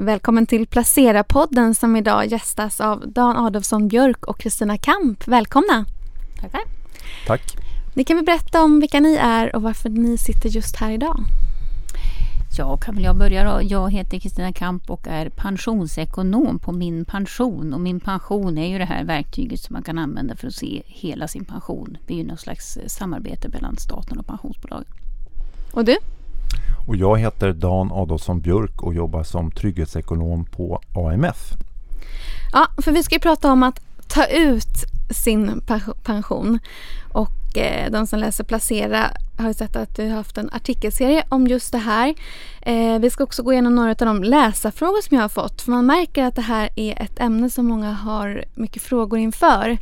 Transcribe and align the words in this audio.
Välkommen 0.00 0.46
till 0.46 0.66
Placera-podden 0.66 1.74
som 1.74 1.96
idag 1.96 2.26
gästas 2.26 2.80
av 2.80 3.12
Dan 3.12 3.36
Adolfsson 3.36 3.88
Björk 3.88 4.26
och 4.26 4.38
Kristina 4.38 4.78
Kamp. 4.78 5.28
Välkomna! 5.28 5.84
Tackar. 6.40 6.60
Tack. 7.26 7.56
Ni 7.94 8.04
kan 8.04 8.16
väl 8.16 8.26
berätta 8.26 8.62
om 8.62 8.80
vilka 8.80 9.00
ni 9.00 9.14
är 9.14 9.56
och 9.56 9.62
varför 9.62 9.88
ni 9.88 10.18
sitter 10.18 10.48
just 10.48 10.76
här 10.76 10.90
idag? 10.90 11.20
Ja, 12.58 12.76
kan 12.76 12.94
väl 12.94 13.04
jag 13.04 13.16
börja 13.16 13.52
då. 13.52 13.60
Jag 13.62 13.92
heter 13.92 14.18
Kristina 14.18 14.52
Kamp 14.52 14.90
och 14.90 15.06
är 15.06 15.28
pensionsekonom 15.28 16.58
på 16.58 16.72
Min 16.72 17.04
pension. 17.04 17.74
Och 17.74 17.80
Min 17.80 18.00
pension 18.00 18.58
är 18.58 18.68
ju 18.68 18.78
det 18.78 18.84
här 18.84 19.04
verktyget 19.04 19.60
som 19.60 19.72
man 19.72 19.82
kan 19.82 19.98
använda 19.98 20.36
för 20.36 20.46
att 20.46 20.54
se 20.54 20.82
hela 20.86 21.28
sin 21.28 21.44
pension. 21.44 21.96
Det 22.06 22.14
är 22.14 22.18
ju 22.18 22.26
något 22.26 22.40
slags 22.40 22.78
samarbete 22.86 23.48
mellan 23.48 23.76
staten 23.76 24.18
och 24.18 24.26
pensionsbolagen. 24.26 24.92
Och 25.72 25.84
du? 25.84 25.96
Och 26.88 26.96
jag 26.96 27.18
heter 27.18 27.52
Dan 27.52 27.92
Adolfsson 27.92 28.40
Björk 28.40 28.82
och 28.82 28.94
jobbar 28.94 29.22
som 29.22 29.50
trygghetsekonom 29.50 30.44
på 30.44 30.80
AMF. 30.94 31.52
Ja, 32.52 32.66
för 32.82 32.92
vi 32.92 33.02
ska 33.02 33.14
ju 33.14 33.20
prata 33.20 33.52
om 33.52 33.62
att 33.62 33.80
ta 34.08 34.26
ut 34.26 34.84
sin 35.10 35.62
pension. 36.02 36.58
Och 37.12 37.58
eh, 37.58 37.90
de 37.90 38.06
som 38.06 38.18
läser 38.18 38.44
Placera 38.44 39.10
har 39.38 39.48
ju 39.48 39.54
sett 39.54 39.76
att 39.76 39.96
du 39.96 40.08
har 40.08 40.16
haft 40.16 40.38
en 40.38 40.50
artikelserie 40.52 41.24
om 41.28 41.46
just 41.46 41.72
det 41.72 41.78
här. 41.78 42.14
Eh, 42.62 42.98
vi 42.98 43.10
ska 43.10 43.24
också 43.24 43.42
gå 43.42 43.52
igenom 43.52 43.74
några 43.74 43.90
av 43.90 43.96
de 43.96 44.22
läsarfrågor 44.22 45.02
som 45.02 45.16
jag 45.16 45.24
har 45.24 45.28
fått. 45.28 45.62
För 45.62 45.70
man 45.72 45.86
märker 45.86 46.24
att 46.24 46.34
det 46.34 46.42
här 46.42 46.70
är 46.76 47.02
ett 47.02 47.20
ämne 47.20 47.50
som 47.50 47.66
många 47.66 47.92
har 47.92 48.44
mycket 48.54 48.82
frågor 48.82 49.18
inför. 49.18 49.78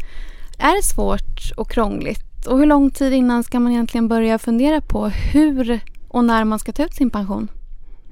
Är 0.59 0.77
det 0.77 0.82
svårt 0.82 1.52
och 1.57 1.70
krångligt? 1.70 2.46
Och 2.46 2.59
hur 2.59 2.66
lång 2.66 2.91
tid 2.91 3.12
innan 3.12 3.45
ska 3.45 3.60
man 3.60 3.73
egentligen 3.73 4.09
börja 4.09 4.38
fundera 4.38 4.80
på 4.80 5.09
hur 5.09 5.80
och 6.16 6.25
när 6.25 6.45
man 6.45 6.59
ska 6.59 6.73
ta 6.73 6.84
ut 6.84 6.95
sin 6.95 7.11
pension? 7.11 7.48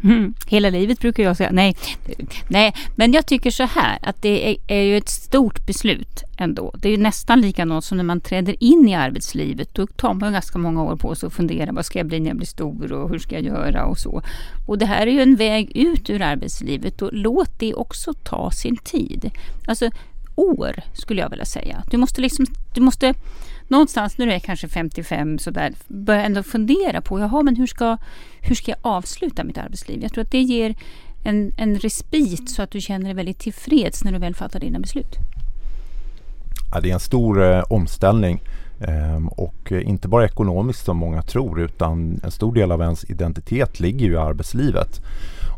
Mm, 0.03 0.35
hela 0.47 0.71
livet 0.71 1.01
brukar 1.01 1.23
jag 1.23 1.37
säga. 1.37 1.51
Nej, 1.53 1.77
nej, 2.49 2.75
men 2.97 3.12
jag 3.12 3.27
tycker 3.27 3.51
så 3.51 3.62
här 3.62 3.99
att 4.03 4.23
det 4.23 4.51
är, 4.51 4.57
är, 4.67 4.83
ju 4.83 4.97
ett 4.97 5.09
stort 5.09 5.67
beslut 5.67 6.23
ändå. 6.39 6.75
Det 6.78 6.89
är 6.89 6.93
ju 6.93 7.03
nästan 7.03 7.41
likadant 7.41 7.84
som 7.84 7.97
när 7.97 8.05
man 8.05 8.20
träder 8.20 8.65
in 8.65 8.89
i 8.89 8.95
arbetslivet. 8.95 9.75
Då 9.75 9.87
tar 9.87 10.15
man 10.15 10.33
ganska 10.33 10.59
många 10.59 10.83
år 10.83 10.97
på 10.97 11.15
sig 11.15 11.27
att 11.27 11.33
fundera. 11.33 11.73
Vad 11.73 11.87
ska 11.87 11.98
jag 11.98 12.06
bli 12.06 12.20
när 12.20 12.28
jag 12.28 12.37
blir 12.37 12.47
stor 12.47 12.93
och 12.93 13.11
hur 13.11 13.19
ska 13.19 13.34
jag 13.34 13.45
göra 13.45 13.87
och 13.87 13.98
så. 13.98 14.23
Och 14.67 14.78
det 14.78 14.87
här 14.87 15.06
är 15.06 15.12
ju 15.12 15.21
en 15.21 15.37
väg 15.37 15.77
ut 15.77 16.11
ur 16.11 16.23
arbetslivet 16.23 17.03
och 17.03 17.11
låt 17.12 17.59
det 17.59 17.75
också 17.75 18.12
ta 18.12 18.50
sin 18.50 18.77
tid. 18.77 19.31
Alltså 19.67 19.91
år 20.37 20.81
skulle 20.95 21.21
jag 21.21 21.31
vilja 21.31 21.45
säga. 21.45 21.83
Du 21.91 21.97
måste 21.97 22.21
liksom, 22.21 22.47
du 22.75 22.81
måste 22.81 23.15
någonstans 23.69 24.19
när 24.19 24.27
du 24.27 24.33
är 24.33 24.39
kanske 24.39 24.69
55 24.69 25.39
sådär, 25.39 25.75
börja 25.89 26.23
ändå 26.23 26.43
fundera 26.43 27.01
på, 27.01 27.20
jaha 27.20 27.43
men 27.43 27.57
hur 27.57 27.67
ska, 27.67 27.97
hur 28.41 28.55
ska 28.55 28.71
jag 28.71 28.79
avsluta 28.83 29.45
mitt 29.45 29.59
arbetsliv? 29.59 30.03
Jag 30.03 30.12
tror 30.12 30.25
att 30.25 30.31
det 30.31 30.43
ger 30.43 30.75
en, 31.25 31.53
en 31.56 31.79
respit 31.79 32.51
så 32.51 32.62
att 32.62 32.71
du 32.71 32.81
känner 32.81 33.05
dig 33.05 33.15
väldigt 33.15 33.39
tillfreds 33.39 34.05
när 34.05 34.12
du 34.12 34.19
väl 34.19 34.34
fattar 34.34 34.61
dina 34.61 34.79
beslut. 34.79 35.17
Ja, 36.75 36.81
det 36.81 36.91
är 36.91 36.95
en 36.95 37.01
stor 37.01 37.43
eh, 37.43 37.62
omställning 37.69 38.43
ehm, 38.81 39.27
eh, 39.27 39.33
och 39.33 39.73
inte 39.73 40.09
bara 40.09 40.25
ekonomiskt 40.25 40.84
som 40.84 40.97
många 40.97 41.23
tror 41.23 41.61
utan 41.61 42.21
en 42.25 42.31
stor 42.31 42.55
del 42.55 42.73
av 42.73 42.81
ens 42.81 43.05
identitet 43.11 43.81
ligger 43.81 44.06
ju 44.06 44.12
i 44.12 44.17
arbetslivet. 44.17 45.01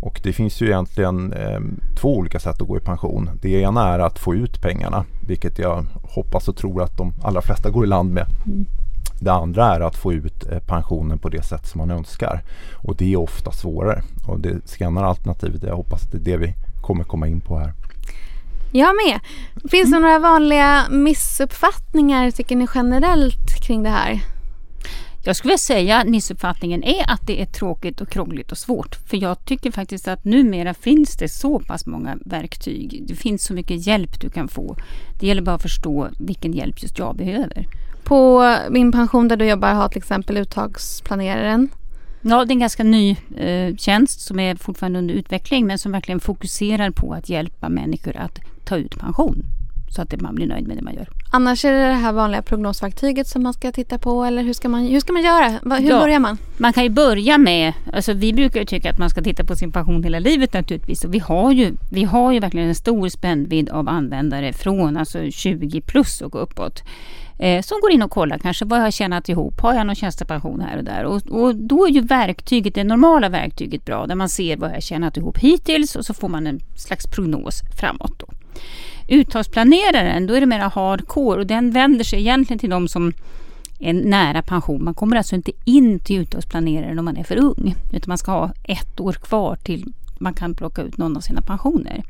Och 0.06 0.20
det 0.22 0.32
finns 0.32 0.60
ju 0.60 0.66
egentligen 0.66 1.32
eh, 1.32 1.60
två 2.00 2.16
olika 2.16 2.40
sätt 2.40 2.62
att 2.62 2.68
gå 2.68 2.76
i 2.76 2.80
pension. 2.80 3.30
Det 3.42 3.50
ena 3.50 3.88
är 3.88 3.98
att 3.98 4.18
få 4.18 4.34
ut 4.34 4.62
pengarna, 4.62 5.04
vilket 5.26 5.58
jag 5.58 5.84
hoppas 6.02 6.48
och 6.48 6.56
tror 6.56 6.82
att 6.82 6.96
de 6.96 7.12
allra 7.22 7.42
flesta 7.42 7.70
går 7.70 7.84
i 7.84 7.88
land 7.88 8.12
med. 8.12 8.26
Mm. 8.46 8.66
Det 9.20 9.32
andra 9.32 9.74
är 9.74 9.80
att 9.80 9.96
få 9.96 10.12
ut 10.12 10.46
eh, 10.52 10.58
pensionen 10.58 11.18
på 11.18 11.28
det 11.28 11.42
sätt 11.42 11.66
som 11.66 11.78
man 11.78 11.90
önskar. 11.90 12.42
Och 12.74 12.96
det 12.96 13.12
är 13.12 13.16
ofta 13.16 13.52
svårare. 13.52 14.02
Och 14.28 14.40
det 14.40 14.68
senare 14.68 15.06
alternativet, 15.06 15.62
jag 15.62 15.76
hoppas 15.76 16.04
att 16.04 16.12
det 16.12 16.18
är 16.18 16.24
det 16.24 16.36
vi 16.36 16.54
kommer 16.80 17.04
komma 17.04 17.28
in 17.28 17.40
på 17.40 17.58
här. 17.58 17.72
Jag 18.72 18.94
med. 19.06 19.20
Finns 19.70 19.90
det 19.90 19.96
mm. 19.96 20.02
några 20.02 20.18
vanliga 20.18 20.84
missuppfattningar 20.90 22.30
tycker 22.30 22.56
ni 22.56 22.66
generellt 22.74 23.66
kring 23.66 23.82
det 23.82 23.90
här? 23.90 24.20
Jag 25.26 25.36
skulle 25.36 25.58
säga 25.58 25.98
att 25.98 26.08
missuppfattningen 26.08 26.84
är 26.84 27.10
att 27.10 27.26
det 27.26 27.42
är 27.42 27.46
tråkigt 27.46 28.00
och 28.00 28.08
krångligt 28.08 28.52
och 28.52 28.58
svårt. 28.58 28.94
För 28.94 29.16
jag 29.16 29.44
tycker 29.44 29.70
faktiskt 29.70 30.08
att 30.08 30.24
numera 30.24 30.74
finns 30.74 31.16
det 31.16 31.28
så 31.28 31.60
pass 31.60 31.86
många 31.86 32.18
verktyg. 32.24 33.04
Det 33.06 33.14
finns 33.14 33.44
så 33.44 33.54
mycket 33.54 33.86
hjälp 33.86 34.20
du 34.20 34.30
kan 34.30 34.48
få. 34.48 34.76
Det 35.20 35.26
gäller 35.26 35.42
bara 35.42 35.54
att 35.54 35.62
förstå 35.62 36.08
vilken 36.18 36.52
hjälp 36.52 36.82
just 36.82 36.98
jag 36.98 37.16
behöver. 37.16 37.66
På 38.04 38.56
min 38.70 38.92
pension 38.92 39.28
där 39.28 39.36
du 39.36 39.48
jobbar 39.48 39.74
har 39.74 39.88
till 39.88 39.98
exempel 39.98 40.36
uttagsplaneraren. 40.36 41.68
Ja, 42.20 42.44
det 42.44 42.50
är 42.50 42.54
en 42.54 42.60
ganska 42.60 42.84
ny 42.84 43.16
eh, 43.36 43.76
tjänst 43.76 44.20
som 44.20 44.40
är 44.40 44.56
fortfarande 44.56 44.98
under 44.98 45.14
utveckling 45.14 45.66
men 45.66 45.78
som 45.78 45.92
verkligen 45.92 46.20
fokuserar 46.20 46.90
på 46.90 47.12
att 47.12 47.28
hjälpa 47.28 47.68
människor 47.68 48.16
att 48.16 48.38
ta 48.64 48.76
ut 48.76 48.98
pension 48.98 49.42
så 49.90 50.02
att 50.02 50.20
man 50.20 50.34
blir 50.34 50.46
nöjd 50.46 50.68
med 50.68 50.76
det 50.76 50.82
man 50.82 50.94
gör. 50.94 51.08
Annars 51.30 51.64
är 51.64 51.72
det 51.72 51.78
det 51.78 51.94
här 51.94 52.12
vanliga 52.12 52.42
prognosverktyget 52.42 53.26
som 53.26 53.42
man 53.42 53.52
ska 53.52 53.72
titta 53.72 53.98
på 53.98 54.24
eller 54.24 54.42
hur 54.42 54.52
ska 54.52 54.68
man, 54.68 54.86
hur 54.86 55.00
ska 55.00 55.12
man 55.12 55.22
göra? 55.22 55.48
Hur 55.48 55.90
ja, 55.90 55.98
börjar 55.98 56.18
man? 56.18 56.38
Man 56.56 56.72
kan 56.72 56.82
ju 56.82 56.90
börja 56.90 57.38
med, 57.38 57.72
alltså 57.92 58.12
vi 58.12 58.32
brukar 58.32 58.60
ju 58.60 58.66
tycka 58.66 58.90
att 58.90 58.98
man 58.98 59.10
ska 59.10 59.22
titta 59.22 59.44
på 59.44 59.56
sin 59.56 59.72
pension 59.72 60.04
hela 60.04 60.18
livet 60.18 60.52
naturligtvis 60.52 61.04
och 61.04 61.14
vi 61.14 61.18
har 61.18 61.52
ju, 61.52 61.72
vi 61.90 62.04
har 62.04 62.32
ju 62.32 62.40
verkligen 62.40 62.68
en 62.68 62.74
stor 62.74 63.08
spännvidd 63.08 63.68
av 63.68 63.88
användare 63.88 64.52
från 64.52 64.96
alltså 64.96 65.30
20 65.30 65.80
plus 65.80 66.20
och 66.20 66.42
uppåt. 66.42 66.82
Eh, 67.38 67.62
som 67.62 67.80
går 67.80 67.90
in 67.90 68.02
och 68.02 68.10
kollar 68.10 68.38
kanske 68.38 68.64
vad 68.64 68.78
jag 68.78 68.84
har 68.84 68.90
tjänat 68.90 69.28
ihop. 69.28 69.60
Har 69.60 69.74
jag 69.74 69.86
någon 69.86 69.96
tjänstepension 69.96 70.60
här 70.60 70.78
och 70.78 70.84
där? 70.84 71.04
Och, 71.04 71.26
och 71.26 71.54
då 71.54 71.86
är 71.86 71.90
ju 71.90 72.00
verktyget, 72.00 72.74
det 72.74 72.84
normala 72.84 73.28
verktyget 73.28 73.84
bra 73.84 74.06
där 74.06 74.14
man 74.14 74.28
ser 74.28 74.56
vad 74.56 74.70
jag 74.70 74.74
har 74.74 74.80
tjänat 74.80 75.16
ihop 75.16 75.38
hittills 75.38 75.96
och 75.96 76.04
så 76.04 76.14
får 76.14 76.28
man 76.28 76.46
en 76.46 76.60
slags 76.76 77.06
prognos 77.06 77.60
framåt. 77.80 78.18
Då. 78.18 78.26
Uttagsplaneraren, 79.08 80.26
då 80.26 80.34
är 80.34 80.40
det 80.40 80.46
mer 80.46 80.58
hardcore 80.58 81.40
och 81.40 81.46
den 81.46 81.70
vänder 81.70 82.04
sig 82.04 82.20
egentligen 82.20 82.58
till 82.58 82.70
de 82.70 82.88
som 82.88 83.12
är 83.78 83.92
nära 83.92 84.42
pension. 84.42 84.84
Man 84.84 84.94
kommer 84.94 85.16
alltså 85.16 85.34
inte 85.34 85.52
in 85.64 86.00
till 86.00 86.20
uttagsplaneraren 86.20 86.98
om 86.98 87.04
man 87.04 87.16
är 87.16 87.24
för 87.24 87.36
ung. 87.36 87.74
Utan 87.92 88.08
man 88.08 88.18
ska 88.18 88.30
ha 88.30 88.52
ett 88.64 89.00
år 89.00 89.12
kvar 89.12 89.56
till 89.56 89.92
man 90.18 90.34
kan 90.34 90.54
plocka 90.54 90.82
ut 90.82 90.98
någon 90.98 91.16
av 91.16 91.20
sina 91.20 91.42
pensioner. 91.42 92.02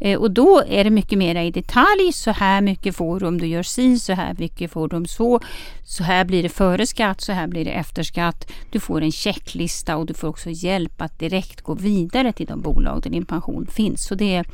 Eh, 0.00 0.18
och 0.18 0.30
då 0.30 0.62
är 0.68 0.84
det 0.84 0.90
mycket 0.90 1.18
mer 1.18 1.42
i 1.42 1.50
detalj. 1.50 2.12
Så 2.12 2.30
här 2.30 2.60
mycket 2.60 2.96
får 2.96 3.20
du 3.20 3.26
om 3.26 3.40
du 3.40 3.46
gör 3.46 3.62
si, 3.62 3.98
så 3.98 4.12
här 4.12 4.34
mycket 4.38 4.70
får 4.70 4.88
du 4.88 4.96
om 4.96 5.06
så. 5.06 5.40
Så 5.84 6.04
här 6.04 6.24
blir 6.24 6.42
det 6.42 6.48
före 6.48 6.86
skatt, 6.86 7.20
så 7.20 7.32
här 7.32 7.46
blir 7.46 7.64
det 7.64 7.70
efter 7.70 8.02
skatt. 8.02 8.50
Du 8.70 8.80
får 8.80 9.02
en 9.02 9.12
checklista 9.12 9.96
och 9.96 10.06
du 10.06 10.14
får 10.14 10.28
också 10.28 10.50
hjälp 10.50 11.02
att 11.02 11.18
direkt 11.18 11.60
gå 11.60 11.74
vidare 11.74 12.32
till 12.32 12.46
de 12.46 12.60
bolag 12.60 13.02
där 13.02 13.10
din 13.10 13.24
pension 13.24 13.66
finns. 13.66 14.06
Så 14.06 14.14
det 14.14 14.34
är 14.34 14.44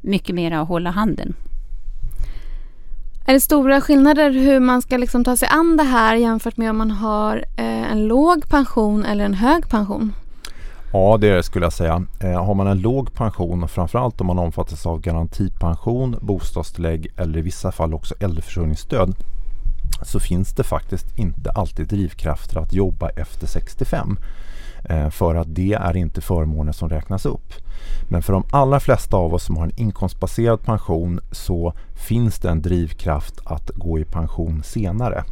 mycket 0.00 0.34
mer 0.34 0.52
att 0.52 0.68
hålla 0.68 0.90
handen. 0.90 1.34
Är 3.26 3.32
det 3.32 3.40
stora 3.40 3.80
skillnader 3.80 4.30
hur 4.30 4.60
man 4.60 4.82
ska 4.82 4.96
liksom 4.96 5.24
ta 5.24 5.36
sig 5.36 5.48
an 5.52 5.76
det 5.76 5.82
här 5.82 6.16
jämfört 6.16 6.56
med 6.56 6.70
om 6.70 6.78
man 6.78 6.90
har 6.90 7.36
eh, 7.36 7.92
en 7.92 8.08
låg 8.08 8.48
pension 8.48 9.04
eller 9.04 9.24
en 9.24 9.34
hög 9.34 9.68
pension? 9.68 10.12
Ja, 10.92 11.18
det 11.20 11.42
skulle 11.42 11.66
jag 11.66 11.72
säga. 11.72 12.04
Eh, 12.20 12.44
har 12.44 12.54
man 12.54 12.66
en 12.66 12.80
låg 12.80 13.14
pension 13.14 13.68
framförallt 13.68 14.20
om 14.20 14.26
man 14.26 14.38
omfattas 14.38 14.86
av 14.86 15.00
garantipension, 15.00 16.16
bostadstillägg 16.20 17.12
eller 17.16 17.38
i 17.38 17.42
vissa 17.42 17.72
fall 17.72 17.94
också 17.94 18.14
äldreförsörjningsstöd 18.20 19.14
så 20.02 20.20
finns 20.20 20.54
det 20.54 20.64
faktiskt 20.64 21.18
inte 21.18 21.50
alltid 21.50 21.86
drivkrafter 21.86 22.60
att 22.60 22.72
jobba 22.72 23.08
efter 23.08 23.46
65. 23.46 24.18
Eh, 24.84 25.10
för 25.10 25.34
att 25.34 25.54
det 25.54 25.72
är 25.72 25.96
inte 25.96 26.20
förmåner 26.20 26.72
som 26.72 26.88
räknas 26.88 27.26
upp. 27.26 27.52
Men 28.08 28.22
för 28.22 28.32
de 28.32 28.44
allra 28.50 28.80
flesta 28.80 29.16
av 29.16 29.34
oss 29.34 29.44
som 29.44 29.56
har 29.56 29.64
en 29.64 29.80
inkomstbaserad 29.80 30.62
pension 30.62 31.20
så 31.32 31.72
finns 31.94 32.38
det 32.38 32.50
en 32.50 32.62
drivkraft 32.62 33.40
att 33.44 33.70
gå 33.74 33.98
i 33.98 34.04
pension 34.04 34.62
senare. 34.62 35.24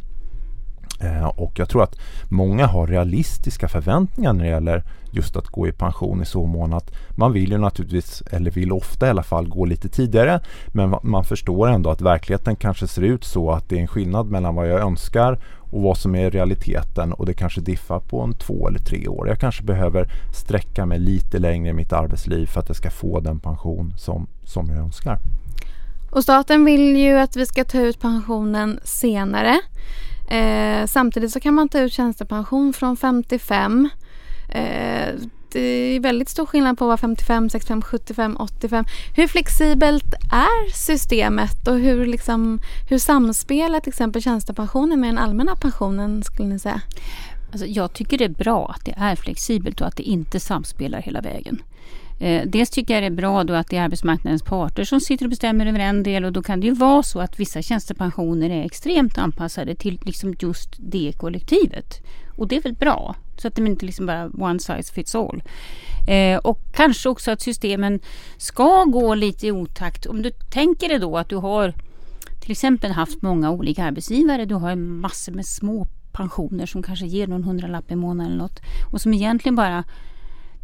Eh, 0.99 1.25
och 1.25 1.59
jag 1.59 1.69
tror 1.69 1.83
att 1.83 1.99
många 2.29 2.65
har 2.67 2.87
realistiska 2.87 3.67
förväntningar 3.67 4.33
när 4.33 4.43
det 4.43 4.49
gäller 4.49 4.83
just 5.11 5.35
att 5.35 5.47
gå 5.47 5.67
i 5.67 5.71
pension 5.71 6.21
i 6.21 6.25
så 6.25 6.45
mån 6.45 6.73
att 6.73 6.91
man 7.09 7.33
vill 7.33 7.51
ju 7.51 7.57
naturligtvis, 7.57 8.23
eller 8.31 8.51
vill 8.51 8.71
ofta 8.71 9.07
i 9.07 9.09
alla 9.09 9.23
fall, 9.23 9.47
gå 9.47 9.65
lite 9.65 9.89
tidigare. 9.89 10.39
Men 10.67 10.95
man 11.03 11.23
förstår 11.23 11.67
ändå 11.67 11.89
att 11.89 12.01
verkligheten 12.01 12.55
kanske 12.55 12.87
ser 12.87 13.01
ut 13.01 13.23
så 13.23 13.51
att 13.51 13.69
det 13.69 13.77
är 13.77 13.81
en 13.81 13.87
skillnad 13.87 14.27
mellan 14.27 14.55
vad 14.55 14.69
jag 14.69 14.81
önskar 14.81 15.39
och 15.71 15.81
vad 15.81 15.97
som 15.97 16.15
är 16.15 16.31
realiteten 16.31 17.13
och 17.13 17.25
det 17.25 17.33
kanske 17.33 17.61
diffar 17.61 17.99
på 17.99 18.21
en 18.21 18.33
två 18.33 18.67
eller 18.67 18.79
tre 18.79 19.07
år. 19.07 19.27
Jag 19.27 19.39
kanske 19.39 19.63
behöver 19.63 20.09
sträcka 20.33 20.85
mig 20.85 20.99
lite 20.99 21.39
längre 21.39 21.69
i 21.69 21.73
mitt 21.73 21.93
arbetsliv 21.93 22.45
för 22.45 22.59
att 22.59 22.69
jag 22.69 22.75
ska 22.75 22.89
få 22.89 23.19
den 23.19 23.39
pension 23.39 23.93
som, 23.97 24.27
som 24.43 24.69
jag 24.69 24.77
önskar. 24.77 25.19
Och 26.11 26.23
staten 26.23 26.65
vill 26.65 26.97
ju 26.97 27.17
att 27.17 27.35
vi 27.35 27.45
ska 27.45 27.63
ta 27.63 27.79
ut 27.79 27.99
pensionen 27.99 28.79
senare. 28.83 29.59
Eh, 30.29 30.85
samtidigt 30.85 31.31
så 31.31 31.39
kan 31.39 31.53
man 31.53 31.69
ta 31.69 31.79
ut 31.79 31.93
tjänstepension 31.93 32.73
från 32.73 32.97
55. 32.97 33.89
Eh, 34.49 35.15
Eh, 35.55 35.61
det 35.61 35.95
är 35.95 35.99
väldigt 35.99 36.29
stor 36.29 36.45
skillnad 36.45 36.77
på 36.77 36.83
att 36.85 36.87
vara 36.87 36.97
55, 36.97 37.49
65, 37.49 37.81
75, 37.81 38.37
85. 38.39 38.85
Hur 39.15 39.27
flexibelt 39.27 40.13
är 40.31 40.71
systemet 40.73 41.67
och 41.67 41.79
hur, 41.79 42.05
liksom, 42.05 42.59
hur 42.89 42.97
samspelar 42.97 43.79
till 43.79 43.89
exempel 43.89 44.21
tjänstepensionen 44.21 44.99
med 44.99 45.09
den 45.09 45.17
allmänna 45.17 45.55
pensionen 45.55 46.23
skulle 46.23 46.49
ni 46.49 46.59
säga? 46.59 46.81
Alltså 47.51 47.67
jag 47.67 47.93
tycker 47.93 48.17
det 48.17 48.25
är 48.25 48.29
bra 48.29 48.75
att 48.75 48.85
det 48.85 48.93
är 48.97 49.15
flexibelt 49.15 49.81
och 49.81 49.87
att 49.87 49.97
det 49.97 50.03
inte 50.03 50.39
samspelar 50.39 51.01
hela 51.01 51.21
vägen. 51.21 51.61
Eh, 52.19 52.41
dels 52.45 52.69
tycker 52.69 52.93
jag 52.93 53.03
det 53.03 53.07
är 53.07 53.11
bra 53.11 53.43
då 53.43 53.53
att 53.53 53.67
det 53.69 53.77
är 53.77 53.81
arbetsmarknadens 53.81 54.43
parter 54.43 54.83
som 54.83 54.99
sitter 54.99 55.25
och 55.25 55.29
bestämmer 55.29 55.65
över 55.65 55.79
en 55.79 56.03
del 56.03 56.25
och 56.25 56.31
då 56.31 56.43
kan 56.43 56.59
det 56.59 56.67
ju 56.67 56.73
vara 56.73 57.03
så 57.03 57.19
att 57.19 57.39
vissa 57.39 57.61
tjänstepensioner 57.61 58.49
är 58.49 58.65
extremt 58.65 59.17
anpassade 59.17 59.75
till 59.75 59.99
liksom 60.05 60.35
just 60.39 60.69
det 60.77 61.13
kollektivet. 61.17 62.01
Och 62.37 62.47
det 62.47 62.55
är 62.55 62.61
väl 62.61 62.73
bra, 62.73 63.15
så 63.37 63.47
att 63.47 63.55
det 63.55 63.65
inte 63.65 63.85
liksom 63.85 64.05
bara 64.05 64.25
one 64.27 64.59
size 64.59 64.93
fits 64.93 65.15
all. 65.15 65.43
Eh, 66.07 66.37
och 66.37 66.59
kanske 66.73 67.09
också 67.09 67.31
att 67.31 67.41
systemen 67.41 67.99
ska 68.37 68.83
gå 68.83 69.15
lite 69.15 69.47
i 69.47 69.51
otakt. 69.51 70.05
Om 70.05 70.21
du 70.21 70.31
tänker 70.31 70.89
dig 70.89 70.99
då 70.99 71.17
att 71.17 71.29
du 71.29 71.35
har 71.35 71.73
till 72.41 72.51
exempel 72.51 72.91
haft 72.91 73.21
många 73.21 73.51
olika 73.51 73.83
arbetsgivare. 73.83 74.45
Du 74.45 74.55
har 74.55 74.75
massor 74.75 75.31
med 75.31 75.45
små 75.45 75.87
pensioner 76.11 76.65
som 76.65 76.83
kanske 76.83 77.05
ger 77.05 77.27
någon 77.27 77.43
hundralapp 77.43 77.91
i 77.91 77.95
månaden 77.95 78.31
eller 78.31 78.43
något. 78.43 78.59
Och 78.91 79.01
som 79.01 79.13
egentligen 79.13 79.55
bara 79.55 79.83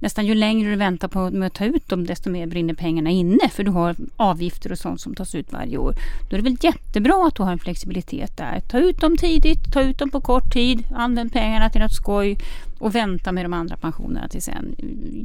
nästan 0.04 0.26
ju 0.26 0.36
längre 0.36 0.70
du 0.70 0.76
väntar 0.76 1.08
på 1.08 1.32
med 1.32 1.48
att 1.48 1.54
ta 1.54 1.66
ut 1.66 1.90
dem 1.90 2.06
desto 2.06 2.30
mer 2.30 2.48
brinner 2.48 2.74
pengarna 2.74 3.10
inne 3.10 3.50
för 3.50 3.64
du 3.64 3.72
har 3.72 3.96
avgifter 4.18 4.72
och 4.72 4.78
sånt 4.78 5.02
som 5.02 5.16
tas 5.16 5.36
ut 5.36 5.52
varje 5.52 5.78
år. 5.78 5.96
Då 6.30 6.36
är 6.36 6.42
det 6.42 6.50
väl 6.50 6.58
jättebra 6.62 7.28
att 7.28 7.36
du 7.36 7.44
har 7.44 7.52
en 7.52 7.60
flexibilitet 7.60 8.38
där. 8.38 8.60
Ta 8.60 8.80
ut 8.80 9.02
dem 9.02 9.18
tidigt, 9.18 9.74
ta 9.74 9.82
ut 9.82 9.98
dem 9.98 10.10
på 10.10 10.22
kort 10.22 10.54
tid, 10.54 10.84
använd 10.96 11.34
pengarna 11.34 11.70
till 11.70 11.82
något 11.82 11.94
skoj 11.94 12.38
och 12.80 12.96
vänta 12.96 13.32
med 13.32 13.46
de 13.46 13.54
andra 13.54 13.78
pensionerna 13.78 14.28
till 14.28 14.42
sen. 14.42 14.76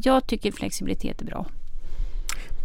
Jag 0.04 0.26
tycker 0.26 0.52
flexibilitet 0.52 1.20
är 1.20 1.26
bra 1.26 1.46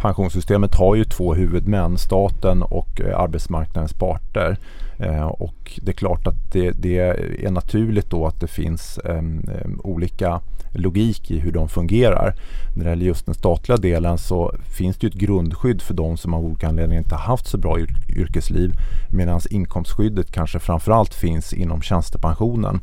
pensionssystemet 0.03 0.75
har 0.75 0.95
ju 0.95 1.03
två 1.03 1.33
huvudmän, 1.33 1.97
staten 1.97 2.63
och 2.63 3.01
eh, 3.01 3.19
arbetsmarknadens 3.19 3.93
parter. 3.93 4.57
Eh, 4.97 5.25
och 5.25 5.79
det 5.81 5.91
är 5.91 5.95
klart 5.95 6.27
att 6.27 6.51
det, 6.51 6.71
det, 6.71 6.97
är 7.45 7.51
naturligt 7.51 8.09
då 8.09 8.27
att 8.27 8.39
det 8.39 8.47
finns 8.47 8.99
um, 9.03 9.45
olika 9.83 10.41
logik 10.71 11.31
i 11.31 11.39
hur 11.39 11.51
de 11.51 11.69
fungerar. 11.69 12.35
När 12.75 12.83
det 12.83 12.89
gäller 12.89 13.05
just 13.05 13.25
den 13.25 13.35
statliga 13.35 13.77
delen 13.77 14.17
så 14.17 14.55
finns 14.77 14.97
det 14.97 15.07
ett 15.07 15.13
grundskydd 15.13 15.81
för 15.81 15.93
de 15.93 16.17
som 16.17 16.33
av 16.33 16.45
olika 16.45 16.67
anledningar 16.67 17.03
inte 17.03 17.15
haft 17.15 17.47
så 17.47 17.57
bra 17.57 17.79
yrkesliv 18.09 18.71
medan 19.09 19.41
inkomstskyddet 19.49 20.31
kanske 20.31 20.59
framförallt 20.59 21.13
finns 21.13 21.53
inom 21.53 21.81
tjänstepensionen. 21.81 22.81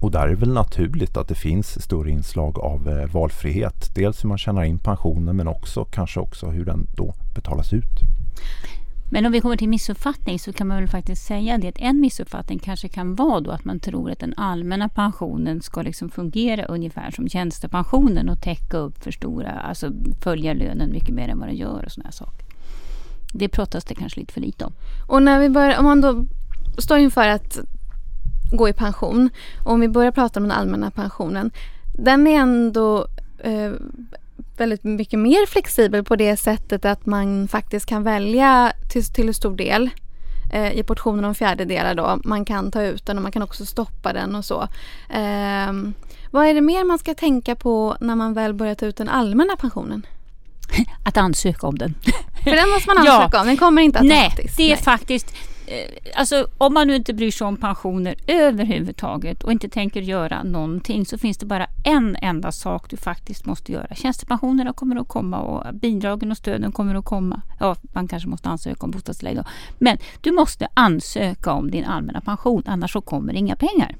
Och 0.00 0.10
där 0.10 0.20
är 0.20 0.28
det 0.28 0.34
väl 0.34 0.52
naturligt 0.52 1.16
att 1.16 1.28
det 1.28 1.34
finns 1.34 1.82
större 1.82 2.10
inslag 2.10 2.58
av 2.58 2.88
eh, 2.88 3.06
valfrihet. 3.06 3.94
Dels 3.94 4.24
hur 4.24 4.28
man 4.28 4.38
tjänar 4.38 4.64
in 4.64 4.78
pensionen 4.78 5.36
men 5.36 5.48
också 5.48 5.84
kanske 5.84 6.20
också 6.20 6.46
hur 6.46 6.64
den 6.64 6.86
då 6.96 7.14
betalas 7.34 7.72
ut. 7.72 8.00
Men 9.12 9.26
om 9.26 9.32
vi 9.32 9.40
kommer 9.40 9.56
till 9.56 9.68
missuppfattning 9.68 10.38
så 10.38 10.52
kan 10.52 10.66
man 10.66 10.76
väl 10.76 10.88
faktiskt 10.88 11.26
säga 11.26 11.58
det 11.58 11.68
att 11.68 11.78
en 11.78 12.00
missuppfattning 12.00 12.58
kanske 12.58 12.88
kan 12.88 13.14
vara 13.14 13.40
då 13.40 13.50
att 13.50 13.64
man 13.64 13.80
tror 13.80 14.10
att 14.10 14.18
den 14.18 14.34
allmänna 14.36 14.88
pensionen 14.88 15.62
ska 15.62 15.82
liksom 15.82 16.10
fungera 16.10 16.64
ungefär 16.64 17.10
som 17.10 17.28
tjänstepensionen 17.28 18.28
och 18.28 18.40
täcka 18.40 18.76
upp 18.76 19.04
för 19.04 19.10
stora, 19.10 19.50
alltså 19.50 19.90
följa 20.22 20.54
lönen 20.54 20.90
mycket 20.92 21.14
mer 21.14 21.28
än 21.28 21.38
vad 21.38 21.48
den 21.48 21.56
gör 21.56 21.84
och 21.84 21.92
sådana 21.92 22.12
saker. 22.12 22.46
Det 23.32 23.48
pratas 23.48 23.84
det 23.84 23.94
kanske 23.94 24.20
lite 24.20 24.32
för 24.32 24.40
lite 24.40 24.64
om. 24.64 24.72
Och 25.08 25.22
när 25.22 25.40
vi 25.40 25.48
börjar, 25.48 25.78
om 25.78 25.84
man 25.84 26.00
då 26.00 26.24
står 26.78 26.98
inför 26.98 27.28
att 27.28 27.58
gå 28.52 28.68
i 28.68 28.72
pension. 28.72 29.30
Och 29.64 29.72
om 29.72 29.80
vi 29.80 29.88
börjar 29.88 30.12
prata 30.12 30.40
om 30.40 30.44
den 30.44 30.58
allmänna 30.58 30.90
pensionen. 30.90 31.50
Den 31.98 32.26
är 32.26 32.40
ändå 32.40 33.06
eh, 33.38 33.72
väldigt 34.56 34.84
mycket 34.84 35.18
mer 35.18 35.46
flexibel 35.46 36.04
på 36.04 36.16
det 36.16 36.36
sättet 36.36 36.84
att 36.84 37.06
man 37.06 37.48
faktiskt 37.48 37.86
kan 37.86 38.02
välja 38.02 38.72
till, 38.92 39.04
till 39.04 39.34
stor 39.34 39.56
del 39.56 39.90
eh, 40.52 40.72
i 40.72 40.82
portioner 40.82 41.28
om 41.28 41.34
fjärdedelar 41.34 41.94
då. 41.94 42.20
Man 42.24 42.44
kan 42.44 42.70
ta 42.70 42.82
ut 42.82 43.06
den 43.06 43.16
och 43.16 43.22
man 43.22 43.32
kan 43.32 43.42
också 43.42 43.66
stoppa 43.66 44.12
den 44.12 44.34
och 44.34 44.44
så. 44.44 44.62
Eh, 45.10 45.72
vad 46.30 46.46
är 46.46 46.54
det 46.54 46.60
mer 46.60 46.84
man 46.84 46.98
ska 46.98 47.14
tänka 47.14 47.54
på 47.54 47.96
när 48.00 48.16
man 48.16 48.34
väl 48.34 48.54
börjar 48.54 48.74
ta 48.74 48.86
ut 48.86 48.96
den 48.96 49.08
allmänna 49.08 49.56
pensionen? 49.56 50.06
Att 51.04 51.16
ansöka 51.16 51.66
om 51.66 51.78
den. 51.78 51.94
För 52.44 52.50
den 52.50 52.70
måste 52.70 52.88
man 52.88 52.98
ansöka 53.08 53.30
ja. 53.32 53.40
om, 53.40 53.46
den 53.46 53.56
kommer 53.56 53.82
inte 53.82 53.98
automatiskt. 53.98 54.36
Nej, 54.36 54.54
det 54.56 54.72
är 54.72 54.76
Nej. 54.76 54.84
faktiskt 54.84 55.34
Eh, 55.66 55.90
alltså 56.14 56.46
om 56.58 56.74
man 56.74 56.86
nu 56.86 56.96
inte 56.96 57.14
bryr 57.14 57.30
sig 57.30 57.46
om 57.46 57.56
pensioner 57.56 58.14
överhuvudtaget 58.26 59.42
och 59.42 59.52
inte 59.52 59.68
tänker 59.68 60.00
göra 60.00 60.42
någonting 60.42 61.06
så 61.06 61.18
finns 61.18 61.38
det 61.38 61.46
bara 61.46 61.66
en 61.84 62.16
enda 62.22 62.52
sak 62.52 62.90
du 62.90 62.96
faktiskt 62.96 63.46
måste 63.46 63.72
göra. 63.72 63.94
Tjänstepensionerna 63.94 64.72
kommer 64.72 64.96
att 64.96 65.08
komma 65.08 65.38
och 65.38 65.74
bidragen 65.74 66.30
och 66.30 66.36
stöden 66.36 66.72
kommer 66.72 66.94
att 66.94 67.04
komma. 67.04 67.42
Ja, 67.60 67.76
man 67.82 68.08
kanske 68.08 68.28
måste 68.28 68.48
ansöka 68.48 68.86
om 68.86 68.90
bostadstillägg 68.90 69.36
då. 69.36 69.44
Men 69.78 69.98
du 70.20 70.32
måste 70.32 70.68
ansöka 70.74 71.52
om 71.52 71.70
din 71.70 71.84
allmänna 71.84 72.20
pension 72.20 72.62
annars 72.66 72.92
så 72.92 73.00
kommer 73.00 73.34
inga 73.34 73.56
pengar. 73.56 73.96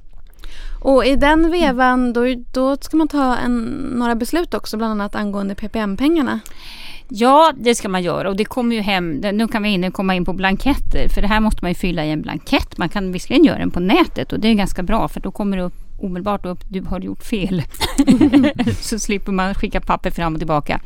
Och 0.81 1.05
i 1.05 1.15
den 1.15 1.51
vevan 1.51 2.13
då, 2.13 2.21
då 2.53 2.77
ska 2.77 2.97
man 2.97 3.07
ta 3.07 3.37
en, 3.37 3.63
några 3.97 4.15
beslut 4.15 4.53
också 4.53 4.77
bland 4.77 4.91
annat 4.91 5.15
angående 5.15 5.55
PPM-pengarna. 5.55 6.39
Ja, 7.15 7.53
det 7.57 7.75
ska 7.75 7.89
man 7.89 8.03
göra 8.03 8.29
och 8.29 8.35
det 8.35 8.45
kommer 8.45 8.75
ju 8.75 8.81
hem, 8.81 9.11
nu 9.11 9.47
kan 9.47 9.63
vi 9.63 9.69
in, 9.69 9.91
komma 9.91 10.15
in 10.15 10.25
på 10.25 10.33
blanketter 10.33 11.09
för 11.09 11.21
det 11.21 11.27
här 11.27 11.39
måste 11.39 11.59
man 11.61 11.71
ju 11.71 11.75
fylla 11.75 12.05
i 12.05 12.11
en 12.11 12.21
blankett. 12.21 12.77
Man 12.77 12.89
kan 12.89 13.11
visserligen 13.11 13.43
göra 13.43 13.57
den 13.57 13.71
på 13.71 13.79
nätet 13.79 14.33
och 14.33 14.39
det 14.39 14.47
är 14.47 14.53
ganska 14.53 14.83
bra 14.83 15.07
för 15.07 15.19
då 15.19 15.31
kommer 15.31 15.57
det 15.57 15.63
upp 15.63 15.73
omedelbart 15.99 16.45
upp, 16.45 16.59
du 16.69 16.81
har 16.81 16.99
gjort 16.99 17.23
fel. 17.23 17.63
så 18.81 18.99
slipper 18.99 19.31
man 19.31 19.55
skicka 19.55 19.81
papper 19.81 20.11
fram 20.11 20.33
och 20.33 20.39
tillbaka. 20.39 20.81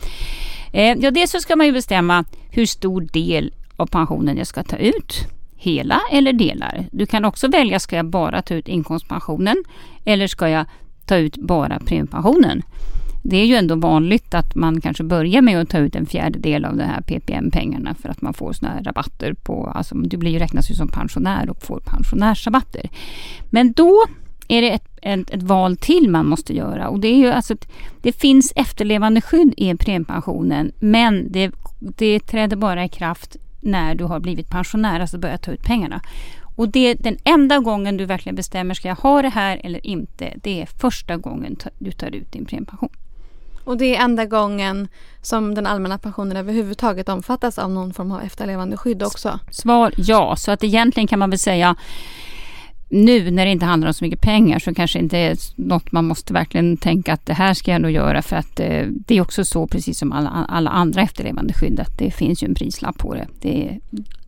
Eh, 0.73 0.97
ja, 0.99 1.11
dels 1.11 1.31
så 1.31 1.39
ska 1.39 1.55
man 1.55 1.65
ju 1.65 1.71
bestämma 1.71 2.25
hur 2.49 2.65
stor 2.65 3.01
del 3.01 3.53
av 3.75 3.85
pensionen 3.85 4.37
jag 4.37 4.47
ska 4.47 4.63
ta 4.63 4.77
ut. 4.77 5.27
Hela 5.55 5.99
eller 6.11 6.33
delar. 6.33 6.85
Du 6.91 7.05
kan 7.05 7.25
också 7.25 7.47
välja, 7.47 7.79
ska 7.79 7.95
jag 7.95 8.05
bara 8.05 8.41
ta 8.41 8.53
ut 8.53 8.67
inkomstpensionen 8.67 9.63
eller 10.05 10.27
ska 10.27 10.49
jag 10.49 10.65
ta 11.05 11.15
ut 11.15 11.37
bara 11.37 11.79
premiepensionen? 11.79 12.63
Det 13.29 13.37
är 13.37 13.45
ju 13.45 13.55
ändå 13.55 13.75
vanligt 13.75 14.33
att 14.33 14.55
man 14.55 14.81
kanske 14.81 15.03
börjar 15.03 15.41
med 15.41 15.61
att 15.61 15.69
ta 15.69 15.77
ut 15.77 15.95
en 15.95 16.05
fjärdedel 16.05 16.65
av 16.65 16.77
de 16.77 16.83
här 16.83 17.01
PPM-pengarna 17.01 17.95
för 18.01 18.09
att 18.09 18.21
man 18.21 18.33
får 18.33 18.53
såna 18.53 18.71
här 18.71 18.83
rabatter 18.83 19.33
på, 19.33 19.71
alltså 19.75 19.95
du 19.95 20.17
blir 20.17 20.31
ju 20.31 20.39
räknas 20.39 20.71
ju 20.71 20.75
som 20.75 20.87
pensionär 20.87 21.49
och 21.49 21.63
får 21.63 21.79
pensionärsrabatter. 21.79 22.89
Men 23.49 23.71
då 23.71 24.05
är 24.47 24.61
det 24.61 24.69
ett, 24.69 24.87
ett, 25.01 25.29
ett, 25.29 25.43
val 25.43 25.77
till 25.77 26.09
man 26.09 26.27
måste 26.27 26.53
göra 26.53 26.89
och 26.89 26.99
det 26.99 27.07
är 27.07 27.17
ju 27.17 27.27
alltså 27.27 27.53
ett, 27.53 27.67
det 28.01 28.11
finns 28.11 28.53
efterlevandeskydd 28.55 29.53
i 29.57 29.75
premiepensionen 29.75 30.71
men 30.79 31.31
det, 31.31 31.51
det 31.79 32.19
träder 32.19 32.55
bara 32.55 32.85
i 32.85 32.89
kraft 32.89 33.35
när 33.61 33.95
du 33.95 34.03
har 34.03 34.19
blivit 34.19 34.49
pensionär, 34.49 34.99
alltså 34.99 35.17
börjar 35.17 35.37
ta 35.37 35.51
ut 35.51 35.63
pengarna. 35.63 36.01
Och 36.55 36.69
det, 36.69 36.93
den 36.93 37.17
enda 37.23 37.59
gången 37.59 37.97
du 37.97 38.05
verkligen 38.05 38.35
bestämmer, 38.35 38.73
ska 38.73 38.87
jag 38.87 38.95
ha 38.95 39.21
det 39.21 39.29
här 39.29 39.61
eller 39.63 39.87
inte? 39.87 40.33
Det 40.43 40.61
är 40.61 40.65
första 40.65 41.17
gången 41.17 41.55
du 41.79 41.91
tar 41.91 42.15
ut 42.15 42.31
din 42.31 42.45
premiepension. 42.45 42.89
Och 43.67 43.77
det 43.77 43.95
är 43.95 44.03
enda 44.03 44.25
gången 44.25 44.87
som 45.21 45.55
den 45.55 45.67
allmänna 45.67 45.97
pensionen 45.97 46.37
överhuvudtaget 46.37 47.09
omfattas 47.09 47.59
av 47.59 47.71
någon 47.71 47.93
form 47.93 48.11
av 48.11 48.21
efterlevandeskydd 48.21 49.03
också? 49.03 49.39
Svar 49.51 49.93
ja, 49.97 50.35
så 50.35 50.51
att 50.51 50.63
egentligen 50.63 51.07
kan 51.07 51.19
man 51.19 51.29
väl 51.29 51.39
säga 51.39 51.75
nu 52.89 53.31
när 53.31 53.45
det 53.45 53.51
inte 53.51 53.65
handlar 53.65 53.87
om 53.87 53.93
så 53.93 54.03
mycket 54.05 54.21
pengar 54.21 54.59
så 54.59 54.73
kanske 54.73 54.99
inte 54.99 55.17
är 55.17 55.37
något 55.55 55.91
man 55.91 56.05
måste 56.05 56.33
verkligen 56.33 56.77
tänka 56.77 57.13
att 57.13 57.25
det 57.25 57.33
här 57.33 57.53
ska 57.53 57.71
jag 57.71 57.81
nog 57.81 57.91
göra 57.91 58.21
för 58.21 58.35
att 58.35 58.59
eh, 58.59 58.85
det 58.87 59.17
är 59.17 59.21
också 59.21 59.45
så 59.45 59.67
precis 59.67 59.97
som 59.99 60.11
alla, 60.11 60.29
alla 60.29 60.69
andra 60.69 61.01
efterlevande 61.01 61.53
skydd 61.53 61.79
att 61.79 61.97
det 61.97 62.11
finns 62.11 62.43
ju 62.43 62.47
en 62.47 62.55
prislapp 62.55 62.97
på 62.97 63.13
det. 63.13 63.27
det. 63.41 63.79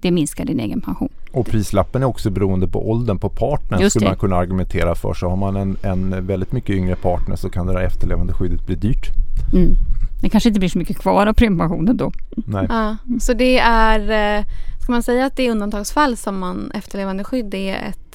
Det 0.01 0.12
minskar 0.12 0.46
din 0.46 0.60
egen 0.60 0.82
pension. 0.82 1.10
Och 1.32 1.48
prislappen 1.48 2.01
är 2.01 2.06
också 2.06 2.30
beroende 2.30 2.68
på 2.68 2.89
åldern 2.89 3.20
på 3.20 3.30
partnern 3.30 3.89
skulle 3.89 4.06
man 4.06 4.18
kunna 4.18 4.36
argumentera 4.36 4.96
för. 4.96 5.13
Så 5.13 5.30
har 5.30 5.38
man 5.38 5.56
en, 5.56 5.78
en 5.84 6.28
väldigt 6.28 6.51
mycket 6.51 6.75
yngre 6.75 6.96
partner 6.96 7.36
så 7.36 7.50
kan 7.50 7.68
det 7.68 7.74
där 7.74 7.82
efterlevande 7.82 8.34
skyddet 8.34 8.66
bli 8.66 8.75
dyrt. 8.75 9.10
Mm. 9.54 9.75
Det 10.22 10.30
kanske 10.30 10.50
inte 10.50 10.60
blir 10.60 10.70
så 10.70 10.78
mycket 10.78 10.98
kvar 10.98 11.28
av 11.28 11.34
premiepensionen 11.34 11.98
då. 11.98 12.12
Nej. 12.30 12.66
Ja, 12.70 12.98
så 13.20 13.34
det 13.34 13.60
är, 13.60 14.00
eh, 14.39 14.46
ska 14.82 14.92
man 14.92 15.04
säga 15.04 15.25
att 15.25 15.36
det 15.36 15.48
är 15.48 15.51
undantagsfall 15.51 16.18
som 16.18 16.39
man 16.39 16.72
efterlevande 16.74 17.24
skydd 17.24 17.54
är 17.54 17.75
ett 17.75 18.09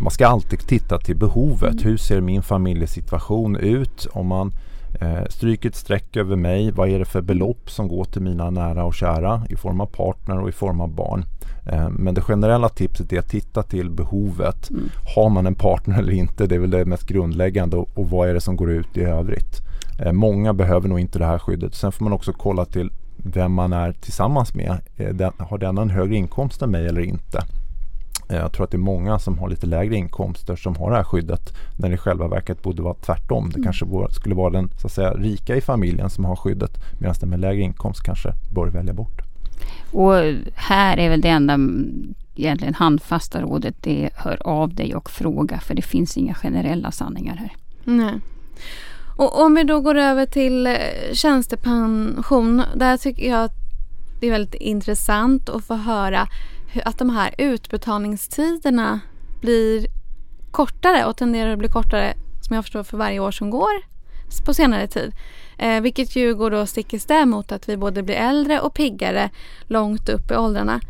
man 0.00 0.10
ska 0.10 0.26
alltid 0.26 0.58
titta 0.58 0.98
till 0.98 1.16
behovet. 1.16 1.72
Mm. 1.72 1.84
Hur 1.84 1.96
ser 1.96 2.20
min 2.20 2.42
familjesituation 2.42 3.56
ut? 3.56 4.06
Om 4.12 4.26
man 4.26 4.52
eh, 5.00 5.24
stryker 5.28 5.68
ett 5.68 5.76
streck 5.76 6.16
över 6.16 6.36
mig, 6.36 6.70
vad 6.70 6.88
är 6.88 6.98
det 6.98 7.04
för 7.04 7.20
belopp 7.20 7.70
som 7.70 7.88
går 7.88 8.04
till 8.04 8.22
mina 8.22 8.50
nära 8.50 8.84
och 8.84 8.94
kära 8.94 9.42
i 9.48 9.56
form 9.56 9.80
av 9.80 9.86
partner 9.86 10.40
och 10.40 10.48
i 10.48 10.52
form 10.52 10.80
av 10.80 10.88
barn? 10.88 11.24
Eh, 11.66 11.88
men 11.88 12.14
det 12.14 12.20
generella 12.20 12.68
tipset 12.68 13.12
är 13.12 13.18
att 13.18 13.28
titta 13.28 13.62
till 13.62 13.90
behovet. 13.90 14.70
Mm. 14.70 14.88
Har 15.14 15.30
man 15.30 15.46
en 15.46 15.54
partner 15.54 15.98
eller 15.98 16.12
inte? 16.12 16.46
Det 16.46 16.54
är 16.54 16.58
väl 16.58 16.70
det 16.70 16.84
mest 16.84 17.06
grundläggande 17.06 17.76
och, 17.76 17.88
och 17.94 18.10
vad 18.10 18.28
är 18.28 18.34
det 18.34 18.40
som 18.40 18.56
går 18.56 18.70
ut 18.70 18.96
i 18.96 19.02
övrigt? 19.02 19.60
Eh, 19.98 20.12
många 20.12 20.54
behöver 20.54 20.88
nog 20.88 21.00
inte 21.00 21.18
det 21.18 21.26
här 21.26 21.38
skyddet. 21.38 21.74
Sen 21.74 21.92
får 21.92 22.04
man 22.04 22.12
också 22.12 22.32
kolla 22.32 22.64
till 22.64 22.90
vem 23.16 23.52
man 23.52 23.72
är 23.72 23.92
tillsammans 23.92 24.54
med. 24.54 24.78
Eh, 24.96 25.14
den, 25.14 25.32
har 25.38 25.58
den 25.58 25.78
en 25.78 25.90
högre 25.90 26.16
inkomst 26.16 26.62
än 26.62 26.70
mig 26.70 26.86
eller 26.86 27.00
inte? 27.00 27.42
Eh, 28.28 28.36
jag 28.36 28.52
tror 28.52 28.64
att 28.64 28.70
det 28.70 28.76
är 28.76 28.78
många 28.78 29.18
som 29.18 29.38
har 29.38 29.48
lite 29.48 29.66
lägre 29.66 29.96
inkomster 29.96 30.56
som 30.56 30.76
har 30.76 30.90
det 30.90 30.96
här 30.96 31.04
skyddet 31.04 31.54
när 31.76 31.88
det 31.88 31.94
i 31.94 31.98
själva 31.98 32.28
verket 32.28 32.62
borde 32.62 32.82
vara 32.82 32.94
tvärtom. 32.94 33.48
Det 33.50 33.56
mm. 33.56 33.64
kanske 33.64 34.14
skulle 34.14 34.34
vara 34.34 34.50
den 34.50 34.70
så 34.80 34.86
att 34.86 34.92
säga, 34.92 35.10
rika 35.10 35.56
i 35.56 35.60
familjen 35.60 36.10
som 36.10 36.24
har 36.24 36.36
skyddet 36.36 36.70
medan 37.00 37.14
den 37.20 37.30
med 37.30 37.40
lägre 37.40 37.62
inkomst 37.62 38.02
kanske 38.02 38.32
bör 38.54 38.66
välja 38.66 38.92
bort. 38.92 39.22
Och 39.92 40.14
här 40.54 40.96
är 40.96 41.08
väl 41.08 41.20
det 41.20 41.28
enda 41.28 41.58
egentligen 42.36 42.74
handfasta 42.74 43.42
rådet 43.42 43.74
det 43.80 44.04
är 44.04 44.10
hör 44.14 44.38
av 44.46 44.74
dig 44.74 44.94
och 44.94 45.10
fråga 45.10 45.60
för 45.60 45.74
det 45.74 45.82
finns 45.82 46.16
inga 46.16 46.34
generella 46.34 46.90
sanningar 46.90 47.36
här. 47.36 47.52
Nej. 47.84 48.20
Och 49.16 49.42
om 49.42 49.54
vi 49.54 49.64
då 49.64 49.80
går 49.80 49.94
över 49.94 50.26
till 50.26 50.66
eh, 50.66 50.74
tjänstepension. 51.12 52.62
Där 52.74 52.96
tycker 52.96 53.30
jag 53.30 53.44
att 53.44 53.54
det 54.20 54.26
är 54.26 54.30
väldigt 54.30 54.54
intressant 54.54 55.48
att 55.48 55.64
få 55.64 55.74
höra 55.74 56.28
att 56.84 56.98
de 56.98 57.10
här 57.10 57.34
utbetalningstiderna 57.38 59.00
blir 59.40 59.86
kortare 60.50 61.04
och 61.04 61.16
tenderar 61.16 61.52
att 61.52 61.58
bli 61.58 61.68
kortare 61.68 62.14
som 62.40 62.56
jag 62.56 62.64
förstår 62.64 62.82
för 62.82 62.96
varje 62.96 63.20
år 63.20 63.30
som 63.30 63.50
går 63.50 63.96
på 64.44 64.54
senare 64.54 64.86
tid. 64.86 65.12
Eh, 65.58 65.80
vilket 65.80 66.16
ju 66.16 66.34
går 66.34 66.50
då 66.50 66.66
stick 66.66 66.94
i 66.94 66.98
stäv 66.98 67.28
mot 67.28 67.52
att 67.52 67.68
vi 67.68 67.76
både 67.76 68.02
blir 68.02 68.14
äldre 68.14 68.60
och 68.60 68.74
piggare 68.74 69.30
långt 69.66 70.08
upp 70.08 70.30
i 70.30 70.34
åldrarna. 70.36 70.80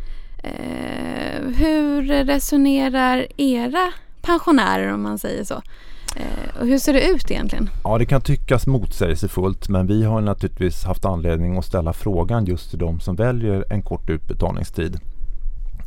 Eh, 0.43 1.47
hur 1.57 2.01
resonerar 2.25 3.27
era 3.37 3.93
pensionärer 4.21 4.93
om 4.93 5.03
man 5.03 5.19
säger 5.19 5.43
så? 5.43 5.61
Eh, 6.15 6.59
och 6.59 6.67
hur 6.67 6.79
ser 6.79 6.93
det 6.93 7.07
ut 7.07 7.31
egentligen? 7.31 7.69
Ja, 7.83 7.97
det 7.97 8.05
kan 8.05 8.21
tyckas 8.21 8.67
motsägelsefullt 8.67 9.69
men 9.69 9.87
vi 9.87 10.03
har 10.03 10.21
naturligtvis 10.21 10.83
haft 10.83 11.05
anledning 11.05 11.57
att 11.57 11.65
ställa 11.65 11.93
frågan 11.93 12.45
just 12.45 12.69
till 12.69 12.79
de 12.79 12.99
som 12.99 13.15
väljer 13.15 13.65
en 13.69 13.81
kort 13.81 14.09
utbetalningstid. 14.09 14.99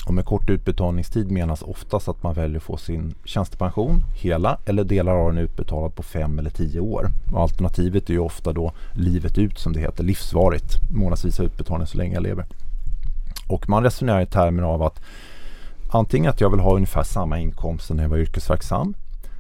Och 0.06 0.14
med 0.14 0.24
kort 0.24 0.50
utbetalningstid 0.50 1.30
menas 1.30 1.62
oftast 1.62 2.08
att 2.08 2.22
man 2.22 2.34
väljer 2.34 2.56
att 2.56 2.62
få 2.62 2.76
sin 2.76 3.14
tjänstepension 3.24 4.02
hela 4.14 4.58
eller 4.64 4.84
delar 4.84 5.16
av 5.16 5.32
den 5.32 5.44
utbetalad 5.44 5.94
på 5.94 6.02
fem 6.02 6.38
eller 6.38 6.50
tio 6.50 6.80
år. 6.80 7.10
Och 7.32 7.40
alternativet 7.40 8.08
är 8.08 8.12
ju 8.12 8.18
ofta 8.18 8.52
då 8.52 8.72
livet 8.92 9.38
ut 9.38 9.58
som 9.58 9.72
det 9.72 9.80
heter, 9.80 10.04
livsvarigt, 10.04 10.90
månadsvisa 10.90 11.42
utbetalning 11.42 11.86
så 11.86 11.98
länge 11.98 12.14
jag 12.14 12.22
lever. 12.22 12.46
Och 13.48 13.68
man 13.68 13.82
resonerar 13.82 14.20
i 14.20 14.26
termer 14.26 14.62
av 14.62 14.82
att 14.82 15.00
antingen 15.90 16.30
att 16.30 16.40
jag 16.40 16.50
vill 16.50 16.60
ha 16.60 16.74
ungefär 16.74 17.02
samma 17.02 17.38
inkomst 17.38 17.86
som 17.86 17.96
när 17.96 18.04
jag 18.04 18.10
var 18.10 18.18
yrkesverksam 18.18 18.94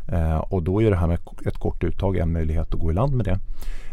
eh, 0.08 0.38
och 0.38 0.62
då 0.62 0.82
är 0.82 0.90
det 0.90 0.96
här 0.96 1.06
med 1.06 1.18
ett 1.46 1.58
kort 1.58 1.84
uttag 1.84 2.16
en 2.16 2.32
möjlighet 2.32 2.74
att 2.74 2.80
gå 2.80 2.90
i 2.90 2.94
land 2.94 3.12
med 3.12 3.26
det. 3.26 3.38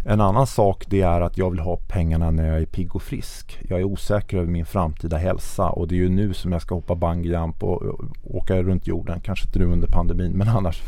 En 0.09 0.21
annan 0.21 0.47
sak 0.47 0.85
det 0.87 1.01
är 1.01 1.21
att 1.21 1.37
jag 1.37 1.49
vill 1.49 1.59
ha 1.59 1.77
pengarna 1.87 2.31
när 2.31 2.47
jag 2.47 2.61
är 2.61 2.65
pigg 2.65 2.95
och 2.95 3.01
frisk. 3.01 3.59
Jag 3.69 3.79
är 3.79 3.83
osäker 3.83 4.37
över 4.37 4.47
min 4.47 4.65
framtida 4.65 5.17
hälsa 5.17 5.69
och 5.69 5.87
det 5.87 5.95
är 5.95 5.97
ju 5.97 6.09
nu 6.09 6.33
som 6.33 6.51
jag 6.51 6.61
ska 6.61 6.75
hoppa 6.75 6.95
bungyjump 6.95 7.63
och, 7.63 7.81
och 7.81 8.05
åka 8.23 8.63
runt 8.63 8.87
jorden. 8.87 9.19
Kanske 9.19 9.45
inte 9.45 9.59
nu 9.59 9.65
under 9.65 9.87
pandemin 9.87 10.31
men 10.31 10.47
annars. 10.57 10.81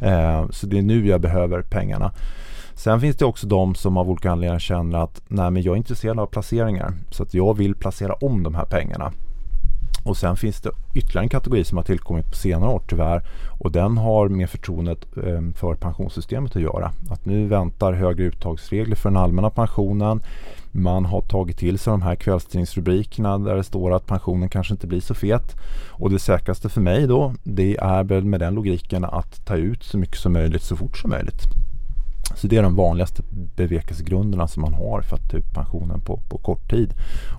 Eh, 0.00 0.48
så 0.50 0.66
det 0.66 0.78
är 0.78 0.82
nu 0.82 1.06
jag 1.06 1.20
behöver 1.20 1.62
pengarna. 1.62 2.12
Sen 2.74 3.00
finns 3.00 3.16
det 3.16 3.24
också 3.24 3.46
de 3.46 3.74
som 3.74 3.96
av 3.96 4.10
olika 4.10 4.30
anledningar 4.30 4.58
känner 4.58 4.98
att 4.98 5.22
nej 5.28 5.50
men 5.50 5.62
jag 5.62 5.72
är 5.72 5.76
intresserad 5.76 6.20
av 6.20 6.26
placeringar 6.26 6.92
så 7.10 7.22
att 7.22 7.34
jag 7.34 7.56
vill 7.56 7.74
placera 7.74 8.12
om 8.12 8.42
de 8.42 8.54
här 8.54 8.64
pengarna. 8.64 9.12
Och 10.04 10.16
sen 10.16 10.36
finns 10.36 10.60
det 10.60 10.70
ytterligare 10.94 11.24
en 11.24 11.28
kategori 11.28 11.64
som 11.64 11.78
har 11.78 11.84
tillkommit 11.84 12.28
på 12.28 12.36
senare 12.36 12.70
år 12.70 12.82
tyvärr 12.88 13.22
och 13.58 13.72
den 13.72 13.98
har 13.98 14.28
med 14.28 14.50
förtroendet 14.50 15.16
ehm, 15.16 15.52
för 15.52 15.74
pensionssystemet 15.74 16.56
att 16.56 16.62
göra. 16.62 16.92
Att 17.10 17.24
nu 17.24 17.46
väntar 17.46 17.92
högre 17.92 18.24
uttagsregler 18.24 18.96
för 18.96 19.08
den 19.10 19.16
allmänna 19.16 19.50
pensionen. 19.50 20.20
Man 20.70 21.04
har 21.04 21.20
tagit 21.20 21.58
till 21.58 21.78
sig 21.78 21.90
de 21.90 22.02
här 22.02 22.14
kvällstidningsrubrikerna 22.14 23.38
där 23.38 23.56
det 23.56 23.64
står 23.64 23.94
att 23.94 24.06
pensionen 24.06 24.48
kanske 24.48 24.74
inte 24.74 24.86
blir 24.86 25.00
så 25.00 25.14
fet. 25.14 25.56
Och 25.90 26.10
det 26.10 26.18
säkraste 26.18 26.68
för 26.68 26.80
mig 26.80 27.06
då 27.06 27.34
det 27.42 27.76
är 27.76 28.04
väl 28.04 28.24
med 28.24 28.40
den 28.40 28.54
logiken 28.54 29.04
att 29.04 29.46
ta 29.46 29.56
ut 29.56 29.82
så 29.82 29.98
mycket 29.98 30.18
som 30.18 30.32
möjligt 30.32 30.62
så 30.62 30.76
fort 30.76 30.98
som 30.98 31.10
möjligt. 31.10 31.63
Så 32.34 32.46
det 32.46 32.56
är 32.56 32.62
de 32.62 32.76
vanligaste 32.76 33.22
bevekelsegrunderna 33.56 34.48
som 34.48 34.62
man 34.62 34.74
har 34.74 35.02
för 35.02 35.16
att 35.16 35.30
ta 35.30 35.36
ut 35.36 35.54
pensionen 35.54 36.00
på, 36.00 36.20
på 36.28 36.38
kort 36.38 36.70
tid. 36.70 36.94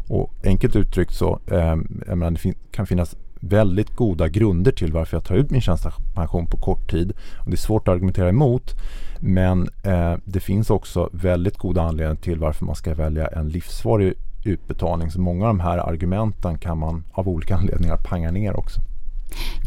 Och 0.08 0.34
enkelt 0.44 0.76
uttryckt 0.76 1.14
så 1.14 1.40
eh, 1.52 1.76
menar, 2.16 2.32
det 2.32 2.38
fin 2.38 2.56
kan 2.72 2.88
finnas 2.88 3.16
väldigt 3.40 3.96
goda 3.96 4.28
grunder 4.28 4.72
till 4.72 4.94
varför 4.94 5.18
jag 5.18 5.24
tar 5.24 5.36
ut 5.36 5.52
min 5.52 5.62
tjänstepension 5.62 6.48
på 6.48 6.58
kort 6.58 6.92
tid. 6.92 7.14
Och 7.38 7.50
det 7.50 7.56
är 7.56 7.58
svårt 7.58 7.88
att 7.88 7.94
argumentera 7.94 8.30
emot 8.30 8.76
men 9.20 9.70
eh, 9.84 10.14
det 10.26 10.40
finns 10.40 10.70
också 10.70 11.10
väldigt 11.14 11.58
goda 11.58 11.82
anledningar 11.82 12.22
till 12.22 12.40
varför 12.40 12.66
man 12.66 12.76
ska 12.76 12.94
välja 12.94 13.28
en 13.28 13.50
livsvarig 13.50 14.14
utbetalning. 14.46 15.12
Så 15.12 15.22
många 15.22 15.46
av 15.48 15.58
de 15.58 15.60
här 15.60 15.78
argumenten 15.78 16.58
kan 16.58 16.78
man 16.78 17.04
av 17.12 17.30
olika 17.30 17.56
anledningar 17.56 17.98
panga 17.98 18.32
ner 18.32 18.60
också. 18.60 18.82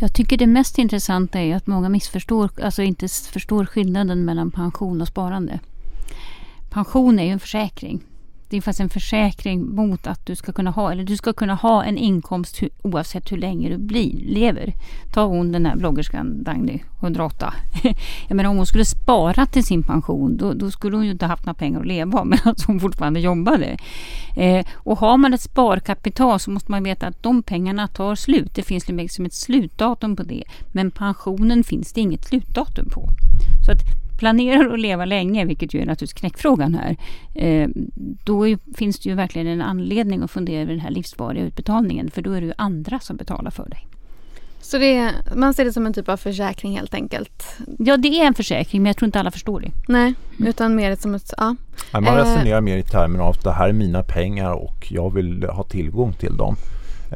Jag 0.00 0.12
tycker 0.12 0.37
det 0.37 0.46
mest 0.46 0.78
intressanta 0.78 1.40
är 1.40 1.56
att 1.56 1.66
många 1.66 1.88
missförstår, 1.88 2.50
alltså 2.62 2.82
inte 2.82 3.08
förstår 3.08 3.66
skillnaden 3.66 4.25
mellan 4.25 4.50
pension 4.50 5.00
och 5.00 5.08
sparande. 5.08 5.60
Pension 6.70 7.18
är 7.18 7.25
ju 7.25 7.30
en 7.30 7.40
försäkring 7.40 8.02
det 8.50 8.57
är 8.57 8.81
en 8.81 8.88
försäkring 8.88 9.75
mot 9.75 10.07
att 10.07 10.26
du 10.26 10.37
ska 10.37 10.52
kunna 10.52 10.71
ha, 10.71 10.93
eller 10.93 11.05
du 11.05 11.17
ska 11.17 11.33
kunna 11.33 11.55
ha 11.55 11.85
en 11.85 11.99
inkomst 11.99 12.62
hu, 12.62 12.69
oavsett 12.83 13.33
hur 13.33 13.37
länge 13.37 13.69
du 13.69 13.78
blir, 13.78 14.21
lever. 14.26 14.75
Ta 15.12 15.25
hon 15.25 15.52
den 15.52 15.67
här 15.67 15.76
bloggerskan 15.76 16.43
Dagny, 16.43 16.83
108. 17.00 17.55
Jag 18.28 18.37
menar 18.37 18.50
om 18.50 18.57
hon 18.57 18.67
skulle 18.67 18.85
spara 18.85 19.47
till 19.47 19.64
sin 19.64 19.83
pension 19.83 20.37
då, 20.37 20.52
då 20.52 20.71
skulle 20.71 20.97
hon 20.97 21.05
ju 21.05 21.11
inte 21.11 21.26
haft 21.26 21.47
några 21.47 21.55
pengar 21.55 21.81
att 21.81 21.87
leva 21.87 22.19
av 22.19 22.26
medan 22.26 22.55
hon 22.67 22.81
fortfarande 22.81 23.21
jobbade. 23.21 23.76
Eh, 24.37 24.67
och 24.75 24.99
har 24.99 25.17
man 25.17 25.35
ett 25.35 25.40
sparkapital 25.40 26.40
så 26.40 26.50
måste 26.50 26.71
man 26.71 26.83
veta 26.83 27.07
att 27.07 27.23
de 27.23 27.43
pengarna 27.43 27.88
tar 27.88 28.14
slut. 28.14 28.55
Det 28.55 28.62
finns 28.62 28.88
liksom 28.88 29.26
ett 29.26 29.35
slutdatum 29.35 30.17
på 30.17 30.23
det. 30.23 30.45
Men 30.73 30.90
pensionen 30.90 31.64
finns 31.64 31.93
det 31.93 32.00
inget 32.00 32.25
slutdatum 32.25 32.90
på. 32.90 33.09
Så 33.67 33.73
att 33.73 34.07
planerar 34.18 34.75
att 34.75 34.80
leva 34.80 35.04
länge, 35.04 35.44
vilket 35.44 35.75
ju 35.75 35.80
är 35.80 35.87
naturligtvis 35.87 36.20
knäckfrågan 36.20 36.75
här, 36.75 36.96
eh, 37.34 37.68
då 38.25 38.56
finns 38.76 38.98
det 38.98 39.08
ju 39.08 39.14
verkligen 39.14 39.46
en 39.46 39.62
anledning 39.62 40.22
att 40.22 40.30
fundera 40.30 40.62
över 40.62 40.72
den 40.72 40.80
här 40.80 40.90
livsvariga 40.90 41.44
utbetalningen, 41.44 42.10
för 42.10 42.22
då 42.22 42.32
är 42.32 42.40
det 42.40 42.46
ju 42.46 42.52
andra 42.56 43.00
som 43.00 43.16
betalar 43.16 43.50
för 43.50 43.68
dig. 43.68 43.87
Så 44.60 44.78
det, 44.78 45.10
man 45.37 45.54
ser 45.54 45.64
det 45.64 45.72
som 45.72 45.87
en 45.87 45.92
typ 45.92 46.08
av 46.08 46.16
försäkring 46.16 46.76
helt 46.76 46.94
enkelt? 46.94 47.56
Ja, 47.78 47.96
det 47.96 48.08
är 48.08 48.26
en 48.26 48.34
försäkring, 48.34 48.82
men 48.82 48.90
jag 48.90 48.96
tror 48.96 49.06
inte 49.06 49.20
alla 49.20 49.30
förstår 49.30 49.60
det. 49.60 49.70
Nej, 49.88 50.14
utan 50.38 50.75
mer 50.75 50.96
som 50.96 51.14
ett... 51.14 51.32
Ja. 51.37 51.56
man 51.92 52.06
eh. 52.06 52.14
resonerar 52.14 52.60
mer 52.60 52.76
i 52.76 52.82
termer 52.82 53.18
av 53.18 53.30
att 53.30 53.44
det 53.44 53.52
här 53.52 53.68
är 53.68 53.72
mina 53.72 54.02
pengar 54.02 54.52
och 54.52 54.87
jag 54.90 55.14
vill 55.14 55.44
ha 55.44 55.62
tillgång 55.62 56.12
till 56.12 56.37
dem. 56.37 56.56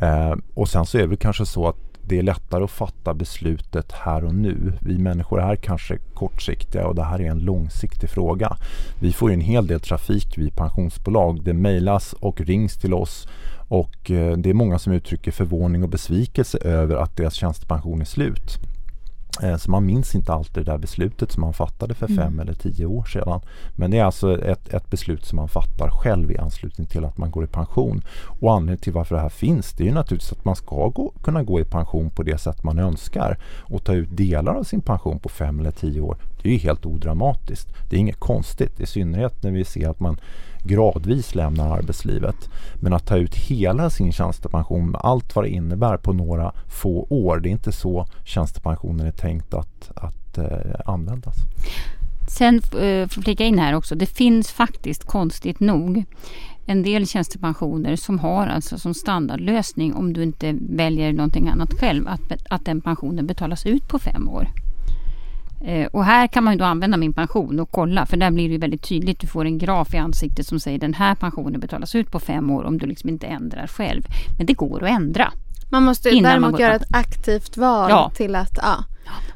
Eh, 0.02 0.35
och 0.54 0.68
sen 0.68 0.87
så 0.87 0.99
är 0.99 1.06
det 1.06 1.16
kanske 1.16 1.47
så 1.47 1.68
att 1.68 1.91
det 2.12 2.19
är 2.19 2.23
lättare 2.23 2.64
att 2.64 2.71
fatta 2.71 3.14
beslutet 3.14 3.92
här 3.92 4.25
och 4.25 4.35
nu. 4.35 4.73
Vi 4.81 4.99
människor 4.99 5.40
är 5.40 5.57
kanske 5.57 5.99
kortsiktiga 6.14 6.87
och 6.87 6.95
det 6.95 7.04
här 7.04 7.21
är 7.21 7.31
en 7.31 7.38
långsiktig 7.38 8.11
fråga. 8.11 8.57
Vi 9.00 9.12
får 9.12 9.31
ju 9.31 9.35
en 9.35 9.40
hel 9.40 9.66
del 9.66 9.81
trafik 9.81 10.38
vid 10.38 10.54
pensionsbolag. 10.57 11.45
Det 11.45 11.52
mejlas 11.52 12.12
och 12.12 12.40
rings 12.40 12.76
till 12.76 12.95
oss 12.95 13.28
och 13.69 14.11
eh, 14.11 14.37
det 14.37 14.50
är 14.50 14.54
många 14.54 14.78
som 14.78 14.92
uttrycker 14.92 15.31
förvåning 15.31 15.83
och 15.83 15.88
besvikelse 15.88 16.59
över 16.59 16.97
att 16.97 17.16
deras 17.16 17.35
tjänstepension 17.35 18.00
är 18.00 18.04
slut. 18.04 18.59
Eh, 19.43 19.57
så 19.57 19.71
man 19.71 19.87
minns 19.87 20.15
inte 20.15 20.33
alltid 20.33 20.65
det 20.65 20.71
där 20.71 20.79
beslutet 20.79 21.33
som 21.33 21.41
man 21.41 21.53
fattade 21.53 21.95
för 21.95 22.07
mm. 22.07 22.25
fem 22.25 22.41
eller 22.41 22.55
tio 22.55 22.87
år 22.87 23.05
sedan. 23.05 23.41
Men 23.77 23.91
det 23.91 23.99
är 23.99 24.05
alltså 24.05 24.43
ett, 24.43 24.75
ett 24.75 24.91
beslut 24.91 25.25
som 25.25 25.37
man 25.37 25.49
fattar 25.49 25.91
själv 25.91 26.31
i 26.33 26.39
anslutning 26.39 26.87
till 26.87 27.05
att 27.05 27.19
man 27.19 27.31
går 27.31 27.45
i 27.45 27.47
pension. 27.47 28.03
Och 28.41 28.53
anledningen 28.53 28.79
till 28.79 28.93
varför 28.93 29.15
det 29.15 29.21
här 29.21 29.29
finns 29.29 29.73
det 29.73 29.89
är 29.89 29.93
naturligtvis 29.93 30.33
att 30.33 30.45
man 30.45 30.57
ska 30.57 30.89
gå, 30.89 31.12
kunna 31.23 31.43
gå 31.43 31.61
i 31.61 31.65
pension 31.65 32.11
på 32.11 32.23
det 32.23 32.39
sätt 32.39 32.65
man 32.65 32.79
önskar 32.79 33.39
och 33.61 33.85
ta 33.85 33.93
ut 33.93 34.17
delar 34.17 34.55
av 34.55 34.65
sin 34.65 34.81
pension 34.81 35.19
på 35.19 35.29
fem 35.29 35.61
eller 35.61 35.71
tio 35.71 36.01
år. 36.01 36.17
Det 36.43 36.49
är 36.49 36.53
ju 36.53 36.59
helt 36.59 36.87
odramatiskt. 36.87 37.69
Det 37.91 37.97
är 37.97 38.01
inget 38.01 38.21
konstigt 38.21 38.81
i 38.81 38.87
synnerhet 38.87 39.43
när 39.43 39.51
vi 39.51 39.65
ser 39.65 39.89
att 39.89 40.01
man 40.01 40.19
gradvis 40.62 41.35
lämnar 41.35 41.76
arbetslivet. 41.76 42.50
Men 42.75 42.92
att 42.92 43.07
ta 43.07 43.16
ut 43.16 43.35
hela 43.35 43.90
sin 43.90 44.12
tjänstepension 44.12 44.90
med 44.90 45.00
allt 45.04 45.37
vad 45.37 45.45
det 45.45 45.49
innebär 45.49 45.97
på 45.97 46.12
några 46.12 46.52
få 46.69 47.07
år. 47.11 47.40
Det 47.40 47.49
är 47.49 47.50
inte 47.50 47.73
så 47.73 48.07
tjänstepensionen 48.25 49.07
är 49.07 49.12
tänkt 49.12 49.54
att, 49.54 49.90
att 49.95 50.38
eh, 50.38 50.75
användas. 50.87 51.37
Sen 52.28 52.54
eh, 52.57 53.09
får 53.09 53.23
flika 53.23 53.45
in 53.45 53.59
här 53.59 53.75
också. 53.75 53.95
Det 53.95 54.07
finns 54.07 54.50
faktiskt 54.50 55.04
konstigt 55.04 55.61
nog 55.61 56.04
en 56.66 56.83
del 56.83 57.07
tjänstepensioner 57.07 57.97
som 57.97 58.19
har 58.19 58.47
alltså 58.47 58.78
som 58.78 58.95
standardlösning 58.95 59.95
om 59.95 60.12
du 60.12 60.23
inte 60.23 60.57
väljer 60.61 61.12
någonting 61.12 61.49
annat 61.49 61.73
själv 61.73 62.09
att, 62.09 62.33
att 62.50 62.64
den 62.64 62.81
pensionen 62.81 63.26
betalas 63.26 63.66
ut 63.66 63.88
på 63.88 63.99
fem 63.99 64.28
år. 64.28 64.49
Eh, 65.64 65.87
och 65.87 66.04
här 66.04 66.26
kan 66.26 66.45
man 66.45 66.59
då 66.59 66.64
använda 66.64 66.97
min 66.97 67.12
pension 67.12 67.61
och 67.61 67.71
kolla 67.71 68.07
för 68.07 68.16
där 68.16 68.31
blir 68.31 68.49
det 68.49 68.59
väldigt 68.59 68.83
tydligt. 68.83 69.21
Du 69.21 69.26
får 69.26 69.45
en 69.45 69.59
graf 69.59 69.95
i 69.95 69.97
ansiktet 69.97 70.47
som 70.47 70.61
säger 70.61 70.78
den 70.78 70.95
här 70.95 71.14
pensionen 71.14 71.61
betalas 71.61 71.95
ut 71.95 72.11
på 72.11 72.21
fem 72.21 72.50
år 72.50 72.64
om 72.64 72.78
du 72.78 72.87
liksom 72.87 73.11
inte 73.11 73.26
ändrar 73.26 73.66
själv. 73.66 74.02
Men 74.38 74.47
det 74.47 74.52
går 74.52 74.85
att 74.85 74.90
ändra. 74.90 75.33
Man 75.71 75.83
måste 75.83 76.11
däremot 76.11 76.50
man 76.50 76.61
göra 76.61 76.75
ett 76.75 76.95
aktivt 76.95 77.57
val 77.57 77.90
ja. 77.90 78.12
till 78.14 78.35
att 78.35 78.59
ja. 78.62 78.85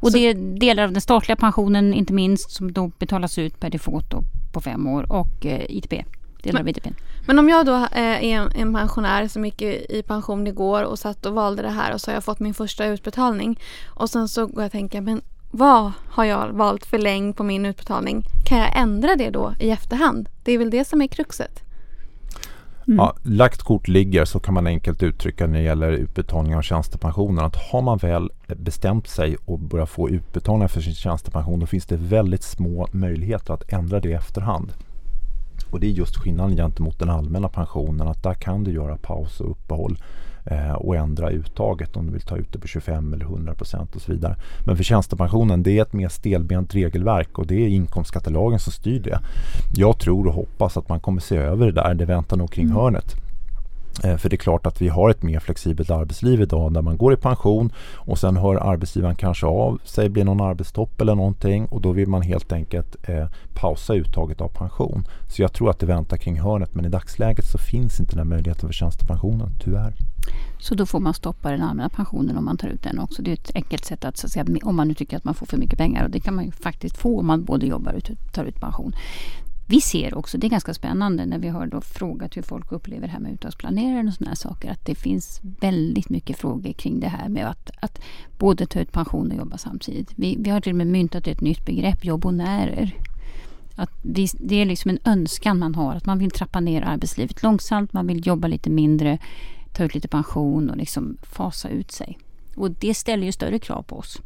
Och 0.00 0.10
Så. 0.10 0.18
det 0.18 0.26
är 0.26 0.34
delar 0.34 0.82
av 0.82 0.92
den 0.92 1.00
statliga 1.00 1.36
pensionen 1.36 1.94
inte 1.94 2.12
minst 2.12 2.50
som 2.50 2.72
då 2.72 2.90
betalas 2.98 3.38
ut 3.38 3.60
per 3.60 3.70
default 3.70 4.14
på 4.52 4.60
fem 4.60 4.86
år 4.86 5.12
och 5.12 5.46
eh, 5.46 5.66
ITP. 5.68 6.04
Delar 6.42 6.52
men, 6.52 6.62
av 6.62 6.68
ITP. 6.68 6.86
Men 7.26 7.38
om 7.38 7.48
jag 7.48 7.66
då 7.66 7.74
eh, 7.74 7.88
är 7.94 8.22
en, 8.22 8.52
en 8.52 8.74
pensionär 8.74 9.28
som 9.28 9.44
gick 9.44 9.62
i 9.62 10.02
pension 10.06 10.46
igår 10.46 10.82
och 10.82 10.98
satt 10.98 11.26
och 11.26 11.34
valde 11.34 11.62
det 11.62 11.70
här 11.70 11.94
och 11.94 12.00
så 12.00 12.10
har 12.10 12.14
jag 12.14 12.24
fått 12.24 12.40
min 12.40 12.54
första 12.54 12.86
utbetalning 12.86 13.60
och 13.86 14.10
sen 14.10 14.28
så 14.28 14.46
går 14.46 14.62
jag 14.62 14.66
och 14.66 14.72
tänker 14.72 15.00
men 15.00 15.22
vad 15.50 15.92
har 16.08 16.24
jag 16.24 16.52
valt 16.52 16.86
för 16.86 16.98
längd 16.98 17.36
på 17.36 17.42
min 17.42 17.66
utbetalning? 17.66 18.24
Kan 18.44 18.58
jag 18.58 18.76
ändra 18.76 19.16
det 19.16 19.30
då 19.30 19.54
i 19.58 19.70
efterhand? 19.70 20.28
Det 20.44 20.52
är 20.52 20.58
väl 20.58 20.70
det 20.70 20.84
som 20.84 21.02
är 21.02 21.06
kruxet. 21.06 21.62
Mm. 22.88 22.98
Ja, 22.98 23.16
lagt 23.22 23.62
kort 23.62 23.88
ligger 23.88 24.24
så 24.24 24.40
kan 24.40 24.54
man 24.54 24.66
enkelt 24.66 25.02
uttrycka 25.02 25.46
när 25.46 25.58
det 25.58 25.64
gäller 25.64 25.92
utbetalning 25.92 26.56
av 26.56 26.62
tjänstepensioner 26.62 27.42
att 27.42 27.56
har 27.56 27.82
man 27.82 27.98
väl 27.98 28.30
bestämt 28.46 29.08
sig 29.08 29.36
och 29.44 29.58
börjar 29.58 29.86
få 29.86 30.08
utbetalningar 30.10 30.68
för 30.68 30.80
sin 30.80 30.94
tjänstepension 30.94 31.60
då 31.60 31.66
finns 31.66 31.86
det 31.86 31.96
väldigt 31.96 32.42
små 32.42 32.88
möjligheter 32.90 33.54
att 33.54 33.72
ändra 33.72 34.00
det 34.00 34.08
i 34.08 34.12
efterhand. 34.12 34.72
Och 35.70 35.80
det 35.80 35.86
är 35.86 35.90
just 35.90 36.16
skillnaden 36.16 36.56
gentemot 36.56 36.98
den 36.98 37.10
allmänna 37.10 37.48
pensionen 37.48 38.08
att 38.08 38.22
där 38.22 38.34
kan 38.34 38.64
du 38.64 38.70
göra 38.72 38.96
paus 38.96 39.40
och 39.40 39.50
uppehåll 39.50 39.92
eh, 39.92 40.25
och 40.78 40.96
ändra 40.96 41.30
uttaget 41.30 41.96
om 41.96 42.06
du 42.06 42.12
vill 42.12 42.22
ta 42.22 42.36
ut 42.36 42.52
det 42.52 42.58
på 42.58 42.66
25 42.66 43.14
eller 43.14 43.24
100 43.24 43.54
procent 43.54 43.96
och 43.96 44.02
så 44.02 44.12
vidare. 44.12 44.36
Men 44.64 44.76
för 44.76 44.84
tjänstepensionen 44.84 45.62
det 45.62 45.78
är 45.78 45.82
ett 45.82 45.92
mer 45.92 46.08
stelbent 46.08 46.74
regelverk 46.74 47.38
och 47.38 47.46
det 47.46 47.54
är 47.54 47.68
inkomstskattelagen 47.68 48.58
som 48.58 48.72
styr 48.72 49.00
det. 49.00 49.18
Jag 49.74 49.98
tror 49.98 50.26
och 50.26 50.34
hoppas 50.34 50.76
att 50.76 50.88
man 50.88 51.00
kommer 51.00 51.20
se 51.20 51.36
över 51.36 51.66
det 51.66 51.72
där. 51.72 51.94
Det 51.94 52.04
väntar 52.04 52.36
nog 52.36 52.50
kring 52.50 52.66
mm. 52.66 52.76
hörnet. 52.76 53.16
Eh, 54.04 54.16
för 54.16 54.28
det 54.28 54.34
är 54.34 54.38
klart 54.38 54.66
att 54.66 54.82
vi 54.82 54.88
har 54.88 55.10
ett 55.10 55.22
mer 55.22 55.40
flexibelt 55.40 55.90
arbetsliv 55.90 56.40
idag 56.40 56.72
där 56.72 56.82
man 56.82 56.96
går 56.96 57.12
i 57.12 57.16
pension 57.16 57.72
och 57.94 58.18
sen 58.18 58.36
hör 58.36 58.56
arbetsgivaren 58.56 59.16
kanske 59.16 59.46
av 59.46 59.80
sig, 59.84 60.08
blir 60.08 60.24
någon 60.24 60.40
arbetstopp 60.40 61.00
eller 61.00 61.14
någonting 61.14 61.66
och 61.66 61.80
då 61.80 61.92
vill 61.92 62.08
man 62.08 62.22
helt 62.22 62.52
enkelt 62.52 62.96
eh, 63.08 63.26
pausa 63.54 63.94
uttaget 63.94 64.40
av 64.40 64.48
pension. 64.48 65.06
Så 65.28 65.42
jag 65.42 65.52
tror 65.52 65.70
att 65.70 65.78
det 65.78 65.86
väntar 65.86 66.16
kring 66.16 66.40
hörnet 66.40 66.74
men 66.74 66.84
i 66.84 66.88
dagsläget 66.88 67.44
så 67.44 67.58
finns 67.58 68.00
inte 68.00 68.16
den 68.16 68.28
möjligheten 68.28 68.68
för 68.68 68.74
tjänstepensionen, 68.74 69.50
tyvärr. 69.60 69.94
Så 70.58 70.74
då 70.74 70.86
får 70.86 71.00
man 71.00 71.14
stoppa 71.14 71.50
den 71.50 71.62
allmänna 71.62 71.88
pensionen 71.88 72.36
om 72.36 72.44
man 72.44 72.56
tar 72.56 72.68
ut 72.68 72.82
den 72.82 72.98
också. 72.98 73.22
Det 73.22 73.30
är 73.30 73.34
ett 73.34 73.50
enkelt 73.54 73.84
sätt 73.84 74.04
att, 74.04 74.16
så 74.16 74.26
att 74.26 74.32
säga, 74.32 74.46
om 74.62 74.76
man 74.76 74.88
nu 74.88 74.94
tycker 74.94 75.16
att 75.16 75.24
man 75.24 75.34
får 75.34 75.46
för 75.46 75.56
mycket 75.56 75.78
pengar 75.78 76.04
och 76.04 76.10
det 76.10 76.20
kan 76.20 76.34
man 76.34 76.44
ju 76.44 76.52
faktiskt 76.52 76.96
få 76.96 77.20
om 77.20 77.26
man 77.26 77.44
både 77.44 77.66
jobbar 77.66 77.92
och 77.92 78.32
tar 78.32 78.44
ut 78.44 78.60
pension. 78.60 78.92
Vi 79.68 79.80
ser 79.80 80.14
också, 80.14 80.38
det 80.38 80.46
är 80.46 80.48
ganska 80.48 80.74
spännande 80.74 81.26
när 81.26 81.38
vi 81.38 81.48
har 81.48 81.66
då 81.66 81.80
frågat 81.80 82.36
hur 82.36 82.42
folk 82.42 82.72
upplever 82.72 83.06
det 83.06 83.12
här 83.12 83.20
med 83.20 83.32
uttagsplanerare 83.32 84.06
och 84.06 84.14
sådana 84.14 84.30
här 84.30 84.36
saker, 84.36 84.70
att 84.70 84.86
det 84.86 84.94
finns 84.94 85.40
väldigt 85.60 86.08
mycket 86.08 86.38
frågor 86.38 86.72
kring 86.72 87.00
det 87.00 87.08
här 87.08 87.28
med 87.28 87.50
att, 87.50 87.70
att 87.80 88.00
både 88.38 88.66
ta 88.66 88.80
ut 88.80 88.92
pension 88.92 89.30
och 89.30 89.38
jobba 89.38 89.58
samtidigt. 89.58 90.12
Vi, 90.16 90.36
vi 90.40 90.50
har 90.50 90.60
till 90.60 90.72
och 90.72 90.76
med 90.76 90.86
myntat 90.86 91.26
ett 91.26 91.40
nytt 91.40 91.66
begrepp, 91.66 92.04
jobbonärer. 92.04 92.94
Att 93.76 93.90
vi, 94.02 94.28
det 94.40 94.54
är 94.54 94.66
liksom 94.66 94.90
en 94.90 94.98
önskan 95.04 95.58
man 95.58 95.74
har, 95.74 95.94
att 95.94 96.06
man 96.06 96.18
vill 96.18 96.30
trappa 96.30 96.60
ner 96.60 96.82
arbetslivet 96.82 97.42
långsamt, 97.42 97.92
man 97.92 98.06
vill 98.06 98.26
jobba 98.26 98.48
lite 98.48 98.70
mindre, 98.70 99.18
ta 99.76 99.84
ut 99.84 99.94
lite 99.94 100.08
pension 100.08 100.70
och 100.70 100.76
liksom 100.76 101.16
fasa 101.22 101.68
ut 101.68 101.92
sig. 101.92 102.18
Och 102.56 102.70
det 102.70 102.94
ställer 102.94 103.26
ju 103.26 103.32
större 103.32 103.58
krav 103.58 103.82
på 103.82 103.96
oss. 103.96 104.18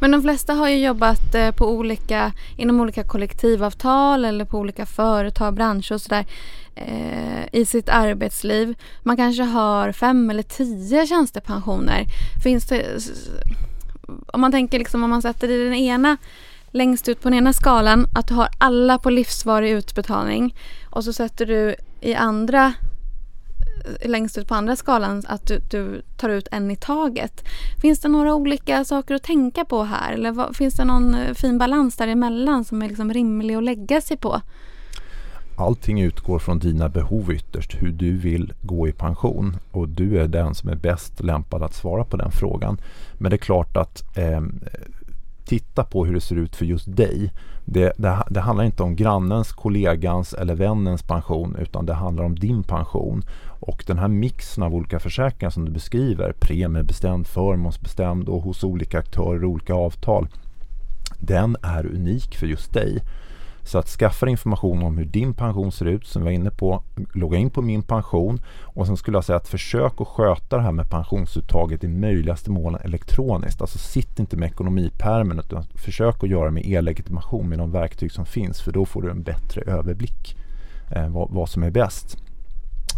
Men 0.00 0.10
de 0.10 0.22
flesta 0.22 0.54
har 0.54 0.68
ju 0.68 0.84
jobbat 0.84 1.34
eh, 1.34 1.50
på 1.50 1.70
olika, 1.70 2.32
inom 2.56 2.80
olika 2.80 3.04
kollektivavtal 3.04 4.24
eller 4.24 4.44
på 4.44 4.58
olika 4.58 4.86
företag, 4.86 5.54
branscher 5.54 5.92
och 5.92 6.00
sådär 6.00 6.26
eh, 6.74 7.44
i 7.52 7.64
sitt 7.64 7.88
arbetsliv. 7.88 8.74
Man 9.02 9.16
kanske 9.16 9.42
har 9.42 9.92
fem 9.92 10.30
eller 10.30 10.42
tio 10.42 11.06
tjänstepensioner. 11.06 12.04
Finns 12.44 12.66
det, 12.66 12.84
om 14.26 14.40
man 14.40 14.52
tänker 14.52 14.78
liksom 14.78 15.04
om 15.04 15.10
man 15.10 15.22
sätter 15.22 15.50
i 15.50 15.64
den 15.64 15.74
ena 15.74 16.16
längst 16.70 17.08
ut 17.08 17.20
på 17.20 17.28
den 17.28 17.38
ena 17.38 17.52
skalan 17.52 18.06
att 18.14 18.28
du 18.28 18.34
har 18.34 18.48
alla 18.58 18.98
på 18.98 19.10
livsvarig 19.10 19.70
utbetalning 19.70 20.54
och 20.90 21.04
så 21.04 21.12
sätter 21.12 21.46
du 21.46 21.76
i 22.00 22.14
andra 22.14 22.74
längst 24.04 24.38
ut 24.38 24.48
på 24.48 24.54
andra 24.54 24.76
skalan 24.76 25.22
att 25.26 25.46
du, 25.46 25.60
du, 25.70 26.02
tar 26.16 26.28
ut 26.28 26.48
en 26.52 26.70
i 26.70 26.76
taget. 26.76 27.44
Finns 27.80 28.00
det 28.00 28.08
några 28.08 28.34
olika 28.34 28.84
saker 28.84 29.14
att 29.14 29.22
tänka 29.22 29.64
på 29.64 29.82
här 29.82 30.12
eller 30.12 30.32
vad, 30.32 30.56
finns 30.56 30.74
det 30.74 30.84
någon 30.84 31.14
eh, 31.14 31.34
fin 31.34 31.58
balans 31.58 31.96
däremellan 31.96 32.64
som 32.64 32.82
är 32.82 32.88
liksom 32.88 33.12
rimlig 33.12 33.54
att 33.54 33.64
lägga 33.64 34.00
sig 34.00 34.16
på? 34.16 34.40
Allting 35.58 36.00
utgår 36.00 36.38
från 36.38 36.58
dina 36.58 36.88
behov 36.88 37.32
ytterst, 37.32 37.76
hur 37.82 37.92
du 37.92 38.16
vill 38.16 38.52
gå 38.62 38.88
i 38.88 38.92
pension 38.92 39.56
och 39.70 39.88
du 39.88 40.20
är 40.20 40.28
den 40.28 40.54
som 40.54 40.68
är 40.68 40.74
bäst 40.74 41.20
lämpad 41.20 41.62
att 41.62 41.74
svara 41.74 42.04
på 42.04 42.16
den 42.16 42.30
frågan. 42.30 42.78
Men 43.18 43.30
det 43.30 43.36
är 43.36 43.38
klart 43.38 43.76
att 43.76 44.16
eh, 44.16 44.40
titta 45.46 45.84
på 45.84 46.04
hur 46.04 46.14
det 46.14 46.20
ser 46.20 46.36
ut 46.36 46.56
för 46.56 46.64
just 46.64 46.96
dig. 46.96 47.32
Det, 47.64 47.92
det, 47.96 48.24
det, 48.30 48.40
handlar 48.40 48.64
inte 48.64 48.82
om 48.82 48.96
grannens, 48.96 49.52
kollegans 49.52 50.34
eller 50.34 50.54
vännens 50.54 51.02
pension 51.02 51.56
utan 51.56 51.86
det 51.86 51.94
handlar 51.94 52.24
om 52.24 52.34
din 52.34 52.62
pension. 52.62 53.22
Och 53.66 53.84
den 53.86 53.98
här 53.98 54.08
mixen 54.08 54.62
av 54.62 54.74
olika 54.74 54.98
försäkringar 55.00 55.50
som 55.50 55.64
du 55.64 55.70
beskriver, 55.70 56.32
premiebestämd, 56.32 57.26
förmånsbestämd 57.26 58.28
och 58.28 58.42
hos 58.42 58.64
olika 58.64 58.98
aktörer 58.98 59.44
och 59.44 59.50
olika 59.50 59.74
avtal, 59.74 60.28
den 61.18 61.56
är 61.62 61.86
unik 61.86 62.36
för 62.36 62.46
just 62.46 62.72
dig. 62.72 63.02
Så 63.62 63.78
att 63.78 63.88
skaffa 63.88 64.28
information 64.28 64.82
om 64.82 64.98
hur 64.98 65.04
din 65.04 65.34
pension 65.34 65.72
ser 65.72 65.84
ut, 65.84 66.06
som 66.06 66.22
vi 66.22 66.24
var 66.24 66.32
inne 66.32 66.50
på, 66.50 66.82
logga 67.14 67.38
in 67.38 67.50
på 67.50 67.62
min 67.62 67.82
pension 67.82 68.40
och 68.62 68.86
sen 68.86 68.96
skulle 68.96 69.16
jag 69.16 69.24
säga 69.24 69.36
att 69.36 69.48
försök 69.48 70.00
att 70.00 70.08
sköta 70.08 70.56
det 70.56 70.62
här 70.62 70.72
med 70.72 70.90
pensionsuttaget 70.90 71.84
i 71.84 71.88
möjligaste 71.88 72.50
mån 72.50 72.74
elektroniskt. 72.74 73.60
Alltså 73.60 73.78
sitt 73.78 74.18
inte 74.18 74.36
med 74.36 74.48
ekonomipärmen 74.48 75.38
utan 75.38 75.62
försök 75.62 76.24
att 76.24 76.30
göra 76.30 76.44
det 76.44 76.50
med 76.50 76.66
e-legitimation 76.66 77.48
med 77.48 77.58
de 77.58 77.72
verktyg 77.72 78.12
som 78.12 78.26
finns 78.26 78.60
för 78.60 78.72
då 78.72 78.84
får 78.84 79.02
du 79.02 79.10
en 79.10 79.22
bättre 79.22 79.60
överblick 79.60 80.36
eh, 80.90 81.08
vad, 81.08 81.30
vad 81.30 81.48
som 81.48 81.62
är 81.62 81.70
bäst. 81.70 82.25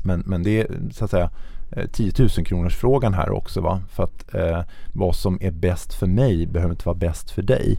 Men, 0.08 0.22
men 0.26 0.42
det 0.42 0.60
är 0.60 0.66
så 0.92 1.04
att 1.04 1.10
säga 1.10 1.30
eh, 1.70 1.86
10 1.92 2.12
000 2.18 2.28
kronors 2.28 2.76
frågan 2.76 3.14
här 3.14 3.30
också. 3.30 3.60
Va? 3.60 3.80
För 3.90 4.04
att 4.04 4.34
eh, 4.34 4.60
vad 4.92 5.16
som 5.16 5.38
är 5.40 5.50
bäst 5.50 5.94
för 5.94 6.06
mig 6.06 6.46
behöver 6.46 6.72
inte 6.72 6.86
vara 6.86 6.96
bäst 6.96 7.30
för 7.30 7.42
dig. 7.42 7.76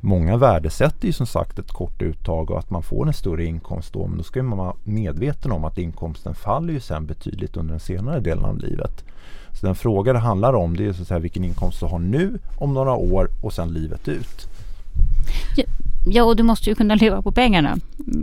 Många 0.00 0.36
värdesätter 0.36 1.06
ju 1.06 1.12
som 1.12 1.26
sagt 1.26 1.58
ett 1.58 1.72
kort 1.72 2.02
uttag 2.02 2.50
och 2.50 2.58
att 2.58 2.70
man 2.70 2.82
får 2.82 3.06
en 3.06 3.12
större 3.12 3.44
inkomst 3.44 3.92
då. 3.92 4.06
Men 4.06 4.18
då 4.18 4.24
ska 4.24 4.42
man 4.42 4.58
vara 4.58 4.74
medveten 4.84 5.52
om 5.52 5.64
att 5.64 5.78
inkomsten 5.78 6.34
faller 6.34 6.72
ju 6.72 6.80
sen 6.80 7.06
betydligt 7.06 7.56
under 7.56 7.70
den 7.70 7.80
senare 7.80 8.20
delen 8.20 8.44
av 8.44 8.58
livet. 8.58 9.04
Så 9.52 9.66
den 9.66 9.74
fråga 9.74 10.12
det 10.12 10.18
handlar 10.18 10.52
om 10.52 10.76
det 10.76 10.86
är 10.86 10.92
så 10.92 11.02
att 11.02 11.08
säga 11.08 11.20
vilken 11.20 11.44
inkomst 11.44 11.80
du 11.80 11.86
har 11.86 11.98
nu 11.98 12.38
om 12.58 12.74
några 12.74 12.94
år 12.94 13.28
och 13.42 13.52
sen 13.52 13.68
livet 13.68 14.08
ut. 14.08 14.48
Ja, 16.08 16.24
och 16.24 16.36
du 16.36 16.42
måste 16.42 16.70
ju 16.70 16.74
kunna 16.74 16.94
leva 16.94 17.22
på 17.22 17.32
pengarna. 17.32 17.76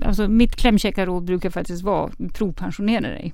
Alltså, 0.06 0.28
mitt 0.28 0.56
klämkäcka 0.56 1.06
råd 1.06 1.24
brukar 1.24 1.50
faktiskt 1.50 1.84
vara 1.84 2.10
provpensionera 2.34 3.08
dig. 3.08 3.34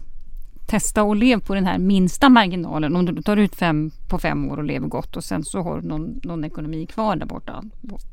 Testa 0.69 1.03
och 1.03 1.15
lev 1.15 1.39
på 1.39 1.55
den 1.55 1.65
här 1.65 1.77
minsta 1.77 2.29
marginalen. 2.29 2.95
Om 2.95 3.05
du 3.05 3.21
tar 3.21 3.37
ut 3.37 3.55
fem 3.55 3.91
på 4.07 4.19
fem 4.19 4.51
år 4.51 4.57
och 4.57 4.63
lever 4.63 4.87
gott 4.87 5.17
och 5.17 5.23
sen 5.23 5.43
så 5.43 5.61
har 5.61 5.81
du 5.81 5.87
någon, 5.87 6.19
någon 6.23 6.43
ekonomi 6.43 6.85
kvar 6.85 7.15
där 7.15 7.25
borta. 7.25 7.63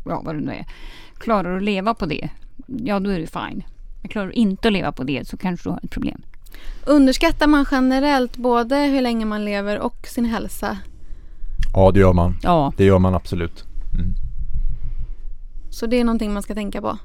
Ja, 0.04 0.22
vad 0.24 0.34
det 0.34 0.40
nu 0.40 0.52
är. 0.52 0.66
Klarar 1.18 1.50
du 1.50 1.56
att 1.56 1.62
leva 1.62 1.94
på 1.94 2.06
det, 2.06 2.28
ja 2.66 3.00
då 3.00 3.10
är 3.10 3.18
du 3.18 3.26
fine. 3.26 3.62
Men 4.00 4.08
klarar 4.08 4.26
du 4.26 4.32
inte 4.32 4.68
att 4.68 4.72
leva 4.72 4.92
på 4.92 5.04
det 5.04 5.28
så 5.28 5.36
kanske 5.36 5.68
du 5.68 5.72
har 5.72 5.80
ett 5.82 5.90
problem. 5.90 6.22
Underskattar 6.86 7.46
man 7.46 7.66
generellt 7.70 8.36
både 8.36 8.76
hur 8.76 9.00
länge 9.00 9.24
man 9.24 9.44
lever 9.44 9.78
och 9.80 10.06
sin 10.06 10.24
hälsa? 10.24 10.78
Ja, 11.74 11.90
det 11.90 12.00
gör 12.00 12.12
man. 12.12 12.36
Ja. 12.42 12.72
Det 12.76 12.84
gör 12.84 12.98
man 12.98 13.14
absolut. 13.14 13.64
Mm. 13.94 14.14
Så 15.70 15.86
det 15.86 16.00
är 16.00 16.04
någonting 16.04 16.32
man 16.32 16.42
ska 16.42 16.54
tänka 16.54 16.80
på. 16.80 16.98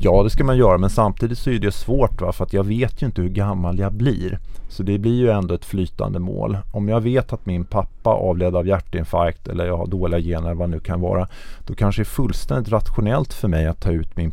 Ja, 0.00 0.22
det 0.22 0.30
ska 0.30 0.44
man 0.44 0.56
göra, 0.56 0.78
men 0.78 0.90
samtidigt 0.90 1.38
så 1.38 1.50
är 1.50 1.58
det 1.58 1.72
svårt 1.72 2.20
va? 2.20 2.32
för 2.32 2.44
att 2.44 2.52
jag 2.52 2.64
vet 2.64 3.02
ju 3.02 3.06
inte 3.06 3.22
hur 3.22 3.28
gammal 3.28 3.78
jag 3.78 3.92
blir. 3.92 4.38
Så 4.68 4.82
det 4.82 4.98
blir 4.98 5.14
ju 5.14 5.30
ändå 5.30 5.54
ett 5.54 5.64
flytande 5.64 6.18
mål. 6.18 6.58
Om 6.72 6.88
jag 6.88 7.00
vet 7.00 7.32
att 7.32 7.46
min 7.46 7.64
pappa 7.64 8.10
avled 8.10 8.56
av 8.56 8.66
hjärtinfarkt 8.66 9.48
eller 9.48 9.66
jag 9.66 9.76
har 9.76 9.86
dåliga 9.86 10.20
gener, 10.20 10.54
vad 10.54 10.68
det 10.68 10.74
nu 10.74 10.80
kan 10.80 11.00
vara, 11.00 11.28
då 11.66 11.74
kanske 11.74 12.02
det 12.02 12.02
är 12.02 12.04
fullständigt 12.04 12.72
rationellt 12.72 13.32
för 13.32 13.48
mig 13.48 13.66
att 13.66 13.80
ta 13.80 13.90
ut 13.90 14.16
min 14.16 14.32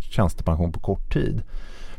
tjänstepension 0.00 0.72
på 0.72 0.80
kort 0.80 1.12
tid. 1.12 1.42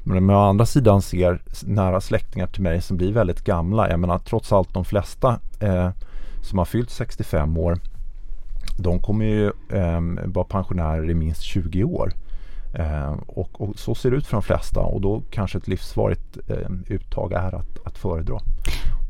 Men 0.03 0.17
om 0.17 0.29
jag 0.29 0.39
å 0.39 0.49
andra 0.49 0.65
sidan 0.65 1.01
ser 1.01 1.41
nära 1.63 2.01
släktingar 2.01 2.47
till 2.47 2.63
mig 2.63 2.81
som 2.81 2.97
blir 2.97 3.11
väldigt 3.11 3.43
gamla, 3.43 3.89
jag 3.89 3.99
menar 3.99 4.19
trots 4.19 4.53
allt 4.53 4.73
de 4.73 4.85
flesta 4.85 5.39
eh, 5.59 5.89
som 6.41 6.57
har 6.57 6.65
fyllt 6.65 6.89
65 6.89 7.57
år 7.57 7.79
de 8.77 8.99
kommer 8.99 9.25
ju 9.25 9.45
eh, 9.69 10.01
vara 10.25 10.45
pensionärer 10.45 11.09
i 11.09 11.13
minst 11.13 11.41
20 11.41 11.83
år. 11.83 12.13
Eh, 12.79 13.13
och, 13.27 13.61
och, 13.61 13.79
så 13.79 13.95
ser 13.95 14.11
det 14.11 14.17
ut 14.17 14.27
för 14.27 14.37
de 14.37 14.43
flesta 14.43 14.79
och 14.79 15.01
då 15.01 15.23
kanske 15.29 15.57
ett 15.57 15.67
livsvarigt 15.67 16.37
eh, 16.47 16.69
uttag 16.87 17.33
är 17.33 17.55
att, 17.55 17.87
att 17.87 17.97
föredra. 17.97 18.39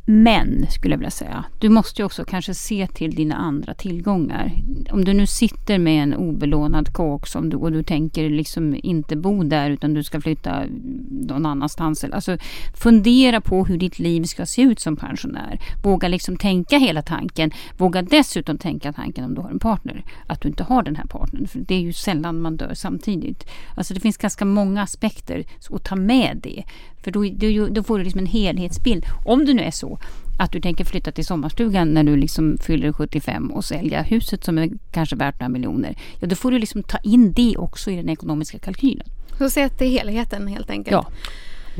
Men, 0.07 0.67
skulle 0.69 0.93
jag 0.93 0.97
vilja 0.97 1.11
säga, 1.11 1.45
du 1.59 1.69
måste 1.69 2.01
ju 2.01 2.05
också 2.05 2.25
kanske 2.25 2.53
se 2.53 2.87
till 2.87 3.15
dina 3.15 3.35
andra 3.35 3.73
tillgångar. 3.73 4.51
Om 4.91 5.05
du 5.05 5.13
nu 5.13 5.27
sitter 5.27 5.79
med 5.79 6.03
en 6.03 6.13
obelånad 6.13 6.93
kåk 6.93 7.27
som 7.27 7.49
du, 7.49 7.57
och 7.57 7.71
du 7.71 7.83
tänker 7.83 8.29
liksom 8.29 8.75
inte 8.83 9.15
bo 9.15 9.43
där 9.43 9.69
utan 9.69 9.93
du 9.93 10.03
ska 10.03 10.21
flytta 10.21 10.63
någon 11.09 11.45
annanstans. 11.45 12.03
Alltså, 12.03 12.37
fundera 12.75 13.41
på 13.41 13.65
hur 13.65 13.77
ditt 13.77 13.99
liv 13.99 14.23
ska 14.23 14.45
se 14.45 14.61
ut 14.61 14.79
som 14.79 14.95
pensionär. 14.95 15.59
Våga 15.83 16.07
liksom 16.07 16.37
tänka 16.37 16.77
hela 16.77 17.01
tanken. 17.01 17.51
Våga 17.77 18.01
dessutom 18.01 18.57
tänka 18.57 18.93
tanken 18.93 19.25
om 19.25 19.35
du 19.35 19.41
har 19.41 19.49
en 19.49 19.59
partner. 19.59 20.03
Att 20.27 20.41
du 20.41 20.49
inte 20.49 20.63
har 20.63 20.83
den 20.83 20.95
här 20.95 21.05
partnern. 21.05 21.47
För 21.47 21.59
det 21.59 21.75
är 21.75 21.81
ju 21.81 21.93
sällan 21.93 22.41
man 22.41 22.57
dör 22.57 22.73
samtidigt. 22.73 23.47
Alltså 23.75 23.93
det 23.93 23.99
finns 23.99 24.17
ganska 24.17 24.45
många 24.45 24.81
aspekter 24.81 25.45
att 25.69 25.83
ta 25.83 25.95
med 25.95 26.39
det. 26.43 26.63
För 27.05 27.11
då, 27.11 27.23
då, 27.23 27.67
då 27.67 27.83
får 27.83 27.97
du 27.97 28.03
liksom 28.03 28.19
en 28.19 28.25
helhetsbild. 28.25 29.05
Om 29.25 29.45
det 29.45 29.53
nu 29.53 29.63
är 29.63 29.71
så 29.71 29.99
att 30.39 30.51
du 30.51 30.61
tänker 30.61 30.85
flytta 30.85 31.11
till 31.11 31.25
sommarstugan 31.25 31.93
när 31.93 32.03
du 32.03 32.15
liksom 32.15 32.57
fyller 32.61 32.91
75 32.91 33.51
och 33.51 33.65
sälja 33.65 34.01
huset 34.01 34.43
som 34.43 34.57
är 34.57 34.69
kanske 34.91 35.15
värt 35.15 35.39
några 35.39 35.49
miljoner. 35.49 35.95
Ja, 36.19 36.27
då 36.27 36.35
får 36.35 36.51
du 36.51 36.59
liksom 36.59 36.83
ta 36.83 36.97
in 36.97 37.33
det 37.33 37.57
också 37.57 37.91
i 37.91 37.95
den 37.95 38.09
ekonomiska 38.09 38.59
kalkylen. 38.59 39.07
Så 39.37 39.49
se 39.49 39.69
till 39.69 39.87
helheten 39.87 40.47
helt 40.47 40.69
enkelt. 40.69 40.91
Ja. 40.91 41.05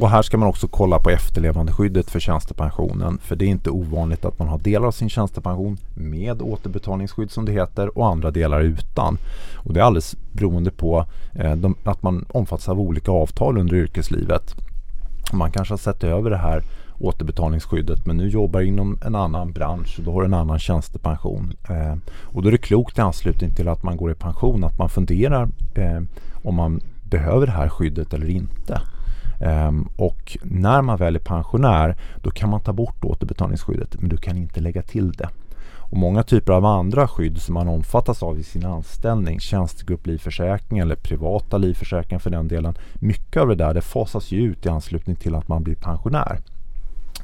Och 0.02 0.10
här 0.10 0.22
ska 0.22 0.38
man 0.38 0.50
också 0.50 0.68
kolla 0.68 1.00
på 1.00 1.10
efterlevandeskyddet 1.10 2.10
för 2.10 2.20
tjänstepensionen. 2.20 3.18
För 3.22 3.36
det 3.36 3.46
är 3.46 3.50
inte 3.50 3.70
ovanligt 3.70 4.26
att 4.26 4.40
man 4.40 4.48
har 4.48 4.60
delar 4.60 4.88
av 4.88 4.92
sin 4.92 5.10
tjänstepension 5.10 5.78
med 5.94 6.42
återbetalningsskydd 6.42 7.32
som 7.32 7.46
det 7.46 7.52
heter 7.52 7.98
och 7.98 8.08
andra 8.08 8.32
delar 8.32 8.62
utan. 8.62 9.18
Och 9.56 9.74
det 9.74 9.80
är 9.80 9.84
alldeles 9.84 10.16
beroende 10.32 10.72
på 10.72 11.06
eh, 11.34 11.56
de, 11.56 11.76
att 11.84 12.04
man 12.04 12.26
omfattas 12.30 12.70
av 12.70 12.80
olika 12.80 13.12
avtal 13.12 13.58
under 13.58 13.76
yrkeslivet. 13.76 14.56
Man 15.34 15.52
kanske 15.52 15.72
har 15.72 15.78
sett 15.78 16.04
över 16.04 16.30
det 16.30 16.38
här 16.38 16.64
återbetalningsskyddet 17.00 18.06
men 18.06 18.18
nu 18.18 18.30
jobbar 18.30 18.62
inom 18.62 18.98
en 19.06 19.16
annan 19.16 19.52
bransch 19.52 19.96
och 20.00 20.06
då 20.06 20.12
har 20.12 20.22
du 20.22 20.26
en 20.26 20.34
annan 20.34 20.60
tjänstepension. 20.60 21.54
Eh, 21.70 21.96
och 22.24 22.42
då 22.42 22.48
är 22.48 22.52
det 22.52 22.58
klokt 22.58 22.98
i 22.98 23.02
anslutning 23.02 23.52
till 23.52 23.68
att 23.68 23.84
man 23.84 23.98
går 23.98 24.12
i 24.12 24.16
pension 24.16 24.64
att 24.64 24.78
man 24.78 24.90
funderar 24.90 25.50
eh, 25.76 26.02
om 26.44 26.56
man 26.56 26.82
behöver 27.04 27.46
det 27.46 27.52
här 27.52 27.70
skyddet 27.70 28.14
eller 28.14 28.30
inte. 28.30 28.82
Um, 29.42 29.90
och 29.96 30.38
när 30.44 30.82
man 30.82 30.98
väl 30.98 31.16
är 31.16 31.20
pensionär 31.20 31.98
då 32.24 32.32
kan 32.32 32.50
man 32.50 32.62
ta 32.62 32.74
bort 32.74 33.04
återbetalningsskyddet 33.04 34.02
men 34.02 34.10
du 34.10 34.18
kan 34.18 34.38
inte 34.38 34.60
lägga 34.60 34.82
till 34.82 35.12
det. 35.12 35.30
Och 35.90 35.98
många 35.98 36.24
typer 36.24 36.54
av 36.54 36.66
andra 36.66 37.08
skydd 37.08 37.42
som 37.42 37.54
man 37.54 37.68
omfattas 37.68 38.24
av 38.24 38.40
i 38.40 38.44
sin 38.44 38.66
anställning, 38.66 39.40
tjänstegrupplivförsäkring 39.40 40.80
eller 40.80 40.96
privata 40.96 41.58
livförsäkringar 41.58 42.20
för 42.20 42.30
den 42.30 42.48
delen. 42.48 42.78
Mycket 42.94 43.42
av 43.42 43.48
det 43.48 43.56
där 43.56 43.74
det 43.74 43.82
fasas 43.82 44.32
ju 44.32 44.42
ut 44.42 44.66
i 44.66 44.70
anslutning 44.70 45.16
till 45.16 45.36
att 45.36 45.48
man 45.48 45.64
blir 45.64 45.76
pensionär. 45.76 46.40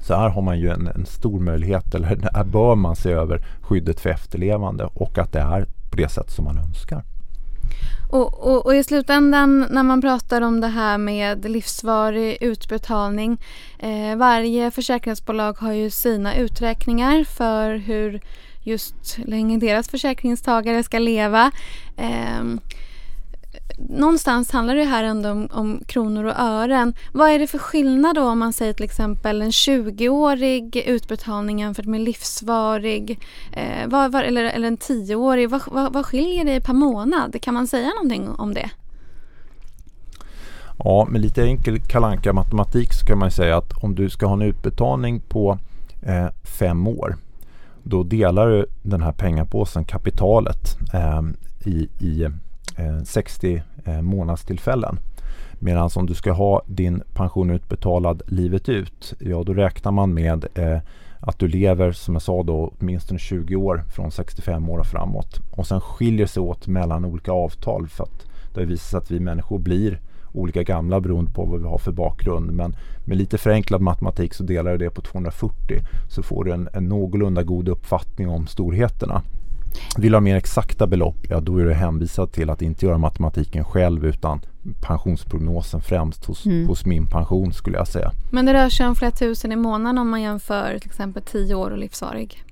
Så 0.02 0.16
här 0.16 0.30
har 0.30 0.42
man 0.42 0.60
ju 0.60 0.70
en, 0.70 0.88
en 0.88 1.06
stor 1.06 1.40
möjlighet, 1.40 1.96
eller 1.96 2.08
här 2.34 2.44
bör 2.44 2.76
man 2.76 2.96
se 2.96 3.12
över 3.12 3.46
skyddet 3.62 4.00
för 4.00 4.10
efterlevande 4.10 4.90
och 4.94 5.18
att 5.18 5.32
det 5.32 5.40
är 5.40 5.66
på 5.92 5.98
det 5.98 6.10
sätt 6.10 6.32
som 6.32 6.46
man 6.46 6.58
önskar. 6.58 7.04
Och, 8.10 8.48
och, 8.48 8.66
och, 8.66 8.76
i 8.76 8.84
slutändan 8.84 9.68
när 9.70 9.84
man 9.84 10.02
pratar 10.02 10.42
om 10.42 10.62
det 10.62 10.68
här 10.68 10.98
med 10.98 11.50
livsvarig 11.50 12.38
utbetalning. 12.42 13.42
Eh, 13.80 14.16
varje 14.16 14.72
försäkringsbolag 14.72 15.54
har 15.60 15.74
ju 15.74 15.90
sina 15.90 16.36
uträkningar 16.36 17.24
för 17.24 17.76
hur 17.76 18.22
just 18.64 19.18
länge 19.18 19.58
deras 19.58 19.90
försäkringstagare 19.90 20.84
ska 20.84 21.00
leva. 21.00 21.52
Eh, 21.98 22.44
någonstans 23.90 24.52
handlar 24.52 24.76
det 24.76 24.84
här 24.84 25.04
ändå 25.04 25.32
om, 25.32 25.48
om, 25.52 25.84
kronor 25.88 26.24
och 26.24 26.40
ören. 26.40 26.94
Vad 27.12 27.30
är 27.30 27.40
det 27.40 27.48
för 27.48 27.58
skillnad 27.58 28.16
då 28.16 28.24
om 28.24 28.40
man 28.40 28.54
säger 28.54 28.74
till 28.74 28.86
exempel 28.86 29.42
en 29.42 29.52
20-årig 29.52 30.78
utbetalning 30.78 31.60
jämfört 31.60 31.86
med 31.86 32.02
livsvarig 32.02 33.20
eh, 33.52 33.88
vad, 33.88 34.12
vad, 34.12 34.24
eller, 34.24 34.44
eller 34.44 34.68
en 34.68 34.78
10-årig? 34.78 35.50
Vad, 35.50 35.62
vad, 35.66 35.94
vad 35.94 36.06
skiljer 36.06 36.46
det 36.46 36.62
per 36.62 36.74
månad? 36.74 37.42
Kan 37.42 37.54
man 37.54 37.68
säga 37.68 37.90
någonting 37.90 38.30
om 38.30 38.54
det? 38.54 38.70
Ja, 40.84 41.08
med 41.10 41.22
lite 41.22 41.44
enkel 41.44 41.80
kalanka 41.80 42.34
matematik 42.34 42.94
så 42.94 43.06
kan 43.06 43.18
man 43.18 43.32
säga 43.32 43.58
att 43.58 43.84
om 43.84 43.96
du 43.96 44.10
ska 44.10 44.26
ha 44.26 44.34
en 44.34 44.42
utbetalning 44.42 45.20
på 45.20 45.60
eh, 46.02 46.28
fem 46.60 46.88
år 46.88 47.18
då 47.84 48.04
delar 48.04 48.48
du 48.48 48.66
den 48.82 49.02
här 49.02 49.12
pengapåsen, 49.12 49.86
kapitalet, 49.86 50.78
eh, 50.94 51.22
i, 51.66 51.90
i 52.00 52.24
eh, 52.78 53.04
60 53.06 53.64
eh, 53.86 54.02
månadstillfällen. 54.02 55.00
Medan 55.60 55.90
om 55.96 56.06
du 56.06 56.14
ska 56.14 56.32
ha 56.32 56.62
din 56.66 57.04
pension 57.14 57.50
utbetalad 57.50 58.22
livet 58.28 58.70
ut, 58.70 59.14
ja 59.20 59.44
då 59.44 59.54
räknar 59.54 59.92
man 59.92 60.14
med 60.14 60.46
eh, 60.56 60.80
att 61.20 61.40
du 61.40 61.48
lever 61.48 61.92
som 61.92 62.16
jag 62.16 62.22
sa 62.22 62.44
då 62.44 62.74
åtminstone 62.80 63.20
20 63.20 63.56
år 63.56 63.84
från 63.96 64.12
65 64.12 64.70
år 64.70 64.78
och 64.78 64.86
framåt. 64.86 65.40
Och 65.52 65.68
sen 65.68 65.82
skiljer 65.82 66.28
sig 66.28 66.42
åt 66.42 66.68
mellan 66.68 67.06
olika 67.06 67.32
avtal 67.32 67.88
för 67.88 68.04
att 68.04 68.26
det 68.54 68.62
har 68.62 68.68
visat 68.68 68.90
sig 68.90 68.98
att 68.98 69.12
vi 69.12 69.20
människor 69.20 69.60
blir 69.60 70.00
olika 70.34 70.64
gamla 70.64 71.02
beroende 71.02 71.32
på 71.32 71.46
vad 71.46 71.62
vi 71.62 71.68
har 71.68 71.78
för 71.78 71.92
bakgrund. 71.92 72.52
Men 72.52 72.76
med 73.06 73.18
lite 73.18 73.38
förenklad 73.38 73.82
matematik 73.82 74.34
så 74.34 74.44
delar 74.44 74.72
du 74.72 74.78
det 74.78 74.90
på 74.90 75.02
240 75.02 75.80
så 76.10 76.24
får 76.24 76.44
du 76.44 76.52
en, 76.52 76.70
en 76.74 76.90
någorlunda 76.90 77.44
god 77.44 77.70
uppfattning 77.70 78.30
om 78.30 78.48
storheterna. 78.48 79.22
Vill 79.98 80.12
du 80.12 80.16
ha 80.16 80.22
mer 80.22 80.36
exakta 80.36 80.88
belopp, 80.88 81.18
ja 81.30 81.40
då 81.40 81.58
är 81.58 81.66
du 81.66 81.74
hänvisad 81.74 82.32
till 82.32 82.50
att 82.50 82.62
inte 82.62 82.86
göra 82.86 82.98
matematiken 82.98 83.64
själv 83.64 84.06
utan 84.06 84.42
pensionsprognosen 84.82 85.82
främst 85.82 86.26
hos, 86.26 86.46
mm. 86.46 86.68
hos 86.68 86.86
min 86.86 87.08
pension 87.08 87.54
skulle 87.54 87.78
jag 87.78 87.88
säga. 87.88 88.12
Men 88.32 88.46
det 88.46 88.54
rör 88.54 88.70
sig 88.70 88.88
om 88.88 88.96
flera 88.96 89.12
tusen 89.12 89.52
i 89.52 89.56
månaden 89.56 89.98
om 89.98 90.10
man 90.10 90.22
jämför 90.22 90.78
till 90.80 90.90
exempel 90.90 91.24
10 91.24 91.56
år 91.56 91.72
och 91.72 91.78
livsvarig. 91.78 92.44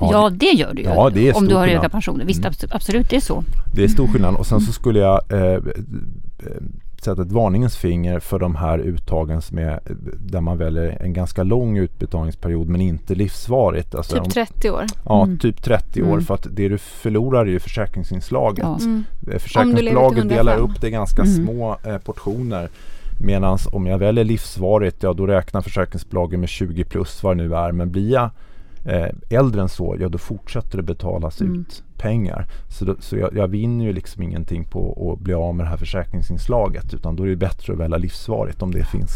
Ja, 0.00 0.30
det 0.30 0.46
gör 0.46 0.74
du 0.74 0.82
ju. 0.82 0.88
Ja, 0.88 1.10
det 1.10 1.28
är 1.28 1.36
om 1.36 1.48
du 1.48 1.54
har 1.54 1.66
höga 1.66 1.88
pensioner. 1.88 2.24
Visst, 2.24 2.44
mm. 2.44 2.54
absolut, 2.70 3.10
det 3.10 3.16
är 3.16 3.20
så. 3.20 3.44
Det 3.74 3.84
är 3.84 3.88
stor 3.88 4.08
skillnad. 4.08 4.34
Och 4.34 4.46
sen 4.46 4.60
så 4.60 4.72
skulle 4.72 4.98
jag 4.98 5.32
eh, 5.32 5.58
sätta 7.04 7.22
ett 7.22 7.32
varningens 7.32 7.76
finger 7.76 8.18
för 8.18 8.38
de 8.38 8.54
här 8.56 8.78
uttagen 8.78 9.42
som 9.42 9.58
är, 9.58 9.80
där 10.18 10.40
man 10.40 10.58
väljer 10.58 11.02
en 11.02 11.12
ganska 11.12 11.42
lång 11.42 11.78
utbetalningsperiod 11.78 12.68
men 12.68 12.80
inte 12.80 13.14
livsvarigt. 13.14 13.94
Alltså 13.94 14.24
typ 14.24 14.32
30 14.32 14.70
år? 14.70 14.84
Ja, 15.04 15.24
mm. 15.24 15.38
typ 15.38 15.62
30 15.62 16.00
mm. 16.00 16.12
år 16.12 16.20
för 16.20 16.34
att 16.34 16.46
det 16.50 16.68
du 16.68 16.78
förlorar 16.78 17.46
är 17.46 17.50
ju 17.50 17.60
försäkringsinslaget. 17.60 18.64
Ja. 18.64 18.78
Mm. 18.80 19.04
Eh, 19.32 19.38
försäkringsbolaget 19.38 20.28
delar 20.28 20.56
upp 20.56 20.80
det 20.80 20.88
i 20.88 20.90
ganska 20.90 21.22
mm. 21.22 21.34
små 21.34 21.76
eh, 21.84 21.98
portioner. 21.98 22.68
Medan 23.20 23.58
om 23.72 23.86
jag 23.86 23.98
väljer 23.98 24.24
livsvarigt, 24.24 25.02
ja 25.02 25.12
då 25.12 25.26
räknar 25.26 25.60
försäkringsbolagen 25.60 26.40
med 26.40 26.48
20 26.48 26.84
plus 26.84 27.22
vad 27.22 27.36
det 27.36 27.42
nu 27.42 27.54
är. 27.54 27.72
Men 27.72 27.90
blir 27.90 28.12
jag 28.12 28.30
eh, 28.84 29.38
äldre 29.38 29.62
än 29.62 29.68
så, 29.68 29.96
ja 30.00 30.08
då 30.08 30.18
fortsätter 30.18 30.76
det 30.76 30.82
betalas 30.82 31.40
mm. 31.40 31.60
ut 31.60 31.82
pengar. 31.98 32.46
Så, 32.68 32.84
då, 32.84 32.96
så 32.98 33.16
jag, 33.16 33.36
jag, 33.36 33.48
vinner 33.48 33.84
ju 33.84 33.92
liksom 33.92 34.22
ingenting 34.22 34.64
på 34.64 35.12
att 35.12 35.24
bli 35.24 35.34
av 35.34 35.54
med 35.54 35.66
det 35.66 35.70
här 35.70 35.76
försäkringsinslaget 35.76 36.94
utan 36.94 37.16
då 37.16 37.22
är 37.22 37.28
det 37.28 37.36
bättre 37.36 37.72
att 37.72 37.78
välja 37.78 37.96
livsvarigt 37.96 38.62
om 38.62 38.70
det 38.70 38.84
finns. 38.84 39.10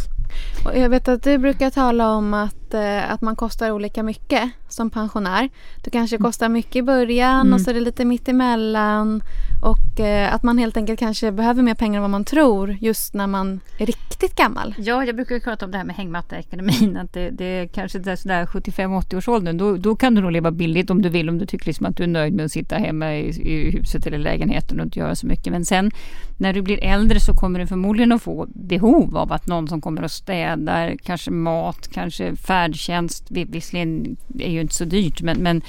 Och 0.64 0.78
jag 0.78 0.88
vet 0.88 1.08
att 1.08 1.22
du 1.22 1.38
brukar 1.38 1.70
tala 1.70 2.10
om 2.10 2.34
att, 2.34 2.74
eh, 2.74 3.12
att 3.12 3.20
man 3.20 3.36
kostar 3.36 3.70
olika 3.70 4.02
mycket 4.02 4.50
som 4.68 4.90
pensionär. 4.90 5.48
Du 5.84 5.90
kanske 5.90 6.16
mm. 6.16 6.24
kostar 6.24 6.48
mycket 6.48 6.76
i 6.76 6.82
början 6.82 7.40
mm. 7.40 7.54
och 7.54 7.60
så 7.60 7.70
är 7.70 7.74
det 7.74 7.80
lite 7.80 8.04
mitt 8.04 8.28
emellan. 8.28 9.22
Och 9.66 10.00
eh, 10.00 10.34
att 10.34 10.42
man 10.42 10.58
helt 10.58 10.76
enkelt 10.76 10.98
kanske 10.98 11.32
behöver 11.32 11.62
mer 11.62 11.74
pengar 11.74 11.96
än 11.96 12.02
vad 12.02 12.10
man 12.10 12.24
tror 12.24 12.76
just 12.80 13.14
när 13.14 13.26
man 13.26 13.60
är 13.78 13.86
riktigt 13.86 14.34
gammal. 14.36 14.74
Ja, 14.78 15.04
jag 15.04 15.16
brukar 15.16 15.40
prata 15.40 15.64
om 15.64 15.70
det 15.70 15.78
här 15.78 15.84
med 15.84 15.96
hängmattaekonomin. 15.96 16.96
Att 16.96 17.12
det, 17.12 17.30
det 17.30 17.44
är 17.44 17.66
kanske 17.66 17.98
där 17.98 18.16
sådär 18.16 18.46
75-80 18.46 19.16
års 19.16 19.28
åldern. 19.28 19.58
Då, 19.58 19.76
då 19.76 19.96
kan 19.96 20.14
du 20.14 20.20
nog 20.20 20.32
leva 20.32 20.50
billigt 20.50 20.90
om 20.90 21.02
du 21.02 21.08
vill. 21.08 21.28
Om 21.28 21.38
du 21.38 21.46
tycker 21.46 21.66
liksom 21.66 21.86
att 21.86 21.96
du 21.96 22.02
är 22.02 22.06
nöjd 22.06 22.34
med 22.34 22.44
att 22.44 22.52
sitta 22.52 22.76
hemma 22.76 23.14
i, 23.14 23.28
i 23.28 23.70
huset 23.70 24.06
eller 24.06 24.18
lägenheten 24.18 24.80
och 24.80 24.86
inte 24.86 24.98
göra 24.98 25.14
så 25.14 25.26
mycket. 25.26 25.52
Men 25.52 25.64
sen 25.64 25.90
när 26.38 26.52
du 26.52 26.62
blir 26.62 26.84
äldre 26.84 27.20
så 27.20 27.34
kommer 27.34 27.58
du 27.58 27.66
förmodligen 27.66 28.12
att 28.12 28.22
få 28.22 28.46
behov 28.48 29.16
av 29.16 29.32
att 29.32 29.46
någon 29.46 29.68
som 29.68 29.80
kommer 29.80 30.02
och 30.02 30.10
städar, 30.10 30.96
kanske 31.02 31.30
mat, 31.30 31.88
kanske 31.92 32.36
färdtjänst. 32.36 33.26
Visserligen 33.30 34.16
är 34.38 34.50
ju 34.50 34.60
inte 34.60 34.74
så 34.74 34.84
dyrt 34.84 35.22
men, 35.22 35.38
men 35.38 35.62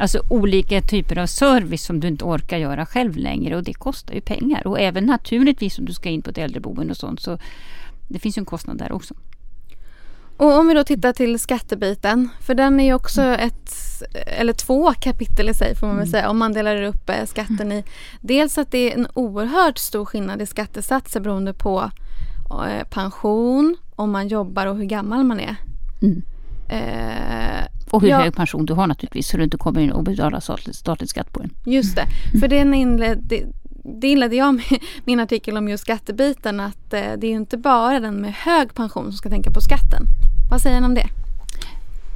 Alltså 0.00 0.22
olika 0.28 0.80
typer 0.80 1.18
av 1.18 1.26
service 1.26 1.84
som 1.84 2.00
du 2.00 2.08
inte 2.08 2.24
orkar 2.24 2.58
göra 2.58 2.86
själv 2.86 3.16
längre 3.16 3.56
och 3.56 3.62
det 3.62 3.74
kostar 3.74 4.14
ju 4.14 4.20
pengar. 4.20 4.66
Och 4.66 4.80
även 4.80 5.06
naturligtvis 5.06 5.78
om 5.78 5.84
du 5.84 5.92
ska 5.92 6.08
in 6.08 6.22
på 6.22 6.30
ett 6.30 6.38
äldreboende 6.38 6.90
och 6.90 6.96
sånt 6.96 7.20
så 7.20 7.38
det 8.08 8.18
finns 8.18 8.38
ju 8.38 8.40
en 8.40 8.46
kostnad 8.46 8.78
där 8.78 8.92
också. 8.92 9.14
Och 10.36 10.58
om 10.58 10.68
vi 10.68 10.74
då 10.74 10.84
tittar 10.84 11.12
till 11.12 11.38
skattebiten, 11.38 12.28
för 12.40 12.54
den 12.54 12.80
är 12.80 12.84
ju 12.84 12.94
också 12.94 13.22
mm. 13.22 13.40
ett, 13.40 13.72
eller 14.26 14.52
två 14.52 14.92
kapitel 14.92 15.48
i 15.48 15.54
sig 15.54 15.74
får 15.74 15.86
man 15.86 15.96
väl 15.96 16.02
mm. 16.02 16.10
säga, 16.10 16.30
om 16.30 16.38
man 16.38 16.52
delar 16.52 16.82
upp 16.82 17.10
eh, 17.10 17.24
skatten 17.26 17.72
i. 17.72 17.84
Dels 18.20 18.58
att 18.58 18.70
det 18.70 18.92
är 18.92 18.98
en 18.98 19.06
oerhört 19.14 19.78
stor 19.78 20.04
skillnad 20.04 20.42
i 20.42 20.46
skattesatser 20.46 21.20
beroende 21.20 21.54
på 21.54 21.90
eh, 22.50 22.88
pension, 22.90 23.76
om 23.96 24.10
man 24.10 24.28
jobbar 24.28 24.66
och 24.66 24.76
hur 24.76 24.84
gammal 24.84 25.24
man 25.24 25.40
är. 25.40 25.56
Mm. 26.02 26.22
Eh, 26.68 27.64
och 27.90 28.02
hur 28.02 28.08
ja. 28.08 28.18
hög 28.18 28.34
pension 28.34 28.66
du 28.66 28.72
har 28.72 28.86
naturligtvis 28.86 29.28
så 29.28 29.36
du 29.36 29.44
inte 29.44 29.56
kommer 29.56 29.80
in 29.80 29.92
och 29.92 30.02
betalar 30.02 30.40
statlig, 30.40 30.74
statlig 30.74 31.08
skatt 31.08 31.32
på 31.32 31.40
den. 31.40 31.50
Just 31.64 31.96
det, 31.96 32.06
för 32.40 32.48
den 32.48 32.74
inled, 32.74 33.18
det, 33.22 33.44
det 34.00 34.08
inledde 34.08 34.36
jag 34.36 34.54
med 34.54 34.64
min 35.04 35.20
artikel 35.20 35.56
om 35.56 35.68
just 35.68 35.82
skattebiten 35.82 36.60
att 36.60 36.92
eh, 36.92 37.00
det 37.18 37.26
är 37.26 37.32
inte 37.32 37.56
bara 37.56 38.00
den 38.00 38.14
med 38.14 38.34
hög 38.34 38.74
pension 38.74 39.04
som 39.04 39.12
ska 39.12 39.28
tänka 39.28 39.50
på 39.50 39.60
skatten. 39.60 40.02
Vad 40.50 40.60
säger 40.60 40.80
ni 40.80 40.86
om 40.86 40.94
det? 40.94 41.08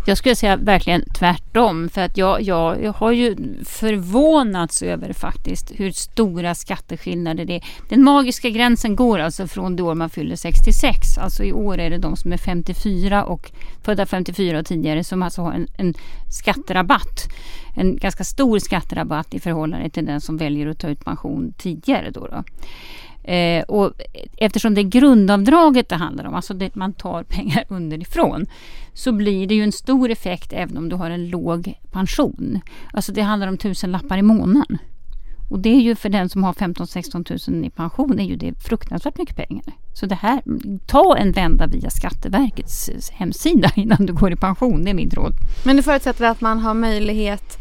Jag 0.04 0.18
skulle 0.18 0.36
säga 0.36 0.56
verkligen 0.56 1.04
tvärtom. 1.18 1.88
För 1.88 2.00
att 2.00 2.16
jag, 2.16 2.42
jag, 2.42 2.82
jag 2.82 2.92
har 2.92 3.12
ju 3.12 3.36
förvånats 3.64 4.82
över 4.82 5.12
faktiskt 5.12 5.72
hur 5.76 5.90
stora 5.90 6.54
skatteskillnader 6.54 7.44
det 7.44 7.56
är. 7.56 7.64
Den 7.88 8.04
magiska 8.04 8.50
gränsen 8.50 8.96
går 8.96 9.18
alltså 9.18 9.46
från 9.46 9.76
det 9.76 9.82
år 9.82 9.94
man 9.94 10.10
fyller 10.10 10.36
66. 10.36 11.18
Alltså 11.18 11.44
i 11.44 11.52
år 11.52 11.78
är 11.78 11.90
det 11.90 11.98
de 11.98 12.16
som 12.16 12.32
är 12.32 12.36
54 12.36 13.24
och 13.24 13.52
födda 13.82 14.06
54 14.06 14.58
och 14.58 14.66
tidigare 14.66 15.04
som 15.04 15.22
alltså 15.22 15.42
har 15.42 15.52
en, 15.52 15.66
en 15.76 15.94
skatterabatt. 16.30 17.28
En 17.76 17.96
ganska 17.96 18.24
stor 18.24 18.58
skatterabatt 18.58 19.34
i 19.34 19.40
förhållande 19.40 19.90
till 19.90 20.06
den 20.06 20.20
som 20.20 20.36
väljer 20.36 20.66
att 20.66 20.78
ta 20.78 20.88
ut 20.88 21.04
pension 21.04 21.54
tidigare. 21.58 22.10
Då, 22.10 22.26
då. 22.26 22.44
Eh, 23.24 23.62
och 23.62 23.92
eftersom 24.36 24.74
det 24.74 24.80
är 24.80 24.82
grundavdraget 24.82 25.88
det 25.88 25.96
handlar 25.96 26.24
om, 26.24 26.34
alltså 26.34 26.54
det 26.54 26.74
man 26.74 26.92
tar 26.92 27.22
pengar 27.22 27.64
underifrån, 27.68 28.46
så 28.94 29.12
blir 29.12 29.46
det 29.46 29.54
ju 29.54 29.62
en 29.62 29.72
stor 29.72 30.10
effekt 30.10 30.52
även 30.52 30.76
om 30.76 30.88
du 30.88 30.96
har 30.96 31.10
en 31.10 31.28
låg 31.28 31.80
pension. 31.90 32.60
Alltså 32.92 33.12
det 33.12 33.22
handlar 33.22 33.48
om 33.48 33.58
tusen 33.58 33.92
lappar 33.92 34.18
i 34.18 34.22
månaden. 34.22 34.78
Och 35.50 35.58
det 35.58 35.68
är 35.68 35.80
ju 35.80 35.94
för 35.94 36.08
den 36.08 36.28
som 36.28 36.44
har 36.44 36.52
15-16 36.52 37.50
000 37.50 37.64
i 37.64 37.70
pension 37.70 38.18
är 38.18 38.24
ju 38.24 38.36
det 38.36 38.54
fruktansvärt 38.62 39.18
mycket 39.18 39.36
pengar. 39.36 39.64
Så 39.94 40.06
det 40.06 40.14
här, 40.14 40.42
ta 40.86 41.16
en 41.16 41.32
vända 41.32 41.66
via 41.66 41.90
Skatteverkets 41.90 43.10
hemsida 43.10 43.70
innan 43.76 44.06
du 44.06 44.12
går 44.12 44.32
i 44.32 44.36
pension, 44.36 44.84
det 44.84 44.90
är 44.90 44.94
mitt 44.94 45.14
råd. 45.14 45.32
Men 45.64 45.76
det 45.76 45.82
förutsätter 45.82 46.24
att 46.24 46.40
man 46.40 46.58
har 46.58 46.74
möjlighet 46.74 47.58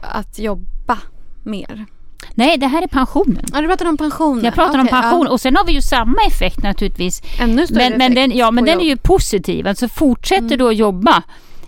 att 0.00 0.38
jobba 0.38 0.98
mer? 1.42 1.86
Nej, 2.34 2.58
det 2.58 2.66
här 2.66 2.82
är 2.82 2.86
pensionen. 2.86 3.44
Ja, 3.52 3.60
du 3.60 3.68
pratar 3.68 3.86
om 3.86 3.96
pensionen. 3.96 4.44
Jag 4.44 4.54
pratar 4.54 4.70
okay, 4.70 4.80
om 4.80 4.88
pension 4.88 5.26
ja. 5.26 5.32
och 5.32 5.40
sen 5.40 5.56
har 5.56 5.64
vi 5.64 5.72
ju 5.72 5.82
samma 5.82 6.22
effekt 6.26 6.62
naturligtvis. 6.62 7.22
Ännu 7.40 7.66
större 7.66 7.78
men, 7.78 7.98
men 7.98 8.12
effekt 8.12 8.30
den, 8.30 8.38
Ja, 8.38 8.50
men 8.50 8.64
den 8.64 8.74
jobb. 8.74 8.82
är 8.82 8.86
ju 8.86 8.96
positiv. 8.96 9.66
Alltså 9.66 9.88
fortsätter 9.88 10.46
mm. 10.46 10.58
du 10.58 10.68
att 10.68 10.76
jobba 10.76 11.22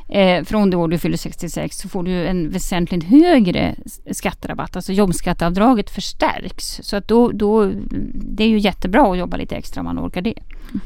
eh, 0.08 0.44
från 0.44 0.70
det 0.70 0.76
år 0.76 0.88
du 0.88 0.98
fyller 0.98 1.16
66 1.16 1.78
så 1.78 1.88
får 1.88 2.02
du 2.02 2.26
en 2.26 2.50
väsentligt 2.50 3.04
högre 3.04 3.74
skatterabatt. 4.10 4.76
Alltså 4.76 4.92
jobbskatteavdraget 4.92 5.90
förstärks. 5.90 6.80
Så 6.82 6.96
att 6.96 7.08
då, 7.08 7.30
då, 7.32 7.70
det 8.14 8.44
är 8.44 8.48
ju 8.48 8.58
jättebra 8.58 9.12
att 9.12 9.18
jobba 9.18 9.36
lite 9.36 9.56
extra 9.56 9.80
om 9.80 9.84
man 9.84 10.06
orkar 10.06 10.22
det. 10.22 10.34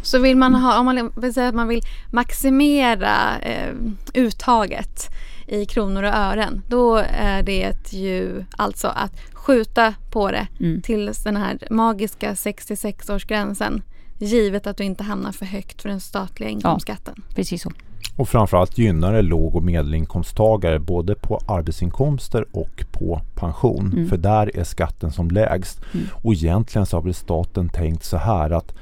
Så 0.02 0.18
vill 0.18 0.36
man 0.36 0.54
ha, 0.54 0.78
om 0.78 0.84
man 0.86 1.12
vill 1.16 1.34
säga 1.34 1.48
att 1.48 1.54
man 1.54 1.68
vill 1.68 1.82
maximera 2.12 3.38
eh, 3.42 3.74
uttaget 4.14 5.10
i 5.46 5.66
kronor 5.66 6.02
och 6.02 6.14
ören. 6.14 6.62
Då 6.68 6.96
är 7.12 7.42
det 7.42 7.92
ju 7.92 8.44
alltså 8.56 8.88
att 8.88 9.20
skjuta 9.32 9.94
på 10.10 10.30
det 10.30 10.46
mm. 10.60 10.82
till 10.82 11.12
den 11.24 11.36
här 11.36 11.58
magiska 11.70 12.32
66-årsgränsen. 12.32 13.82
Givet 14.18 14.66
att 14.66 14.76
du 14.76 14.84
inte 14.84 15.04
hamnar 15.04 15.32
för 15.32 15.46
högt 15.46 15.82
för 15.82 15.88
den 15.88 16.00
statliga 16.00 16.50
inkomstskatten. 16.50 17.14
Ja, 17.16 17.22
precis 17.34 17.62
så. 17.62 17.72
Och 18.16 18.28
framförallt 18.28 18.78
gynnar 18.78 19.12
det 19.12 19.22
låg 19.22 19.54
och 19.54 19.62
medelinkomsttagare 19.62 20.78
både 20.78 21.14
på 21.14 21.40
arbetsinkomster 21.48 22.46
och 22.52 22.84
på 22.92 23.20
pension. 23.34 23.92
Mm. 23.92 24.08
För 24.08 24.16
där 24.16 24.56
är 24.56 24.64
skatten 24.64 25.10
som 25.10 25.30
lägst. 25.30 25.80
Mm. 25.94 26.06
Och 26.12 26.32
egentligen 26.32 26.86
så 26.86 26.96
har 26.96 27.02
väl 27.02 27.14
staten 27.14 27.68
tänkt 27.68 28.04
så 28.04 28.16
här 28.16 28.50
att 28.50 28.74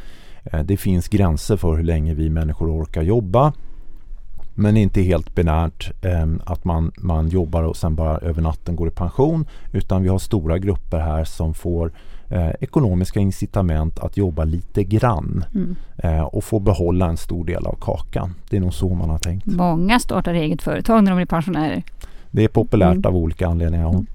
eh, 0.44 0.62
det 0.62 0.76
finns 0.76 1.08
gränser 1.08 1.56
för 1.56 1.76
hur 1.76 1.84
länge 1.84 2.14
vi 2.14 2.30
människor 2.30 2.82
orkar 2.82 3.02
jobba. 3.02 3.52
Men 4.54 4.76
inte 4.76 5.02
helt 5.02 5.34
binärt 5.34 6.04
eh, 6.04 6.26
att 6.44 6.64
man, 6.64 6.92
man 6.98 7.28
jobbar 7.28 7.62
och 7.62 7.76
sen 7.76 7.94
bara 7.94 8.18
över 8.18 8.42
natten 8.42 8.76
går 8.76 8.88
i 8.88 8.90
pension. 8.90 9.46
Utan 9.72 10.02
vi 10.02 10.08
har 10.08 10.18
stora 10.18 10.58
grupper 10.58 10.98
här 10.98 11.24
som 11.24 11.54
får 11.54 11.92
eh, 12.28 12.50
ekonomiska 12.60 13.20
incitament 13.20 13.98
att 13.98 14.16
jobba 14.16 14.44
lite 14.44 14.84
grann 14.84 15.44
mm. 15.54 15.76
eh, 15.98 16.22
och 16.22 16.44
få 16.44 16.58
behålla 16.58 17.06
en 17.06 17.16
stor 17.16 17.44
del 17.44 17.66
av 17.66 17.76
kakan. 17.80 18.34
Det 18.50 18.56
är 18.56 18.60
nog 18.60 18.74
så 18.74 18.88
man 18.88 19.10
har 19.10 19.18
tänkt. 19.18 19.46
Många 19.46 19.98
startar 19.98 20.34
eget 20.34 20.62
företag 20.62 21.04
när 21.04 21.10
de 21.10 21.16
blir 21.16 21.26
pensionärer. 21.26 21.82
Det 22.30 22.44
är 22.44 22.48
populärt 22.48 22.92
mm. 22.92 23.06
av 23.06 23.16
olika 23.16 23.48
anledningar. 23.48 23.88
Mm. 23.88 24.06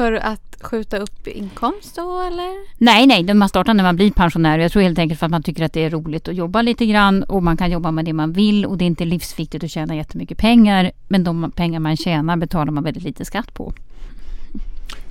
För 0.00 0.12
att 0.12 0.56
skjuta 0.60 0.98
upp 0.98 1.26
inkomst 1.26 1.96
då 1.96 2.20
eller? 2.20 2.78
Nej, 2.78 3.06
nej, 3.06 3.34
man 3.34 3.48
startar 3.48 3.74
när 3.74 3.84
man 3.84 3.96
blir 3.96 4.10
pensionär. 4.10 4.58
Jag 4.58 4.72
tror 4.72 4.82
helt 4.82 4.98
enkelt 4.98 5.20
för 5.20 5.26
att 5.26 5.30
man 5.30 5.42
tycker 5.42 5.64
att 5.64 5.72
det 5.72 5.84
är 5.84 5.90
roligt 5.90 6.28
att 6.28 6.34
jobba 6.34 6.62
lite 6.62 6.86
grann 6.86 7.22
och 7.22 7.42
man 7.42 7.56
kan 7.56 7.70
jobba 7.70 7.90
med 7.90 8.04
det 8.04 8.12
man 8.12 8.32
vill 8.32 8.66
och 8.66 8.78
det 8.78 8.84
är 8.84 8.86
inte 8.86 9.04
livsviktigt 9.04 9.64
att 9.64 9.70
tjäna 9.70 9.96
jättemycket 9.96 10.38
pengar. 10.38 10.92
Men 11.08 11.24
de 11.24 11.50
pengar 11.50 11.80
man 11.80 11.96
tjänar 11.96 12.36
betalar 12.36 12.72
man 12.72 12.84
väldigt 12.84 13.02
lite 13.02 13.24
skatt 13.24 13.54
på. 13.54 13.72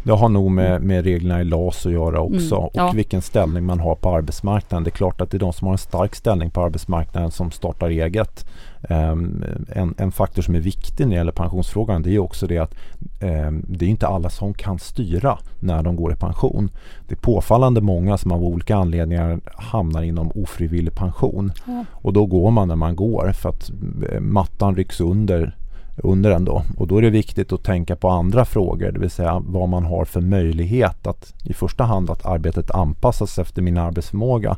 Det 0.10 0.15
har 0.15 0.30
nog 0.30 0.52
med, 0.52 0.82
med 0.82 1.04
reglerna 1.04 1.41
i 1.41 1.43
LAS 1.43 1.86
att 1.86 1.91
göra 1.91 2.22
också 2.22 2.56
mm, 2.56 2.69
ja. 2.74 2.89
och 2.89 2.98
vilken 2.98 3.22
ställning 3.22 3.65
man 3.65 3.80
har 3.80 3.95
på 3.95 4.10
arbetsmarknaden. 4.10 4.84
Det 4.84 4.88
är 4.88 4.91
klart 4.91 5.22
att 5.22 5.32
det 5.32 5.38
är 5.38 5.39
de 5.39 5.54
som 5.54 5.67
har 5.67 5.74
en 5.74 5.78
stark 5.78 6.15
ställning 6.15 6.52
på 6.52 6.62
arbetsmarknaden 6.62 7.32
som 7.32 7.52
startar 7.52 7.89
eget. 7.89 8.45
Um, 8.89 9.43
en, 9.69 9.95
en, 9.98 10.12
faktor 10.12 10.41
som 10.41 10.56
är 10.56 10.60
viktig 10.60 11.06
när 11.06 11.12
det 11.12 11.17
gäller 11.17 11.32
pensionsfrågan 11.32 12.02
det 12.02 12.15
är 12.15 12.19
också 12.19 12.48
det 12.48 12.58
att 12.58 12.76
um, 13.22 13.65
det 13.67 13.86
är 13.86 13.89
inte 13.89 14.08
alla 14.08 14.30
som 14.30 14.54
kan 14.54 14.80
styra 14.80 15.38
när 15.60 15.84
de 15.84 15.95
går 15.95 16.13
i 16.13 16.15
pension. 16.15 16.69
Det 17.08 17.13
är 17.15 17.19
påfallande 17.19 17.82
många 17.82 18.17
som 18.17 18.32
av 18.32 18.43
olika 18.43 18.76
anledningar 18.76 19.39
hamnar 19.56 20.04
inom 20.04 20.32
ofrivillig 20.36 20.95
pension. 20.95 21.52
Mm. 21.67 21.86
Och 21.91 22.13
då 22.13 22.26
går 22.26 22.52
man 22.52 22.67
när 22.67 22.76
man 22.76 22.95
går 22.95 23.32
för 23.32 23.50
att 23.50 23.72
eh, 24.12 24.19
mattan 24.19 24.76
rycks 24.76 25.02
under 25.02 25.56
under 26.04 26.30
den 26.30 26.46
då. 26.46 26.64
Och 26.78 26.88
då 26.88 26.98
är 26.98 27.02
det 27.02 27.10
viktigt 27.10 27.54
att 27.54 27.64
tänka 27.64 27.96
på 27.96 28.10
andra 28.10 28.46
frågor, 28.46 28.92
det 28.92 29.00
vill 29.00 29.10
säga 29.10 29.42
vad 29.46 29.70
man 29.70 29.86
har 29.86 30.06
för 30.06 30.22
möjlighet 30.22 31.08
att 31.08 31.34
i 31.44 31.54
första 31.54 31.84
hand 31.84 32.10
att 32.10 32.26
arbetet 32.26 32.72
anpassas 32.72 33.40
efter 33.40 33.62
min 33.62 33.78
arbetsförmåga. 33.78 34.58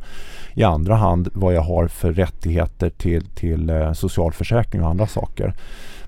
I 0.53 0.63
andra 0.63 0.95
hand 0.95 1.29
vad 1.33 1.53
jag 1.53 1.61
har 1.61 1.87
för 1.87 2.11
rättigheter 2.11 2.89
till, 2.89 3.25
till 3.25 3.69
eh, 3.69 3.93
socialförsäkring 3.93 4.83
och 4.83 4.89
andra 4.89 5.07
saker. 5.07 5.53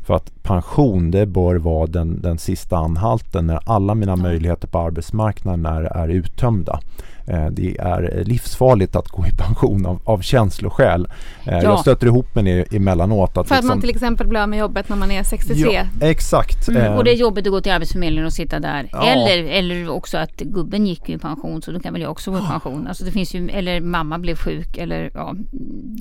För 0.06 0.14
att 0.14 0.44
pension 0.44 1.12
det 1.12 1.26
bör 1.26 1.56
vara 1.56 1.88
den, 1.88 2.22
den 2.22 2.38
sista 2.38 2.78
anhalten 2.78 3.48
när 3.48 3.60
alla 3.66 3.96
mina 3.96 4.16
möjligheter 4.16 4.68
på 4.68 4.80
arbetsmarknaden 4.80 5.66
är, 5.66 5.82
är 5.84 6.08
uttömda. 6.08 6.80
Eh, 7.28 7.46
det 7.46 7.78
är 7.80 8.24
livsfarligt 8.26 8.96
att 8.96 9.08
gå 9.08 9.26
i 9.28 9.32
pension 9.32 9.86
av, 9.86 10.00
av 10.04 10.22
känsloskäl. 10.22 11.08
Eh, 11.46 11.54
ja. 11.54 11.62
Jag 11.62 11.80
stöter 11.80 12.08
ihop 12.08 12.36
med 12.36 12.46
det 12.46 12.76
emellanåt. 12.76 13.38
Att 13.38 13.48
För 13.48 13.56
att 13.56 13.60
liksom, 13.60 13.68
man 13.68 13.82
till 13.82 13.90
exempel 13.90 14.28
blir 14.28 14.40
av 14.40 14.50
med 14.50 14.60
jobbet 14.60 14.90
när 14.90 14.98
man 14.98 15.12
är 15.12 15.24
63? 15.24 15.74
Ja, 15.74 16.08
exakt. 16.08 16.68
Mm. 16.68 16.82
Eh, 16.82 16.98
och 16.98 17.04
det 17.04 17.12
är 17.12 17.16
jobbigt 17.16 17.48
att 17.48 17.52
gå 17.52 17.62
till 17.62 17.72
Arbetsförmedlingen 17.72 18.26
och 18.26 18.34
sitta 18.34 18.60
där. 18.60 18.90
Ja. 18.92 19.06
Eller, 19.06 19.44
eller 19.44 19.90
också 19.90 20.18
att 20.18 20.36
gubben 20.38 20.88
gick 20.88 21.10
i 21.10 21.18
pension 21.18 21.62
så 21.62 21.72
då 21.72 21.80
kan 21.80 21.94
väl 21.94 22.02
jag 22.02 22.12
också 22.12 22.32
gå 22.32 22.38
i 22.38 22.42
pension. 22.42 22.88
Alltså 22.88 23.04
det 23.04 23.12
finns 23.12 23.36
ju, 23.36 23.50
eller 23.50 23.82
mamma 23.82 24.20
blev 24.20 24.36
sjuk 24.36 24.78
eller 24.78 25.12
ja, 25.14 25.36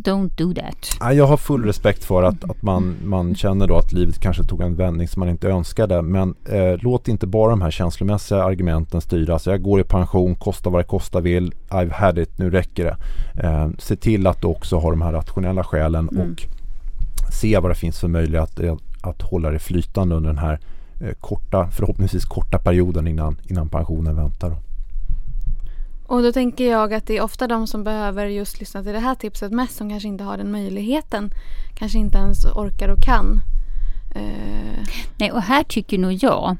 don't 0.05 0.31
do 0.37 0.55
that. 0.55 1.15
Jag 1.15 1.27
har 1.27 1.37
full 1.37 1.65
respekt 1.65 2.05
för 2.05 2.23
att, 2.23 2.51
att 2.51 2.63
man, 2.63 2.97
man 3.05 3.35
känner 3.35 3.67
då 3.67 3.77
att 3.77 3.93
livet 3.93 4.19
kanske 4.21 4.45
tog 4.45 4.61
en 4.61 4.77
vändning 4.77 5.09
som 5.09 5.21
man 5.21 5.29
inte 5.29 5.49
önskade. 5.49 6.03
Men 6.03 6.35
eh, 6.49 6.77
låt 6.81 7.09
inte 7.09 7.27
bara 7.27 7.51
de 7.51 7.63
här 7.63 7.71
känslomässiga 7.71 8.45
argumenten 8.45 9.01
styra. 9.01 9.33
Alltså 9.33 9.51
jag 9.51 9.63
går 9.63 9.81
i 9.81 9.85
pension, 9.85 10.35
kostar 10.35 10.71
vad 10.71 10.81
det 10.81 10.85
kostar 10.85 11.12
Kosta 11.13 11.21
vill, 11.21 11.55
I've 11.69 11.93
had 11.93 12.19
it, 12.19 12.39
nu 12.39 12.51
räcker 12.51 12.85
det. 12.85 12.97
Eh, 13.43 13.69
se 13.79 13.97
till 13.97 14.27
att 14.27 14.41
du 14.41 14.47
också 14.47 14.79
har 14.79 14.91
de 14.91 15.03
här 15.03 15.13
rationella 15.13 15.65
skälen 15.65 16.09
mm. 16.09 16.33
och 16.33 16.43
se 17.33 17.59
vad 17.59 17.71
det 17.71 17.75
finns 17.75 18.01
för 18.01 18.09
möjlighet 18.09 18.43
att, 18.43 18.61
eh, 18.61 18.77
att 19.03 19.23
hålla 19.23 19.51
det 19.51 19.59
flytande 19.59 20.15
under 20.15 20.31
den 20.31 20.39
här 20.39 20.59
eh, 21.01 21.15
korta, 21.21 21.69
förhoppningsvis 21.71 22.25
korta 22.25 22.59
perioden 22.59 23.09
innan, 23.09 23.37
innan 23.45 23.69
pensionen 23.69 24.17
väntar. 24.17 24.57
Och 26.07 26.23
då 26.23 26.33
tänker 26.33 26.71
jag 26.71 26.95
att 26.95 27.07
det 27.07 27.17
är 27.17 27.23
ofta 27.23 27.47
de 27.47 27.67
som 27.67 27.85
behöver 27.85 28.27
just 28.27 28.61
lyssna 28.61 28.83
till 28.83 28.93
det 28.93 29.01
här 29.01 29.15
tipset 29.15 29.53
mest 29.53 29.77
som 29.77 29.91
kanske 29.91 30.09
inte 30.09 30.25
har 30.25 30.37
den 30.37 30.53
möjligheten. 30.53 31.31
Kanske 31.75 31.99
inte 31.99 32.19
ens 32.19 32.45
orkar 32.45 32.89
och 32.89 33.03
kan. 33.03 33.41
Uh... 34.17 34.85
Nej, 35.17 35.33
och 35.33 35.43
här 35.43 35.65
tycker 35.65 35.99
nog 35.99 36.13
jag 36.13 36.57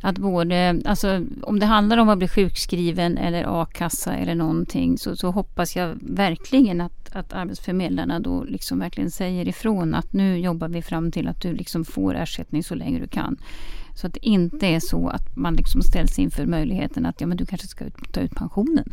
att 0.00 0.18
både, 0.18 0.82
alltså 0.84 1.26
om 1.42 1.58
det 1.58 1.66
handlar 1.66 1.98
om 1.98 2.08
att 2.08 2.18
bli 2.18 2.28
sjukskriven 2.28 3.18
eller 3.18 3.62
a-kassa 3.62 4.16
eller 4.16 4.34
någonting 4.34 4.98
så, 4.98 5.16
så 5.16 5.30
hoppas 5.30 5.76
jag 5.76 5.98
verkligen 6.02 6.80
att, 6.80 7.10
att 7.12 7.32
arbetsförmedlarna 7.32 8.20
då 8.20 8.44
liksom 8.44 8.78
verkligen 8.78 9.10
säger 9.10 9.48
ifrån 9.48 9.94
att 9.94 10.12
nu 10.12 10.38
jobbar 10.38 10.68
vi 10.68 10.82
fram 10.82 11.12
till 11.12 11.28
att 11.28 11.40
du 11.40 11.52
liksom 11.52 11.84
får 11.84 12.14
ersättning 12.14 12.64
så 12.64 12.74
länge 12.74 12.98
du 12.98 13.06
kan. 13.06 13.36
Så 13.94 14.06
att 14.06 14.14
det 14.14 14.26
inte 14.26 14.66
är 14.66 14.80
så 14.80 15.08
att 15.08 15.36
man 15.36 15.54
liksom 15.54 15.82
ställs 15.82 16.18
inför 16.18 16.46
möjligheten 16.46 17.06
att 17.06 17.20
ja, 17.20 17.26
men 17.26 17.36
du 17.36 17.46
kanske 17.46 17.66
ska 17.66 17.84
ut, 17.84 18.12
ta 18.12 18.20
ut 18.20 18.34
pensionen. 18.34 18.92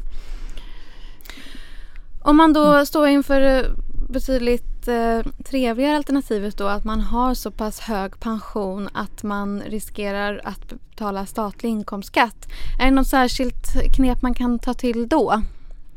Om 2.22 2.38
man 2.38 2.54
då 2.54 2.86
står 2.86 3.08
inför 3.08 3.72
betydligt 4.10 4.77
eh, 4.88 5.20
trevligare 5.44 5.98
alternativet 5.98 6.58
då 6.58 6.68
att 6.68 6.84
man 6.84 7.02
har 7.02 7.34
så 7.34 7.52
pass 7.52 7.80
hög 7.80 8.20
pension 8.20 8.90
att 8.94 9.24
man 9.24 9.62
riskerar 9.62 10.42
att 10.44 10.70
betala 10.70 11.26
statlig 11.26 11.70
inkomstskatt. 11.70 12.48
Är 12.80 12.86
det 12.86 12.92
något 12.92 13.08
särskilt 13.08 13.94
knep 13.96 14.22
man 14.22 14.34
kan 14.34 14.60
ta 14.60 14.74
till 14.74 15.08
då? 15.08 15.42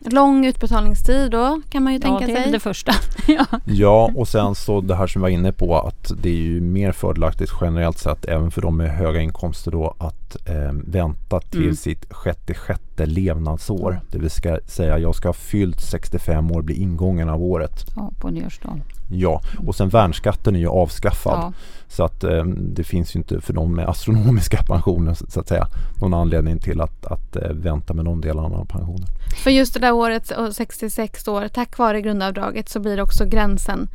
Lång 0.05 0.47
utbetalningstid 0.47 1.31
då 1.31 1.61
kan 1.71 1.83
man 1.83 1.93
ju 1.93 1.99
tänka 1.99 2.27
sig. 2.27 2.35
Ja, 2.35 2.41
det 2.41 2.49
är 2.49 2.53
det 2.53 2.61
första. 2.61 2.93
ja. 3.27 3.47
ja, 3.65 4.11
och 4.17 4.29
sen 4.29 4.55
så 4.55 4.81
det 4.81 4.95
här 4.95 5.07
som 5.07 5.21
vi 5.21 5.23
var 5.23 5.29
inne 5.29 5.53
på 5.53 5.79
att 5.79 6.13
det 6.23 6.29
är 6.29 6.35
ju 6.35 6.61
mer 6.61 6.93
fördelaktigt 6.93 7.53
generellt 7.61 7.99
sett 7.99 8.25
även 8.25 8.51
för 8.51 8.63
de 8.63 8.77
med 8.77 8.91
höga 8.91 9.21
inkomster 9.21 9.71
då 9.71 9.95
att 9.99 10.20
eh, 10.45 10.73
vänta 10.73 11.41
till 11.41 11.63
mm. 11.63 11.77
sitt 11.77 12.13
sjätte 12.13 12.55
sjätte 12.55 13.07
levnadsår. 13.07 13.91
Mm. 13.91 14.03
Det 14.11 14.19
vill 14.19 14.31
säga 14.67 14.99
jag 14.99 15.15
ska 15.15 15.29
ha 15.29 15.33
fyllt 15.33 15.81
65 15.81 16.51
år, 16.51 16.63
bli 16.63 16.75
ingången 16.75 17.29
av 17.29 17.43
året. 17.43 17.87
Ja, 17.97 18.13
på 18.21 18.31
nyårsdagen. 18.31 18.83
Ja, 19.13 19.43
och 19.67 19.75
sen 19.75 19.89
värnskatten 19.89 20.57
är 20.57 20.61
ju 20.61 20.69
avskaffad. 20.69 21.39
Ja. 21.39 21.53
Så 21.89 22.05
att 22.05 22.25
eh, 22.25 22.45
det 22.45 22.85
finns 22.85 23.17
ju 23.17 23.19
inte 23.19 23.41
för 23.41 23.53
de 23.53 23.75
med 23.75 23.89
astronomiska 23.89 24.63
pensioner 24.67 25.15
så 25.15 25.41
att 25.41 25.49
säga 25.49 25.69
någon 26.01 26.15
anledning 26.15 26.59
till 26.59 26.81
att, 26.81 27.07
att 27.07 27.37
eh, 27.37 27.51
vänta 27.51 27.95
med 27.95 28.05
de 28.05 28.21
delarna 28.21 28.57
av 28.57 28.65
pensionen. 28.65 29.07
För 29.45 29.51
just 29.51 29.75
det 29.75 29.81
där 29.81 29.93
året, 29.93 30.33
66 30.53 31.29
år, 31.29 31.49
tack 31.49 31.79
vare 31.79 32.01
grundavdraget 32.01 32.69
så 32.69 32.81
blir 32.81 33.01
också 33.01 33.25
gränsen 33.25 33.89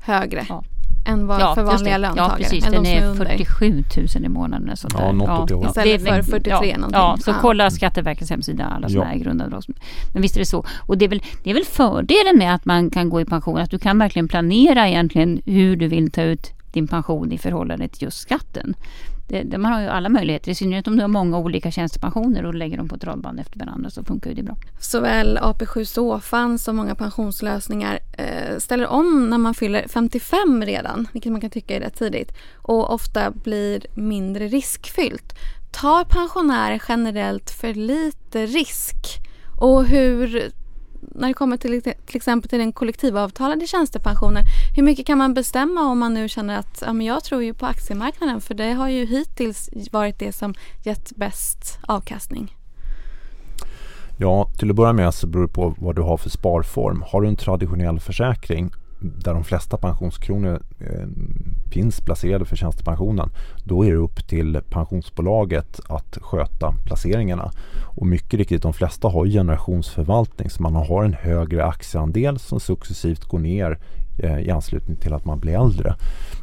högre. 0.00 0.46
Ja 0.48 0.64
än 1.08 1.26
vad 1.26 1.40
ja, 1.40 1.54
för 1.54 1.62
vanliga 1.62 1.98
löntagare. 1.98 2.30
Ja, 2.30 2.36
precis. 2.36 2.64
Den 2.64 2.86
är, 2.86 3.10
är 3.10 3.14
47 3.14 3.84
000 3.96 4.24
i 4.24 4.28
månaden. 4.28 4.76
Sånt 4.76 4.94
ja, 4.98 5.12
något 5.12 5.50
ja, 5.50 5.68
Istället 5.68 6.02
för 6.02 6.22
43 6.22 6.76
ja. 6.80 6.88
Ja, 6.92 7.16
så 7.20 7.32
kolla 7.32 7.70
Skatteverkets 7.70 8.30
hemsida, 8.30 8.64
alla 8.64 8.88
sådana 8.88 9.10
här 9.10 9.18
grundavdrag. 9.18 9.62
Men 10.12 10.22
visst 10.22 10.36
är 10.36 10.40
det 10.40 10.46
så. 10.46 10.64
Och 10.86 10.98
det 10.98 11.04
är, 11.04 11.08
väl, 11.08 11.22
det 11.44 11.50
är 11.50 11.54
väl 11.54 11.64
fördelen 11.64 12.38
med 12.38 12.54
att 12.54 12.64
man 12.64 12.90
kan 12.90 13.10
gå 13.10 13.20
i 13.20 13.24
pension, 13.24 13.58
att 13.58 13.70
du 13.70 13.78
kan 13.78 13.98
verkligen 13.98 14.28
planera 14.28 14.88
egentligen 14.88 15.42
hur 15.44 15.76
du 15.76 15.88
vill 15.88 16.10
ta 16.10 16.22
ut 16.22 16.52
din 16.72 16.88
pension 16.88 17.32
i 17.32 17.38
förhållande 17.38 17.88
till 17.88 18.02
just 18.02 18.18
skatten. 18.18 18.74
Det, 19.28 19.42
det, 19.42 19.58
man 19.58 19.72
har 19.72 19.80
ju 19.80 19.86
alla 19.86 20.08
möjligheter, 20.08 20.50
i 20.50 20.54
synnerhet 20.54 20.86
om 20.86 20.96
du 20.96 21.02
har 21.02 21.08
många 21.08 21.38
olika 21.38 21.70
tjänstepensioner 21.70 22.44
och 22.44 22.54
lägger 22.54 22.76
dem 22.76 22.88
på 22.88 22.94
ett 22.94 23.04
radband 23.04 23.40
efter 23.40 23.58
varandra 23.58 23.90
så 23.90 24.04
funkar 24.04 24.34
det 24.34 24.42
bra. 24.42 24.56
Såväl 24.80 25.38
AP7 25.38 25.84
Sofan 25.84 26.58
som 26.58 26.76
många 26.76 26.94
pensionslösningar 26.94 27.98
eh, 28.12 28.58
ställer 28.58 28.86
om 28.86 29.30
när 29.30 29.38
man 29.38 29.54
fyller 29.54 29.88
55 29.88 30.62
redan, 30.62 31.08
vilket 31.12 31.32
man 31.32 31.40
kan 31.40 31.50
tycka 31.50 31.76
är 31.76 31.80
rätt 31.80 31.98
tidigt, 31.98 32.32
och 32.56 32.94
ofta 32.94 33.30
blir 33.30 33.86
mindre 33.94 34.48
riskfyllt. 34.48 35.34
Tar 35.72 36.04
pensionärer 36.04 36.82
generellt 36.88 37.50
för 37.50 37.74
lite 37.74 38.46
risk? 38.46 38.96
Och 39.60 39.84
hur 39.84 40.52
när 41.00 41.28
det 41.28 41.34
kommer 41.34 41.56
till, 41.56 41.82
till 41.82 42.16
exempel 42.16 42.48
till 42.48 42.58
den 42.58 42.72
kollektivavtalade 42.72 43.66
tjänstepensionen, 43.66 44.44
hur 44.76 44.82
mycket 44.82 45.06
kan 45.06 45.18
man 45.18 45.34
bestämma 45.34 45.80
om 45.80 45.98
man 45.98 46.14
nu 46.14 46.28
känner 46.28 46.58
att 46.58 46.82
ja, 46.86 46.92
men 46.92 47.06
jag 47.06 47.24
tror 47.24 47.42
ju 47.42 47.54
på 47.54 47.66
aktiemarknaden 47.66 48.40
för 48.40 48.54
det 48.54 48.72
har 48.72 48.88
ju 48.88 49.04
hittills 49.04 49.70
varit 49.92 50.18
det 50.18 50.32
som 50.32 50.54
gett 50.84 51.16
bäst 51.16 51.78
avkastning? 51.82 52.54
Ja, 54.20 54.50
till 54.58 54.70
att 54.70 54.76
börja 54.76 54.92
med 54.92 55.14
så 55.14 55.26
beror 55.26 55.42
det 55.42 55.52
på 55.52 55.74
vad 55.78 55.96
du 55.96 56.02
har 56.02 56.16
för 56.16 56.30
sparform. 56.30 57.04
Har 57.06 57.20
du 57.20 57.28
en 57.28 57.36
traditionell 57.36 58.00
försäkring 58.00 58.70
där 59.00 59.34
de 59.34 59.44
flesta 59.44 59.76
pensionskronor 59.76 60.62
eh, 60.78 61.06
finns 61.70 62.00
placerade 62.00 62.44
för 62.44 62.56
tjänstepensionen, 62.56 63.30
då 63.64 63.84
är 63.86 63.90
det 63.90 63.96
upp 63.96 64.28
till 64.28 64.60
pensionsbolaget 64.70 65.80
att 65.88 66.18
sköta 66.20 66.74
placeringarna. 66.84 67.50
Och 67.96 68.06
mycket 68.06 68.38
riktigt, 68.38 68.62
de 68.62 68.72
flesta 68.72 69.08
har 69.08 69.26
generationsförvaltning 69.26 70.50
så 70.50 70.62
man 70.62 70.74
har 70.74 71.04
en 71.04 71.14
högre 71.14 71.64
aktieandel 71.64 72.38
som 72.38 72.60
successivt 72.60 73.24
går 73.24 73.38
ner 73.38 73.78
eh, 74.18 74.38
i 74.38 74.50
anslutning 74.50 74.96
till 74.96 75.12
att 75.12 75.24
man 75.24 75.38
blir 75.38 75.60
äldre. 75.60 75.94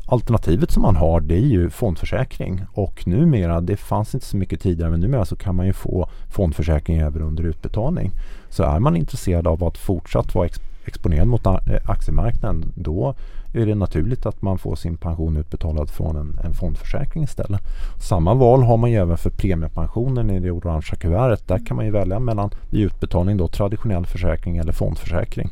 Alternativet 0.07 0.71
som 0.71 0.81
man 0.81 0.95
har 0.95 1.21
det 1.21 1.35
är 1.35 1.39
ju 1.39 1.69
fondförsäkring 1.69 2.61
och 2.73 3.07
numera, 3.07 3.61
det 3.61 3.77
fanns 3.77 4.13
inte 4.13 4.25
så 4.25 4.37
mycket 4.37 4.61
tidigare 4.61 4.91
men 4.91 4.99
numera 4.99 5.25
så 5.25 5.35
kan 5.35 5.55
man 5.55 5.65
ju 5.65 5.73
få 5.73 6.09
fondförsäkring 6.29 6.97
även 6.97 7.21
under 7.21 7.43
utbetalning. 7.43 8.11
Så 8.49 8.63
är 8.63 8.79
man 8.79 8.95
intresserad 8.95 9.47
av 9.47 9.63
att 9.63 9.77
fortsatt 9.77 10.35
vara 10.35 10.45
exponerad 10.87 11.27
mot 11.27 11.45
eh, 11.45 11.55
aktiemarknaden 11.85 12.71
då 12.75 13.15
är 13.53 13.65
det 13.65 13.75
naturligt 13.75 14.25
att 14.25 14.41
man 14.41 14.57
får 14.57 14.75
sin 14.75 14.97
pension 14.97 15.37
utbetalad 15.37 15.89
från 15.89 16.15
en, 16.15 16.39
en 16.43 16.53
fondförsäkring 16.53 17.23
istället. 17.23 17.61
Samma 17.99 18.33
val 18.33 18.63
har 18.63 18.77
man 18.77 18.91
ju 18.91 18.97
även 18.97 19.17
för 19.17 19.29
premiepensionen 19.29 20.29
i 20.29 20.39
det 20.39 20.51
orangea 20.51 20.95
kuvertet. 20.95 21.47
Där 21.47 21.65
kan 21.65 21.77
man 21.77 21.85
ju 21.85 21.91
välja 21.91 22.19
mellan 22.19 22.49
vid 22.69 22.81
utbetalning 22.81 23.37
då 23.37 23.47
traditionell 23.47 24.05
försäkring 24.05 24.57
eller 24.57 24.73
fondförsäkring. 24.73 25.49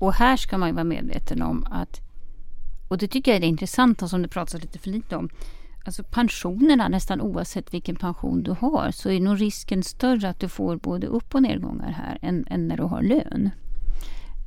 Och 0.00 0.12
här 0.12 0.36
ska 0.36 0.58
man 0.58 0.68
ju 0.68 0.74
vara 0.74 0.84
medveten 0.84 1.42
om 1.42 1.66
att, 1.70 2.00
och 2.88 2.98
det 2.98 3.08
tycker 3.08 3.30
jag 3.30 3.36
är 3.36 3.40
det 3.40 3.46
intressanta 3.46 4.08
som 4.08 4.22
det 4.22 4.28
pratas 4.28 4.62
lite 4.62 4.78
för 4.78 4.90
lite 4.90 5.16
om, 5.16 5.28
Alltså 5.84 6.02
pensionerna, 6.02 6.88
nästan 6.88 7.20
oavsett 7.20 7.74
vilken 7.74 7.96
pension 7.96 8.42
du 8.42 8.50
har, 8.50 8.90
så 8.90 9.10
är 9.10 9.20
nog 9.20 9.40
risken 9.40 9.82
större 9.82 10.28
att 10.28 10.40
du 10.40 10.48
får 10.48 10.76
både 10.76 11.06
upp 11.06 11.34
och 11.34 11.42
nedgångar 11.42 11.90
här 11.90 12.18
än, 12.22 12.46
än 12.50 12.68
när 12.68 12.76
du 12.76 12.82
har 12.82 13.02
lön. 13.02 13.50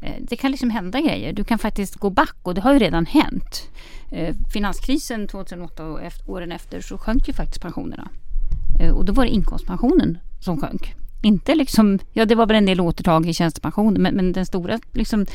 Eh, 0.05 0.15
det 0.19 0.35
kan 0.35 0.51
liksom 0.51 0.69
hända 0.69 1.01
grejer. 1.01 1.33
Du 1.33 1.43
kan 1.43 1.59
faktiskt 1.59 1.95
gå 1.95 2.09
back 2.09 2.35
och 2.43 2.53
det 2.53 2.61
har 2.61 2.73
ju 2.73 2.79
redan 2.79 3.05
hänt. 3.05 3.69
Eh, 4.11 4.35
finanskrisen 4.53 5.27
2008 5.27 5.85
och 5.85 5.99
åren 6.27 6.51
efter 6.51 6.81
så 6.81 6.97
sjönk 6.97 7.27
ju 7.27 7.33
faktiskt 7.33 7.61
pensionerna. 7.61 8.09
Eh, 8.79 8.91
och 8.91 9.05
då 9.05 9.13
var 9.13 9.25
det 9.25 9.31
inkomstpensionen 9.31 10.17
som 10.39 10.61
sjönk. 10.61 10.93
Inte 11.23 11.55
liksom, 11.55 11.99
ja 12.13 12.25
det 12.25 12.35
var 12.35 12.45
väl 12.45 12.57
en 12.57 12.65
del 12.65 12.81
återtag 12.81 13.25
i 13.29 13.33
tjänstepensionen 13.33 14.01
men, 14.01 14.15
men 14.15 14.31
den 14.31 14.45
stora, 14.45 14.79
liksom, 14.93 15.25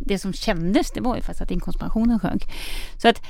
det 0.00 0.18
som 0.18 0.32
kändes 0.32 0.90
det 0.90 1.00
var 1.00 1.16
ju 1.16 1.22
faktiskt 1.22 1.42
att 1.42 1.50
inkomstpensionen 1.50 2.20
sjönk. 2.20 2.42
Så 2.96 3.08
att 3.08 3.22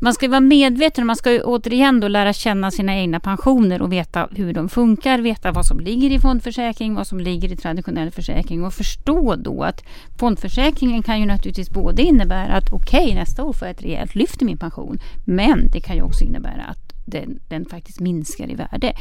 man 0.00 0.14
ska 0.14 0.28
vara 0.28 0.40
medveten, 0.40 1.06
man 1.06 1.16
ska 1.16 1.40
återigen 1.44 2.00
då 2.00 2.08
lära 2.08 2.32
känna 2.32 2.70
sina 2.70 2.96
egna 2.96 3.20
pensioner 3.20 3.82
och 3.82 3.92
veta 3.92 4.28
hur 4.30 4.52
de 4.52 4.68
funkar, 4.68 5.18
veta 5.18 5.52
vad 5.52 5.66
som 5.66 5.80
ligger 5.80 6.10
i 6.10 6.18
fondförsäkring, 6.18 6.94
vad 6.94 7.06
som 7.06 7.20
ligger 7.20 7.52
i 7.52 7.56
traditionell 7.56 8.10
försäkring 8.10 8.64
och 8.64 8.74
förstå 8.74 9.36
då 9.36 9.62
att 9.62 9.84
fondförsäkringen 10.18 11.02
kan 11.02 11.20
ju 11.20 11.26
naturligtvis 11.26 11.70
både 11.70 12.02
innebära 12.02 12.52
att 12.52 12.72
okej, 12.72 13.04
okay, 13.04 13.14
nästa 13.14 13.44
år 13.44 13.52
får 13.52 13.68
jag 13.68 13.74
ett 13.74 13.82
rejält 13.82 14.14
lyft 14.14 14.42
i 14.42 14.44
min 14.44 14.58
pension, 14.58 14.98
men 15.24 15.70
det 15.72 15.80
kan 15.80 15.96
ju 15.96 16.02
också 16.02 16.24
innebära 16.24 16.62
att 16.62 16.92
den, 17.06 17.40
den 17.48 17.64
faktiskt 17.64 18.00
minskar 18.00 18.50
i 18.50 18.54
värde. 18.54 18.92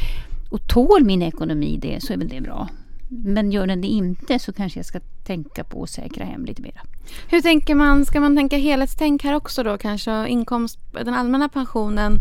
Och 0.51 0.67
tål 0.67 1.03
min 1.03 1.21
ekonomi 1.21 1.79
det 1.81 2.03
så 2.03 2.13
är 2.13 2.17
väl 2.17 2.27
det 2.27 2.41
bra. 2.41 2.67
Men 3.09 3.51
gör 3.51 3.67
den 3.67 3.81
det 3.81 3.87
inte 3.87 4.39
så 4.39 4.53
kanske 4.53 4.79
jag 4.79 4.85
ska 4.85 4.99
tänka 5.23 5.63
på 5.63 5.83
att 5.83 5.89
säkra 5.89 6.25
hem 6.25 6.45
lite 6.45 6.61
mer. 6.61 6.81
Hur 7.27 7.41
tänker 7.41 7.75
man? 7.75 8.05
Ska 8.05 8.19
man 8.19 8.35
tänka 8.35 8.57
helhetstänk 8.57 9.23
här 9.23 9.33
också 9.33 9.63
då 9.63 9.77
kanske? 9.77 10.27
Inkomst, 10.27 10.79
den 10.91 11.13
allmänna 11.13 11.49
pensionen 11.49 12.17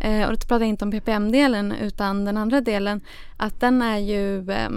eh, 0.00 0.24
och 0.24 0.32
då 0.32 0.38
pratar 0.38 0.60
jag 0.60 0.68
inte 0.68 0.84
om 0.84 0.90
PPM-delen 0.90 1.72
utan 1.72 2.24
den 2.24 2.36
andra 2.36 2.60
delen 2.60 3.00
att 3.36 3.60
den 3.60 3.82
är 3.82 3.98
ju 3.98 4.50
eh, 4.50 4.70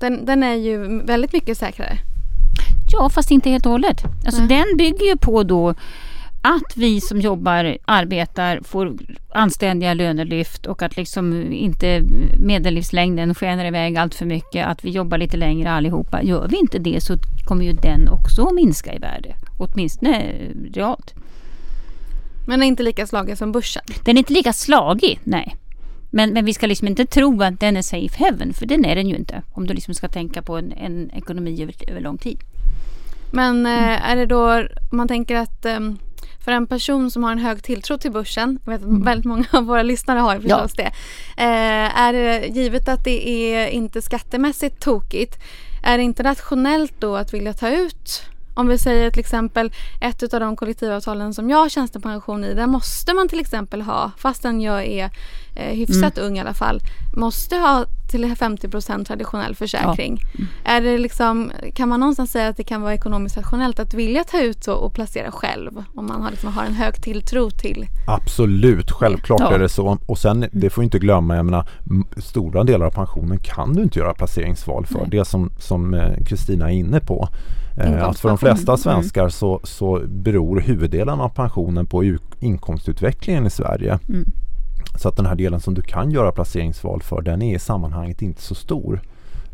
den, 0.00 0.24
den 0.24 0.42
är 0.42 0.54
ju 0.54 1.02
väldigt 1.02 1.32
mycket 1.32 1.58
säkrare. 1.58 1.98
Ja, 2.92 3.08
fast 3.10 3.30
inte 3.30 3.50
helt 3.50 3.66
och 3.66 3.72
hållet. 3.72 4.02
Alltså, 4.26 4.42
mm. 4.42 4.48
Den 4.48 4.76
bygger 4.76 5.06
ju 5.06 5.16
på 5.16 5.42
då 5.42 5.74
att 6.46 6.76
vi 6.76 7.00
som 7.00 7.20
jobbar, 7.20 7.78
arbetar, 7.84 8.60
får 8.62 8.96
anständiga 9.32 9.94
lönelyft 9.94 10.66
och 10.66 10.82
att 10.82 10.96
liksom 10.96 11.52
inte 11.52 12.02
medellivslängden 12.38 13.34
skenar 13.34 13.64
iväg 13.64 13.96
allt 13.96 14.14
för 14.14 14.26
mycket. 14.26 14.66
Att 14.66 14.84
vi 14.84 14.90
jobbar 14.90 15.18
lite 15.18 15.36
längre 15.36 15.70
allihopa. 15.70 16.22
Gör 16.22 16.48
vi 16.48 16.56
inte 16.56 16.78
det 16.78 17.00
så 17.00 17.16
kommer 17.44 17.64
ju 17.64 17.72
den 17.72 18.08
också 18.08 18.46
att 18.46 18.54
minska 18.54 18.94
i 18.94 18.98
värde. 18.98 19.34
Åtminstone 19.58 20.32
realt. 20.72 21.14
Men 22.46 22.62
är 22.62 22.66
inte 22.66 22.82
lika 22.82 23.06
slagig 23.06 23.38
som 23.38 23.52
börsen? 23.52 23.82
Den 24.04 24.16
är 24.16 24.18
inte 24.18 24.32
lika 24.32 24.52
slagig, 24.52 25.20
nej. 25.24 25.56
Men, 26.10 26.30
men 26.30 26.44
vi 26.44 26.54
ska 26.54 26.66
liksom 26.66 26.88
inte 26.88 27.06
tro 27.06 27.42
att 27.42 27.60
den 27.60 27.76
är 27.76 27.82
safe 27.82 28.24
heaven, 28.24 28.52
för 28.52 28.66
den 28.66 28.84
är 28.84 28.96
den 28.96 29.08
ju 29.08 29.16
inte. 29.16 29.42
Om 29.52 29.66
du 29.66 29.74
liksom 29.74 29.94
ska 29.94 30.08
tänka 30.08 30.42
på 30.42 30.56
en, 30.56 30.72
en 30.72 31.10
ekonomi 31.10 31.62
över, 31.62 31.74
över 31.88 32.00
lång 32.00 32.18
tid. 32.18 32.38
Men 33.30 33.66
eh, 33.66 34.10
är 34.10 34.16
det 34.16 34.26
då, 34.26 34.52
om 34.90 34.96
man 34.96 35.08
tänker 35.08 35.36
att 35.36 35.66
um, 35.66 35.98
för 36.46 36.52
en 36.52 36.66
person 36.66 37.10
som 37.10 37.24
har 37.24 37.32
en 37.32 37.38
hög 37.38 37.62
tilltro 37.62 37.98
till 37.98 38.12
börsen, 38.12 38.58
jag 38.64 38.72
vet 38.72 38.80
att 38.80 38.88
mm. 38.88 39.02
väldigt 39.02 39.24
många 39.24 39.44
av 39.50 39.64
våra 39.64 39.82
lyssnare 39.82 40.18
har 40.18 40.34
ju 40.34 40.40
förstås 40.40 40.72
ja. 40.76 40.84
det. 40.84 40.90
Eh, 41.42 42.00
är 42.00 42.12
det 42.12 42.46
givet 42.46 42.88
att 42.88 43.04
det 43.04 43.28
är 43.28 43.68
inte 43.68 44.02
skattemässigt 44.02 44.80
tokigt, 44.80 45.38
är 45.82 45.98
det 45.98 46.04
inte 46.04 46.22
rationellt 46.22 46.94
då 46.98 47.16
att 47.16 47.34
vilja 47.34 47.52
ta 47.52 47.68
ut 47.68 48.22
om 48.56 48.68
vi 48.68 48.78
säger 48.78 49.10
till 49.10 49.20
exempel 49.20 49.72
ett 50.00 50.34
av 50.34 50.40
de 50.40 50.56
kollektivavtalen 50.56 51.34
som 51.34 51.50
jag 51.50 51.58
har 51.58 51.68
tjänstepension 51.68 52.44
i, 52.44 52.54
där 52.54 52.66
måste 52.66 53.14
man 53.14 53.28
till 53.28 53.40
exempel 53.40 53.82
ha, 53.82 54.10
fastän 54.18 54.60
jag 54.60 54.86
är 54.86 55.10
eh, 55.54 55.76
hyfsat 55.76 56.18
mm. 56.18 56.28
ung 56.28 56.38
i 56.38 56.40
alla 56.40 56.54
fall, 56.54 56.80
måste 57.16 57.56
ha 57.56 57.84
till 58.10 58.24
50% 58.24 59.04
traditionell 59.04 59.54
försäkring. 59.54 60.20
Ja. 60.22 60.38
Mm. 60.38 60.48
Är 60.64 60.80
det 60.80 60.98
liksom, 60.98 61.52
kan 61.74 61.88
man 61.88 62.00
någonstans 62.00 62.30
säga 62.30 62.48
att 62.48 62.56
det 62.56 62.64
kan 62.64 62.82
vara 62.82 62.94
ekonomiskt 62.94 63.36
rationellt 63.36 63.78
att 63.78 63.94
vilja 63.94 64.24
ta 64.24 64.40
ut 64.40 64.68
och, 64.68 64.84
och 64.84 64.94
placera 64.94 65.32
själv 65.32 65.84
om 65.94 66.06
man 66.06 66.22
har, 66.22 66.30
liksom, 66.30 66.52
har 66.52 66.64
en 66.64 66.74
hög 66.74 67.02
tilltro 67.02 67.50
till 67.50 67.86
Absolut, 68.06 68.90
självklart 68.90 69.40
ja. 69.40 69.54
är 69.54 69.58
det 69.58 69.68
så. 69.68 69.98
Och 70.06 70.18
sen, 70.18 70.48
det 70.52 70.70
får 70.70 70.84
inte 70.84 70.98
glömma, 70.98 71.36
jag 71.36 71.44
menar, 71.44 71.68
stora 72.16 72.64
delar 72.64 72.86
av 72.86 72.90
pensionen 72.90 73.38
kan 73.38 73.72
du 73.72 73.82
inte 73.82 73.98
göra 73.98 74.14
placeringsval 74.14 74.86
för. 74.86 74.98
Nej. 74.98 75.08
Det 75.10 75.24
som 75.58 75.94
eh, 75.94 76.24
Kristina 76.26 76.70
är 76.70 76.74
inne 76.74 77.00
på. 77.00 77.28
Eh, 77.76 78.04
att 78.04 78.18
för 78.18 78.28
de 78.28 78.38
flesta 78.38 78.72
mm. 78.72 78.78
svenskar 78.78 79.28
så, 79.28 79.60
så 79.64 80.02
beror 80.08 80.60
huvuddelen 80.60 81.20
av 81.20 81.28
pensionen 81.28 81.86
på 81.86 82.16
inkomstutvecklingen 82.40 83.46
i 83.46 83.50
Sverige. 83.50 83.98
Mm. 84.08 84.24
Så 84.98 85.08
att 85.08 85.16
den 85.16 85.26
här 85.26 85.34
delen 85.34 85.60
som 85.60 85.74
du 85.74 85.82
kan 85.82 86.10
göra 86.10 86.32
placeringsval 86.32 87.02
för 87.02 87.22
den 87.22 87.42
är 87.42 87.56
i 87.56 87.58
sammanhanget 87.58 88.22
inte 88.22 88.42
så 88.42 88.54
stor. 88.54 89.00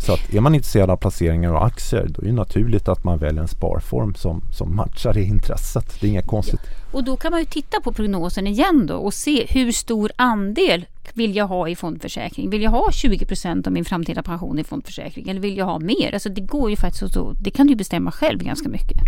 Så 0.07 0.12
att 0.12 0.35
är 0.35 0.41
man 0.41 0.55
intresserad 0.55 0.91
av 0.91 0.97
placeringar 0.97 1.53
och 1.53 1.67
aktier 1.67 2.07
då 2.09 2.23
är 2.23 2.27
det 2.27 2.33
naturligt 2.33 2.88
att 2.88 3.05
man 3.05 3.19
väljer 3.19 3.43
en 3.43 3.49
sparform 3.49 4.15
som, 4.15 4.43
som 4.53 4.77
matchar 4.77 5.15
det 5.15 5.23
intresset. 5.23 6.01
Det 6.01 6.07
är 6.07 6.11
inget 6.11 6.27
konstigt. 6.27 6.61
Ja. 6.65 6.99
Och 6.99 7.05
då 7.05 7.17
kan 7.17 7.31
man 7.31 7.41
ju 7.41 7.47
titta 7.47 7.81
på 7.81 7.93
prognosen 7.93 8.47
igen 8.47 8.87
då 8.87 8.95
och 8.95 9.15
se 9.15 9.47
hur 9.49 9.73
stor 9.73 10.12
andel 10.17 10.87
vill 11.12 11.37
jag 11.37 11.47
ha 11.47 11.69
i 11.69 11.77
fondförsäkring? 11.77 12.51
Vill 12.51 12.62
jag 12.62 12.71
ha 12.71 12.88
20% 12.91 13.67
av 13.67 13.73
min 13.73 13.85
framtida 13.85 14.23
pension 14.23 14.59
i 14.59 14.65
fondförsäkring 14.65 15.29
eller 15.29 15.41
vill 15.41 15.57
jag 15.57 15.65
ha 15.65 15.79
mer? 15.79 16.11
Alltså 16.15 16.29
det 16.29 16.41
går 16.41 16.71
ju 16.71 16.77
faktiskt 16.77 17.15
så, 17.15 17.33
det 17.41 17.51
kan 17.51 17.67
du 17.67 17.75
bestämma 17.75 18.12
själv 18.12 18.38
ganska 18.38 18.69
mycket. 18.69 18.99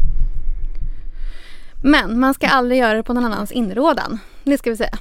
Men 1.82 2.20
man 2.20 2.34
ska 2.34 2.46
aldrig 2.46 2.80
göra 2.80 2.94
det 2.94 3.02
på 3.02 3.12
någon 3.12 3.24
annans 3.24 3.52
inrådan. 3.52 4.18
Det 4.44 4.58
ska 4.58 4.70
vi 4.70 4.76
säga. 4.76 4.98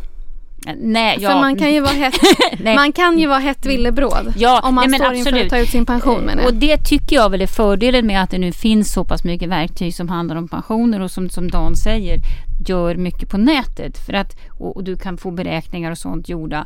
Nej, 0.78 1.18
ja. 1.20 1.30
För 1.30 1.40
man 1.40 1.56
kan 1.56 1.74
ju 1.74 1.82
vara 1.82 1.94
hett, 1.94 2.16
man 2.76 2.92
kan 2.92 3.20
ju 3.20 3.28
vara 3.28 3.40
hett 3.40 3.66
villebråd 3.66 4.34
ja, 4.38 4.62
om 4.64 4.76
man 4.76 4.90
nej, 4.90 5.00
står 5.00 5.08
absolut. 5.08 5.28
inför 5.28 5.44
att 5.44 5.50
ta 5.50 5.58
ut 5.58 5.70
sin 5.70 5.86
pension. 5.86 6.22
Men 6.22 6.40
och 6.40 6.54
det 6.54 6.78
tycker 6.78 7.16
jag 7.16 7.30
väl 7.30 7.42
är 7.42 7.48
fördelen 7.48 8.08
med 8.08 8.24
att 8.24 8.30
det 8.30 8.38
nu 8.38 8.52
finns 8.52 8.94
så 8.94 9.04
pass 9.04 9.24
mycket 9.24 9.50
verktyg 9.50 9.96
som 9.96 10.10
handlar 10.10 10.36
om 10.36 10.48
pensioner 10.48 11.00
och 11.00 11.12
som, 11.12 11.30
som 11.30 11.52
Dan 11.52 11.76
säger 11.76 12.20
gör 12.68 12.96
mycket 12.96 13.30
på 13.30 13.38
nätet. 13.38 13.98
För 14.06 14.14
att, 14.14 14.36
och, 14.60 14.76
och 14.76 14.84
du 14.84 14.98
kan 14.98 15.18
få 15.18 15.32
beräkningar 15.32 15.92
och 15.92 15.98
sånt 15.98 16.30
gjorda. 16.30 16.66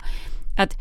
Att 0.57 0.73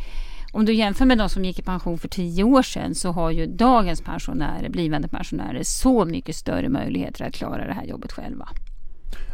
om 0.53 0.65
du 0.65 0.75
jämför 0.75 1.05
med 1.05 1.19
de 1.19 1.29
som 1.29 1.45
gick 1.45 1.59
i 1.59 1.63
pension 1.63 1.99
för 1.99 2.09
tio 2.09 2.45
år 2.45 2.63
sedan 2.63 2.95
så 2.95 3.13
har 3.13 3.31
ju 3.31 3.47
dagens 3.47 4.01
pensionärer, 4.01 4.69
blivande 4.69 5.09
pensionärer 5.09 5.63
så 5.63 6.05
mycket 6.05 6.37
större 6.37 6.69
möjligheter 6.69 7.25
att 7.25 7.35
klara 7.35 7.67
det 7.67 7.73
här 7.73 7.85
jobbet 7.85 8.13
själva. 8.13 8.49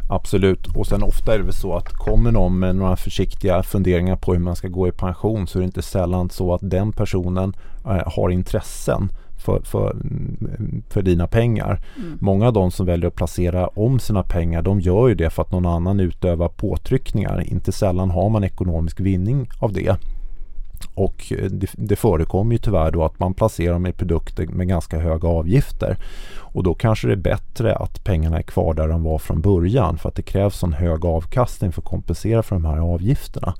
Absolut, 0.09 0.67
och 0.75 0.87
sen 0.87 1.03
ofta 1.03 1.33
är 1.33 1.37
det 1.37 1.43
väl 1.43 1.53
så 1.53 1.75
att 1.75 1.93
kommer 1.93 2.31
någon 2.31 2.59
med 2.59 2.75
några 2.75 2.95
försiktiga 2.95 3.63
funderingar 3.63 4.15
på 4.15 4.33
hur 4.33 4.39
man 4.39 4.55
ska 4.55 4.67
gå 4.67 4.87
i 4.87 4.91
pension 4.91 5.47
så 5.47 5.59
är 5.59 5.61
det 5.61 5.65
inte 5.65 5.81
sällan 5.81 6.29
så 6.29 6.53
att 6.53 6.61
den 6.63 6.91
personen 6.91 7.53
eh, 7.85 8.13
har 8.15 8.29
intressen 8.29 9.09
för, 9.37 9.61
för, 9.63 9.95
för 10.89 11.01
dina 11.01 11.27
pengar. 11.27 11.81
Mm. 11.97 12.17
Många 12.21 12.47
av 12.47 12.53
de 12.53 12.71
som 12.71 12.85
väljer 12.85 13.07
att 13.07 13.15
placera 13.15 13.67
om 13.67 13.99
sina 13.99 14.23
pengar 14.23 14.61
de 14.61 14.79
gör 14.79 15.07
ju 15.07 15.15
det 15.15 15.29
för 15.29 15.41
att 15.41 15.51
någon 15.51 15.65
annan 15.65 15.99
utövar 15.99 16.47
påtryckningar. 16.47 17.43
Inte 17.47 17.71
sällan 17.71 18.09
har 18.09 18.29
man 18.29 18.43
ekonomisk 18.43 18.99
vinning 18.99 19.49
av 19.59 19.73
det. 19.73 19.97
Och 20.93 21.33
eh, 21.37 21.45
det, 21.45 21.69
det 21.73 21.95
förekommer 21.95 22.51
ju 22.51 22.57
tyvärr 22.57 22.91
då 22.91 23.03
att 23.03 23.19
man 23.19 23.33
placerar 23.33 23.73
dem 23.73 23.85
i 23.85 23.93
produkter 23.93 24.47
med 24.47 24.67
ganska 24.67 24.99
höga 24.99 25.27
avgifter. 25.27 25.97
Och 26.53 26.63
då 26.63 26.73
kanske 26.73 27.07
det 27.07 27.13
är 27.13 27.17
bättre 27.17 27.75
att 27.75 28.03
pengarna 28.03 28.37
är 28.37 28.43
kvar 28.43 28.73
där 28.73 28.87
de 28.87 29.03
var 29.03 29.17
från 29.17 29.41
början 29.41 29.97
för 29.97 30.09
att 30.09 30.15
det 30.15 30.21
krävs 30.21 30.63
en 30.63 30.73
hög 30.73 31.05
avkastning 31.05 31.71
för 31.71 31.81
att 31.81 31.87
kompensera 31.87 32.43
för 32.43 32.55
de 32.55 32.65
här 32.65 32.77
avgifterna. 32.77 33.53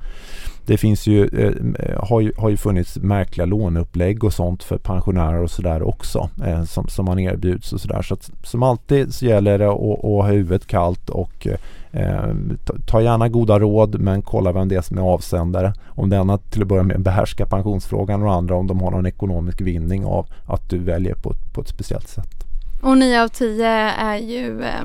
Det 0.65 0.77
finns 0.77 1.07
ju, 1.07 1.27
eh, 1.27 1.85
eh, 1.85 2.03
har, 2.03 2.21
ju, 2.21 2.33
har 2.37 2.49
ju 2.49 2.57
funnits 2.57 2.97
märkliga 2.97 3.45
låneupplägg 3.45 4.23
och 4.23 4.33
sånt 4.33 4.63
för 4.63 4.77
pensionärer 4.77 5.43
och 5.43 5.51
sådär 5.51 5.83
också 5.83 6.29
eh, 6.45 6.63
som, 6.63 6.87
som 6.87 7.05
man 7.05 7.19
erbjuds 7.19 7.73
och 7.73 7.81
sådär. 7.81 8.01
Så 8.01 8.13
att, 8.13 8.31
som 8.43 8.63
alltid 8.63 9.13
så 9.13 9.25
gäller 9.25 9.59
det 9.59 9.67
att, 9.67 9.79
att 9.79 10.03
ha 10.03 10.27
huvudet 10.27 10.67
kallt 10.67 11.09
och 11.09 11.47
eh, 11.91 12.33
ta, 12.65 12.73
ta 12.87 13.01
gärna 13.01 13.29
goda 13.29 13.59
råd 13.59 13.99
men 13.99 14.21
kolla 14.21 14.51
vem 14.51 14.67
det 14.67 14.75
är 14.75 14.81
som 14.81 14.97
är 14.97 15.01
avsändare. 15.01 15.73
Om 15.87 16.09
denna 16.09 16.37
till 16.37 16.61
att 16.61 16.67
börja 16.67 16.83
med 16.83 17.01
behärskar 17.01 17.45
pensionsfrågan 17.45 18.23
och 18.23 18.33
andra 18.33 18.55
om 18.55 18.67
de 18.67 18.81
har 18.81 18.91
någon 18.91 19.05
ekonomisk 19.05 19.61
vinning 19.61 20.05
av 20.05 20.27
att 20.45 20.69
du 20.69 20.77
väljer 20.77 21.15
på, 21.15 21.33
på 21.53 21.61
ett 21.61 21.67
speciellt 21.67 22.07
sätt. 22.07 22.43
Och 22.83 22.97
9 22.97 23.23
av 23.23 23.27
10 23.27 23.67
är 23.67 24.17
ju, 24.17 24.61
eh, 24.61 24.81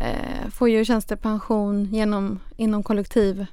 eh, 0.00 0.50
får 0.50 0.68
ju 0.68 0.84
tjänstepension 0.84 1.84
genom, 1.84 2.38
inom 2.56 2.82
kollektiv 2.82 3.46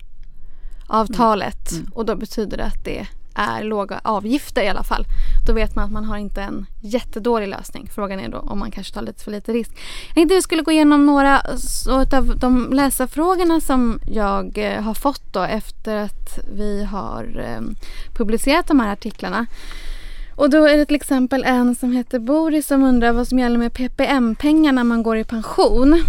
mm. 1.71 1.81
Mm. 1.81 1.91
och 1.93 2.05
då 2.05 2.15
betyder 2.15 2.57
det 2.57 2.65
att 2.65 2.83
det 2.83 3.07
är 3.36 3.63
låga 3.63 3.99
avgifter 4.03 4.63
i 4.63 4.69
alla 4.69 4.83
fall. 4.83 5.05
Då 5.47 5.53
vet 5.53 5.75
man 5.75 5.86
att 5.86 5.91
man 5.91 6.05
har 6.05 6.17
inte 6.17 6.41
en 6.41 6.65
jättedålig 6.81 7.47
lösning. 7.47 7.89
Frågan 7.95 8.19
är 8.19 8.29
då 8.29 8.38
om 8.38 8.59
man 8.59 8.71
kanske 8.71 8.93
tar 8.93 9.01
lite 9.01 9.23
för 9.23 9.31
lite 9.31 9.53
risk. 9.53 9.71
Jag 10.07 10.15
tänkte 10.15 10.36
vi 10.36 10.41
skulle 10.41 10.61
gå 10.61 10.71
igenom 10.71 11.05
några 11.05 11.41
av 12.11 12.36
de 12.38 12.69
läsarfrågorna 12.73 13.61
som 13.61 13.99
jag 14.05 14.57
eh, 14.57 14.81
har 14.81 14.93
fått 14.93 15.33
då 15.33 15.41
efter 15.41 15.95
att 15.95 16.39
vi 16.53 16.83
har 16.83 17.23
eh, 17.39 17.61
publicerat 18.13 18.67
de 18.67 18.79
här 18.79 18.93
artiklarna. 18.93 19.45
Och 20.36 20.49
då 20.49 20.65
är 20.65 20.77
det 20.77 20.86
till 20.86 20.95
exempel 20.95 21.43
en 21.43 21.75
som 21.75 21.91
heter 21.91 22.19
Boris 22.19 22.67
som 22.67 22.83
undrar 22.83 23.11
vad 23.11 23.27
som 23.27 23.39
gäller 23.39 23.57
med 23.57 23.73
PPM-pengar 23.73 24.71
när 24.71 24.83
man 24.83 25.03
går 25.03 25.17
i 25.17 25.23
pension. 25.23 26.03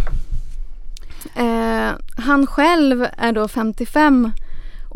Eh, 1.34 1.90
han 2.16 2.46
själv 2.46 3.06
är 3.16 3.32
då 3.32 3.48
55 3.48 4.32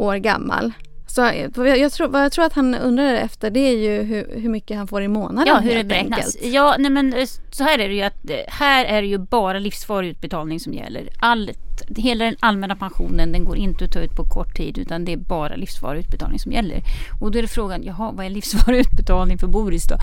år 0.00 0.16
gammal. 0.16 0.72
Så 1.10 1.20
jag, 1.20 1.78
jag, 1.78 1.92
tror, 1.92 2.08
vad 2.08 2.24
jag 2.24 2.32
tror 2.32 2.44
att 2.44 2.52
han 2.52 2.74
undrar 2.74 3.14
efter 3.14 3.50
det 3.50 3.60
är 3.60 3.76
ju 3.76 4.02
hur, 4.02 4.40
hur 4.40 4.48
mycket 4.48 4.76
han 4.76 4.86
får 4.86 5.02
i 5.02 5.08
månaden. 5.08 5.54
Ja, 5.54 5.60
hur 5.60 5.74
det 5.74 5.84
beräknas. 5.84 6.36
Ja, 6.42 6.76
nej 6.78 6.90
men 6.90 7.12
eh, 7.12 7.26
så 7.50 7.64
här 7.64 7.78
är 7.78 7.88
det 7.88 7.94
ju 7.94 8.02
att 8.02 8.30
eh, 8.30 8.36
här 8.48 8.84
är 8.84 9.02
det 9.02 9.08
ju 9.08 9.18
bara 9.18 9.58
livsvarig 9.58 10.08
utbetalning 10.08 10.60
som 10.60 10.72
gäller. 10.72 11.08
Allt, 11.18 11.82
hela 11.96 12.24
den 12.24 12.36
allmänna 12.40 12.76
pensionen 12.76 13.32
den 13.32 13.44
går 13.44 13.56
inte 13.56 13.84
att 13.84 13.92
ta 13.92 14.00
ut 14.00 14.16
på 14.16 14.24
kort 14.24 14.56
tid 14.56 14.78
utan 14.78 15.04
det 15.04 15.12
är 15.12 15.16
bara 15.16 15.56
livsvarig 15.56 16.00
utbetalning 16.00 16.38
som 16.38 16.52
gäller. 16.52 16.82
Och 17.20 17.30
då 17.30 17.38
är 17.38 17.42
det 17.42 17.48
frågan, 17.48 17.82
jaha 17.82 18.12
vad 18.12 18.26
är 18.26 18.30
livsvarig 18.30 18.80
utbetalning 18.92 19.38
för 19.38 19.46
Boris 19.46 19.84
då? 19.88 19.96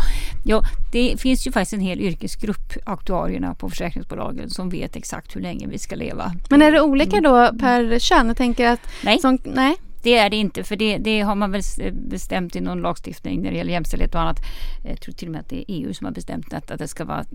Ja, 0.45 0.61
det 0.91 1.21
finns 1.21 1.47
ju 1.47 1.51
faktiskt 1.51 1.73
en 1.73 1.79
hel 1.79 2.01
yrkesgrupp, 2.01 2.73
aktuarierna 2.85 3.55
på 3.55 3.69
försäkringsbolagen 3.69 4.49
som 4.49 4.69
vet 4.69 4.95
exakt 4.95 5.35
hur 5.35 5.41
länge 5.41 5.67
vi 5.67 5.77
ska 5.77 5.95
leva. 5.95 6.33
Men 6.49 6.61
är 6.61 6.71
det 6.71 6.81
olika 6.81 7.21
då 7.21 7.51
per 7.59 7.99
kön? 7.99 8.27
Jag 8.27 8.37
tänker 8.37 8.67
att... 8.67 8.79
Nej. 9.03 9.19
Som, 9.19 9.37
nej. 9.43 9.77
Det 10.03 10.17
är 10.17 10.29
det 10.29 10.35
inte 10.35 10.63
för 10.63 10.75
det, 10.75 10.97
det, 10.97 11.21
har 11.21 11.35
man 11.35 11.51
väl 11.51 11.61
bestämt 11.91 12.55
i 12.55 12.61
någon 12.61 12.81
lagstiftning 12.81 13.41
när 13.41 13.51
det 13.51 13.57
gäller 13.57 13.71
jämställdhet 13.71 14.15
och 14.15 14.21
annat. 14.21 14.37
Jag 14.83 15.01
tror 15.01 15.13
till 15.13 15.27
och 15.27 15.31
med 15.31 15.41
att 15.41 15.49
det 15.49 15.55
är 15.55 15.65
EU 15.67 15.93
som 15.93 16.05
har 16.05 16.11
bestämt 16.11 16.51
detta, 16.51 16.73
att 16.73 16.79
det 16.79 16.87
ska 16.87 17.05
vara 17.05 17.25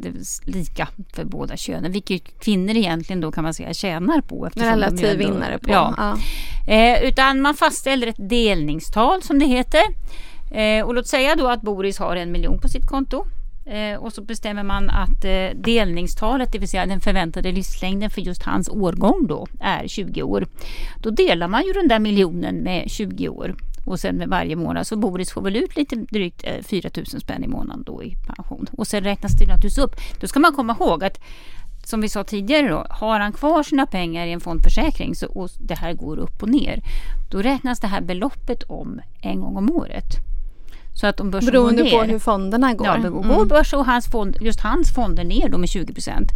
lika 0.44 0.88
för 1.12 1.24
båda 1.24 1.56
könen. 1.56 1.92
Vilket 1.92 2.40
kvinnor 2.40 2.76
egentligen 2.76 3.20
då 3.20 3.32
kan 3.32 3.44
man 3.44 3.54
säga 3.54 3.74
tjänar 3.74 4.20
på. 4.20 4.48
Relativ 4.54 5.18
vinnare 5.18 5.58
på. 5.58 5.70
Ja. 5.70 5.94
ja. 5.96 6.18
Eh, 6.72 7.02
utan 7.02 7.40
man 7.40 7.54
fastställer 7.54 8.06
ett 8.06 8.28
delningstal 8.28 9.22
som 9.22 9.38
det 9.38 9.46
heter. 9.46 9.82
Eh, 10.52 10.84
och 10.84 10.94
låt 10.94 11.06
säga 11.06 11.36
då 11.36 11.48
att 11.48 11.62
Boris 11.62 11.98
har 11.98 12.16
en 12.16 12.32
miljon 12.32 12.58
på 12.58 12.68
sitt 12.68 12.86
konto. 12.86 13.26
Eh, 13.66 13.96
och 13.96 14.12
så 14.12 14.22
bestämmer 14.22 14.62
man 14.62 14.90
att 14.90 15.24
eh, 15.24 15.48
delningstalet, 15.54 16.52
det 16.52 16.58
vill 16.58 16.68
säga 16.68 16.86
den 16.86 17.00
förväntade 17.00 17.52
livslängden 17.52 18.10
för 18.10 18.20
just 18.20 18.42
hans 18.42 18.68
årgång 18.68 19.26
då, 19.26 19.46
är 19.60 19.88
20 19.88 20.22
år. 20.22 20.46
Då 21.02 21.10
delar 21.10 21.48
man 21.48 21.66
ju 21.66 21.72
den 21.72 21.88
där 21.88 21.98
miljonen 21.98 22.56
med 22.56 22.90
20 22.90 23.28
år 23.28 23.54
och 23.84 24.00
sen 24.00 24.16
med 24.16 24.28
varje 24.28 24.56
månad 24.56 24.86
så 24.86 24.96
Boris 24.96 25.32
får 25.32 25.42
väl 25.42 25.56
ut 25.56 25.76
lite 25.76 25.96
drygt 25.96 26.44
eh, 26.44 26.62
4 26.62 26.90
000 26.96 27.06
spänn 27.06 27.44
i 27.44 27.48
månaden 27.48 27.82
då 27.86 28.02
i 28.02 28.16
pension. 28.26 28.66
Och 28.72 28.86
sen 28.86 29.04
räknas 29.04 29.32
det 29.32 29.46
naturligtvis 29.46 29.78
upp. 29.78 29.94
Då 30.20 30.26
ska 30.26 30.40
man 30.40 30.54
komma 30.54 30.76
ihåg 30.80 31.04
att 31.04 31.20
som 31.84 32.00
vi 32.00 32.08
sa 32.08 32.24
tidigare 32.24 32.68
då, 32.68 32.86
har 32.90 33.20
han 33.20 33.32
kvar 33.32 33.62
sina 33.62 33.86
pengar 33.86 34.26
i 34.26 34.32
en 34.32 34.40
fondförsäkring 34.40 35.14
så, 35.14 35.26
och 35.26 35.50
det 35.58 35.74
här 35.74 35.92
går 35.92 36.16
upp 36.16 36.42
och 36.42 36.48
ner, 36.48 36.82
då 37.30 37.42
räknas 37.42 37.80
det 37.80 37.86
här 37.86 38.00
beloppet 38.00 38.62
om 38.62 39.00
en 39.20 39.40
gång 39.40 39.56
om 39.56 39.70
året. 39.70 40.31
Så 40.94 41.06
att 41.06 41.20
om 41.20 41.30
börsen 41.30 41.52
Beroende 41.52 41.82
går 41.82 41.90
ner, 41.90 41.98
på 41.98 42.04
hur 42.04 42.18
fonderna 42.18 42.74
går. 42.74 42.86
Ja, 42.86 42.96
går 42.96 43.24
mm. 43.24 43.48
börs 43.48 43.72
och 43.72 43.86
hans 43.86 44.06
fond, 44.06 44.36
just 44.40 44.60
hans 44.60 44.94
fonder 44.94 45.24
ner 45.24 45.48
då 45.48 45.58
med 45.58 45.68
20 45.68 45.92
procent. 45.92 46.28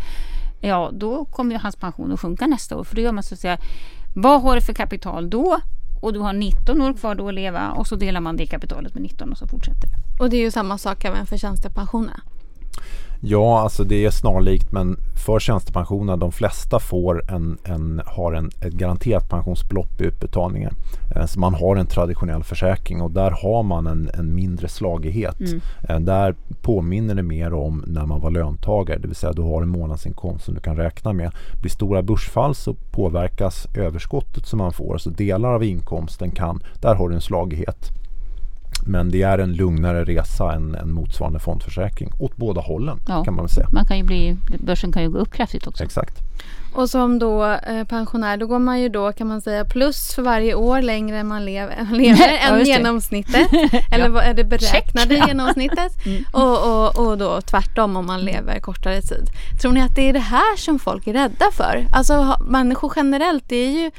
Ja, 0.61 0.91
då 0.93 1.25
kommer 1.25 1.55
ju 1.55 1.59
hans 1.59 1.77
pension 1.77 2.13
att 2.13 2.21
sjunka 2.21 2.47
nästa 2.47 2.77
år. 2.77 2.85
För 2.85 2.97
då 2.97 3.03
gör 3.03 3.13
man 3.13 3.23
så 3.23 3.35
att 3.35 3.41
säga, 3.41 3.59
vad 4.15 4.43
har 4.43 4.55
du 4.55 4.61
för 4.61 4.73
kapital 4.73 5.31
då? 5.31 5.61
Och 6.03 6.13
du 6.13 6.19
har 6.19 6.33
19 6.33 6.83
år 6.83 6.95
kvar 6.95 7.15
då 7.15 7.29
att 7.29 7.35
leva 7.35 7.71
och 7.71 7.87
så 7.87 7.97
delar 7.97 8.21
man 8.21 8.37
det 8.37 8.47
kapitalet 8.47 8.95
med 8.95 9.03
19 9.03 9.33
och 9.33 9.39
så 9.39 9.47
fortsätter 9.47 9.87
det. 9.87 10.23
Och 10.23 10.31
det 10.31 10.37
är 10.37 10.41
ju 10.41 10.51
samma 10.51 10.79
sak 10.79 11.05
även 11.05 11.27
för 11.27 11.37
tjänstepensionerna. 11.37 12.21
Ja, 13.21 13.61
alltså 13.61 13.85
det 13.85 14.05
är 14.05 14.11
snarlikt 14.11 14.73
men 14.73 14.97
för 15.27 15.39
tjänstepensionen, 15.39 16.19
de 16.19 16.33
flesta 16.33 16.79
får 16.79 17.31
en, 17.31 17.59
en, 17.65 18.03
har 18.07 18.33
en, 18.33 18.51
ett 18.61 18.73
garanterat 18.73 19.29
pensionsbelopp 19.29 20.01
i 20.01 20.05
utbetalningen. 20.05 20.75
Eh, 21.17 21.27
så 21.27 21.41
man 21.41 21.55
har 21.55 21.77
en 21.77 21.87
traditionell 21.87 22.45
försäkring 22.45 23.03
och 23.03 23.11
där 23.11 23.31
har 23.31 23.63
man 23.63 23.87
en, 23.87 24.11
en 24.15 24.35
mindre 24.35 24.69
slagighet. 24.69 25.41
Mm. 25.41 25.61
Eh, 25.89 26.01
där 26.01 26.35
påminner 26.63 27.15
det 27.15 27.23
mer 27.23 27.55
om 27.55 27.85
när 27.87 28.07
man 28.07 28.21
var 28.21 28.31
löntagare, 28.31 28.99
det 28.99 29.09
vill 29.09 29.17
säga 29.17 29.33
du 29.33 29.43
har 29.43 29.63
en 29.63 29.69
månadsinkomst 29.69 30.45
som 30.45 30.55
du 30.55 30.61
kan 30.61 30.77
räkna 30.77 31.13
med. 31.13 31.33
Blir 31.61 31.71
stora 31.71 32.03
börsfall 32.03 32.55
så 32.55 32.75
påverkas 32.75 33.67
överskottet 33.75 34.47
som 34.47 34.59
man 34.59 34.73
får, 34.73 34.99
så 34.99 35.11
delar 35.11 35.53
av 35.53 35.65
inkomsten 35.65 36.31
kan, 36.31 36.61
där 36.81 36.95
har 36.95 37.09
du 37.09 37.15
en 37.15 37.21
slagighet. 37.21 37.93
Men 38.87 39.11
det 39.11 39.23
är 39.23 39.39
en 39.39 39.53
lugnare 39.53 40.05
resa 40.05 40.53
än 40.53 40.75
en 40.75 40.93
motsvarande 40.93 41.39
fondförsäkring 41.39 42.11
åt 42.19 42.37
båda 42.37 42.61
hållen 42.61 42.99
ja. 43.09 43.25
kan 43.25 43.35
man 43.35 43.45
väl 43.45 43.51
säga. 43.51 43.69
Man 43.73 43.87
kan 43.87 43.99
ju 43.99 44.05
bli, 44.05 44.37
börsen 44.59 44.93
kan 44.93 45.03
ju 45.03 45.11
gå 45.11 45.19
upp 45.19 45.33
kraftigt 45.33 45.67
också. 45.67 45.85
Exakt. 45.85 46.23
Och 46.77 46.91
som 46.91 47.19
då 47.19 47.45
eh, 47.45 47.85
pensionär 47.85 48.37
då 48.37 48.47
går 48.47 48.59
man 48.59 48.81
ju 48.81 48.89
då 48.89 49.13
kan 49.13 49.27
man 49.27 49.41
säga 49.41 49.65
plus 49.65 50.15
för 50.15 50.23
varje 50.23 50.55
år 50.55 50.83
längre 50.83 51.25
man 51.25 51.45
lever, 51.45 51.87
lever 51.93 52.39
än 52.51 52.65
genomsnittet. 52.65 53.49
Eller 53.93 54.09
vad 54.09 54.25
är 54.25 54.35
det 54.35 54.45
beräknade 54.45 55.17
Check. 55.17 55.29
genomsnittet? 55.29 55.93
Mm. 56.07 56.25
Och, 56.33 56.87
och, 56.87 57.07
och 57.07 57.19
då 57.19 57.41
tvärtom 57.41 57.97
om 57.97 58.07
man 58.07 58.21
lever 58.21 58.61
kortare 58.61 59.03
tid. 59.03 59.31
Tror 59.61 59.73
ni 59.73 59.83
att 59.83 59.97
det 59.97 60.03
är 60.03 60.13
det 60.13 60.19
här 60.19 60.57
som 60.57 60.79
folk 60.79 61.07
är 61.07 61.13
rädda 61.13 61.45
för? 61.53 61.87
Alltså 61.93 62.37
människor 62.41 62.93
generellt 62.97 63.45
det 63.49 63.57
är 63.57 63.71
ju 63.71 63.91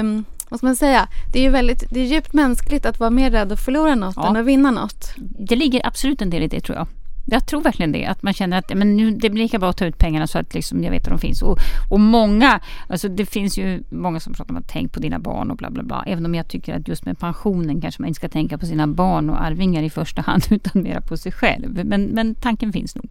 um, 0.00 0.24
vad 0.48 0.58
ska 0.58 0.66
man 0.66 0.76
säga? 0.76 1.08
Det 1.32 1.38
är 1.38 1.42
ju 1.42 1.50
väldigt, 1.50 1.84
det 1.90 2.00
är 2.00 2.04
djupt 2.04 2.32
mänskligt 2.32 2.86
att 2.86 3.00
vara 3.00 3.10
mer 3.10 3.30
rädd 3.30 3.52
att 3.52 3.60
förlora 3.60 3.94
något 3.94 4.16
ja. 4.16 4.28
än 4.28 4.36
att 4.36 4.46
vinna 4.46 4.70
något. 4.70 5.14
Det 5.38 5.56
ligger 5.56 5.86
absolut 5.86 6.22
en 6.22 6.30
del 6.30 6.42
i 6.42 6.48
det 6.48 6.60
tror 6.60 6.78
jag. 6.78 6.86
Jag 7.28 7.46
tror 7.46 7.62
verkligen 7.62 7.92
det. 7.92 8.06
Att 8.06 8.22
man 8.22 8.32
känner 8.32 8.58
att 8.58 8.74
men 8.74 8.96
nu, 8.96 9.10
det 9.10 9.30
blir 9.30 9.42
lika 9.42 9.58
bra 9.58 9.70
att 9.70 9.76
ta 9.76 9.86
ut 9.86 9.98
pengarna 9.98 10.26
så 10.26 10.38
att 10.38 10.54
liksom 10.54 10.84
jag 10.84 10.90
vet 10.90 11.02
att 11.02 11.10
de 11.10 11.18
finns. 11.18 11.42
Och, 11.42 11.58
och 11.90 12.00
många, 12.00 12.60
alltså 12.88 13.08
det 13.08 13.26
finns 13.26 13.58
ju 13.58 13.82
många 13.90 14.20
som 14.20 14.32
pratar 14.32 14.50
om 14.50 14.56
att 14.56 14.68
tänk 14.68 14.92
på 14.92 15.00
dina 15.00 15.18
barn 15.18 15.50
och 15.50 15.56
bla 15.56 15.70
bla 15.70 15.82
bla. 15.82 16.04
Även 16.06 16.26
om 16.26 16.34
jag 16.34 16.48
tycker 16.48 16.74
att 16.74 16.88
just 16.88 17.04
med 17.04 17.18
pensionen 17.18 17.80
kanske 17.80 18.02
man 18.02 18.08
inte 18.08 18.16
ska 18.16 18.28
tänka 18.28 18.58
på 18.58 18.66
sina 18.66 18.86
barn 18.86 19.30
och 19.30 19.42
arvingar 19.42 19.82
i 19.82 19.90
första 19.90 20.22
hand 20.22 20.42
utan 20.50 20.82
mera 20.82 21.00
på 21.00 21.16
sig 21.16 21.32
själv. 21.32 21.84
Men, 21.84 22.02
men 22.02 22.34
tanken 22.34 22.72
finns 22.72 22.96
nog. 22.96 23.08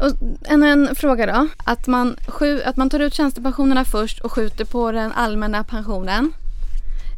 Och 0.00 0.12
en, 0.42 0.62
en 0.62 0.94
fråga 0.94 1.26
då. 1.26 1.48
Att 1.64 1.86
man, 1.86 2.16
att 2.64 2.76
man 2.76 2.90
tar 2.90 3.00
ut 3.00 3.14
tjänstepensionerna 3.14 3.84
först 3.84 4.20
och 4.20 4.32
skjuter 4.32 4.64
på 4.64 4.92
den 4.92 5.12
allmänna 5.12 5.64
pensionen. 5.64 6.32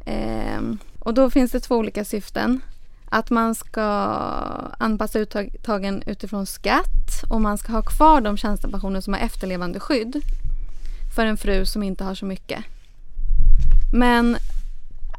Ehm, 0.06 0.78
och 0.98 1.14
då 1.14 1.30
finns 1.30 1.52
det 1.52 1.60
två 1.60 1.76
olika 1.76 2.04
syften. 2.04 2.60
Att 3.08 3.30
man 3.30 3.54
ska 3.54 3.82
anpassa 4.78 5.18
uttagen 5.18 6.02
utifrån 6.06 6.46
skatt 6.46 7.22
och 7.30 7.40
man 7.40 7.58
ska 7.58 7.72
ha 7.72 7.82
kvar 7.82 8.20
de 8.20 8.36
tjänstepensioner 8.36 9.00
som 9.00 9.14
har 9.14 9.20
efterlevande 9.20 9.80
skydd 9.80 10.22
för 11.14 11.26
en 11.26 11.36
fru 11.36 11.66
som 11.66 11.82
inte 11.82 12.04
har 12.04 12.14
så 12.14 12.26
mycket. 12.26 12.64
Men 13.92 14.36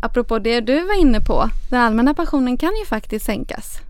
apropå 0.01 0.39
det 0.39 0.61
du 0.61 0.85
var 0.85 1.01
inne 1.01 1.21
på, 1.21 1.49
den 1.69 1.81
allmänna 1.81 2.13
pensionen 2.13 2.57
kan 2.57 2.75
ju 2.75 2.85
faktiskt 2.85 3.25
sänkas. 3.25 3.81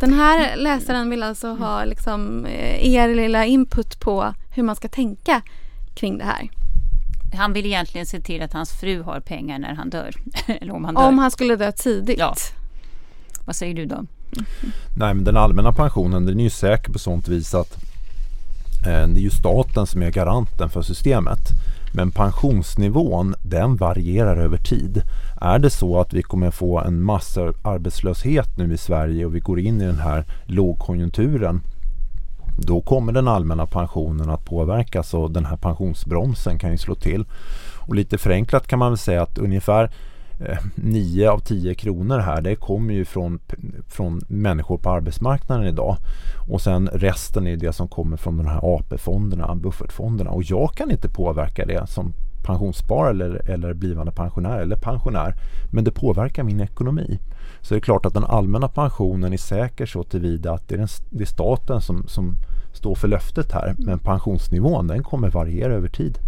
Den 0.00 0.12
här 0.12 0.56
läsaren 0.56 1.10
vill 1.10 1.22
alltså 1.22 1.54
ha 1.54 1.84
liksom, 1.84 2.46
eh, 2.46 2.94
er 2.94 3.14
lilla 3.14 3.44
input 3.44 4.00
på 4.00 4.34
hur 4.50 4.62
man 4.62 4.76
ska 4.76 4.88
tänka 4.88 5.42
kring 5.94 6.18
det 6.18 6.24
här. 6.24 6.48
Han 7.34 7.52
vill 7.52 7.66
egentligen 7.66 8.06
se 8.06 8.20
till 8.20 8.42
att 8.42 8.52
hans 8.52 8.72
fru 8.72 9.02
har 9.02 9.20
pengar 9.20 9.58
när 9.58 9.74
han 9.74 9.90
dör. 9.90 10.14
Eller 10.46 10.74
om 10.74 10.84
han 10.84 10.94
dör. 10.94 11.08
Om 11.08 11.18
han 11.18 11.30
skulle 11.30 11.56
dö 11.56 11.72
tidigt. 11.72 12.18
Ja. 12.18 12.34
Vad 13.44 13.56
säger 13.56 13.74
du 13.74 13.86
då? 13.86 14.04
Nej, 14.96 15.14
men 15.14 15.24
den 15.24 15.36
allmänna 15.36 15.72
pensionen 15.72 16.26
den 16.26 16.40
är 16.40 16.44
ju 16.44 16.50
säker 16.50 16.92
på 16.92 16.98
sånt 16.98 17.28
vis 17.28 17.54
att 17.54 17.74
eh, 18.86 19.08
det 19.08 19.20
är 19.20 19.22
ju 19.22 19.30
staten 19.30 19.86
som 19.86 20.02
är 20.02 20.10
garanten 20.10 20.70
för 20.70 20.82
systemet. 20.82 21.40
Men 21.92 22.10
pensionsnivån 22.10 23.34
den 23.42 23.76
varierar 23.76 24.36
över 24.36 24.56
tid. 24.56 25.02
Är 25.40 25.58
det 25.58 25.70
så 25.70 26.00
att 26.00 26.12
vi 26.12 26.22
kommer 26.22 26.50
få 26.50 26.78
en 26.78 27.02
massa 27.02 27.52
arbetslöshet 27.62 28.58
nu 28.58 28.74
i 28.74 28.78
Sverige 28.78 29.26
och 29.26 29.34
vi 29.34 29.40
går 29.40 29.60
in 29.60 29.80
i 29.80 29.84
den 29.84 29.98
här 29.98 30.24
lågkonjunkturen 30.44 31.60
då 32.60 32.80
kommer 32.80 33.12
den 33.12 33.28
allmänna 33.28 33.66
pensionen 33.66 34.30
att 34.30 34.44
påverkas 34.44 35.14
och 35.14 35.30
den 35.30 35.44
här 35.44 35.56
pensionsbromsen 35.56 36.58
kan 36.58 36.70
ju 36.70 36.78
slå 36.78 36.94
till. 36.94 37.24
Och 37.76 37.94
lite 37.94 38.18
förenklat 38.18 38.66
kan 38.66 38.78
man 38.78 38.90
väl 38.90 38.98
säga 38.98 39.22
att 39.22 39.38
ungefär 39.38 39.90
Eh, 40.40 40.58
9 40.74 41.30
av 41.30 41.38
10 41.38 41.74
kronor 41.74 42.18
här 42.18 42.40
det 42.40 42.56
kommer 42.56 42.94
ju 42.94 43.04
från, 43.04 43.38
från 43.88 44.20
människor 44.28 44.78
på 44.78 44.90
arbetsmarknaden 44.90 45.66
idag. 45.66 45.96
Och 46.48 46.60
sen 46.60 46.88
resten 46.92 47.46
är 47.46 47.56
det 47.56 47.72
som 47.72 47.88
kommer 47.88 48.16
från 48.16 48.36
de 48.36 48.46
här 48.46 48.60
AP-fonderna, 48.62 49.54
buffertfonderna. 49.54 50.30
Och 50.30 50.42
jag 50.42 50.72
kan 50.74 50.90
inte 50.90 51.08
påverka 51.08 51.66
det 51.66 51.86
som 51.86 52.12
pensionssparare 52.42 53.10
eller, 53.10 53.50
eller 53.50 53.74
blivande 53.74 54.12
pensionär 54.12 54.58
eller 54.58 54.76
pensionär. 54.76 55.34
Men 55.72 55.84
det 55.84 55.90
påverkar 55.90 56.42
min 56.42 56.60
ekonomi. 56.60 57.18
Så 57.60 57.74
det 57.74 57.78
är 57.78 57.80
klart 57.80 58.06
att 58.06 58.14
den 58.14 58.24
allmänna 58.24 58.68
pensionen 58.68 59.32
är 59.32 59.36
säker 59.36 59.86
så 59.86 60.02
tillvida 60.02 60.52
att 60.52 60.68
det 60.68 60.74
är, 60.74 60.78
den, 60.78 60.88
det 61.10 61.22
är 61.22 61.26
staten 61.26 61.80
som, 61.80 62.08
som 62.08 62.36
står 62.72 62.94
för 62.94 63.08
löftet 63.08 63.52
här. 63.52 63.74
Men 63.78 63.98
pensionsnivån 63.98 64.86
den 64.86 65.02
kommer 65.02 65.30
variera 65.30 65.74
över 65.74 65.88
tid. 65.88 66.18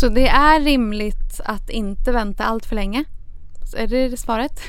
Så 0.00 0.08
det 0.08 0.28
är 0.28 0.60
rimligt 0.60 1.40
att 1.44 1.70
inte 1.70 2.12
vänta 2.12 2.44
allt 2.44 2.66
för 2.66 2.74
länge? 2.74 3.04
Är 3.74 3.86
det 3.86 4.16
svaret? 4.16 4.60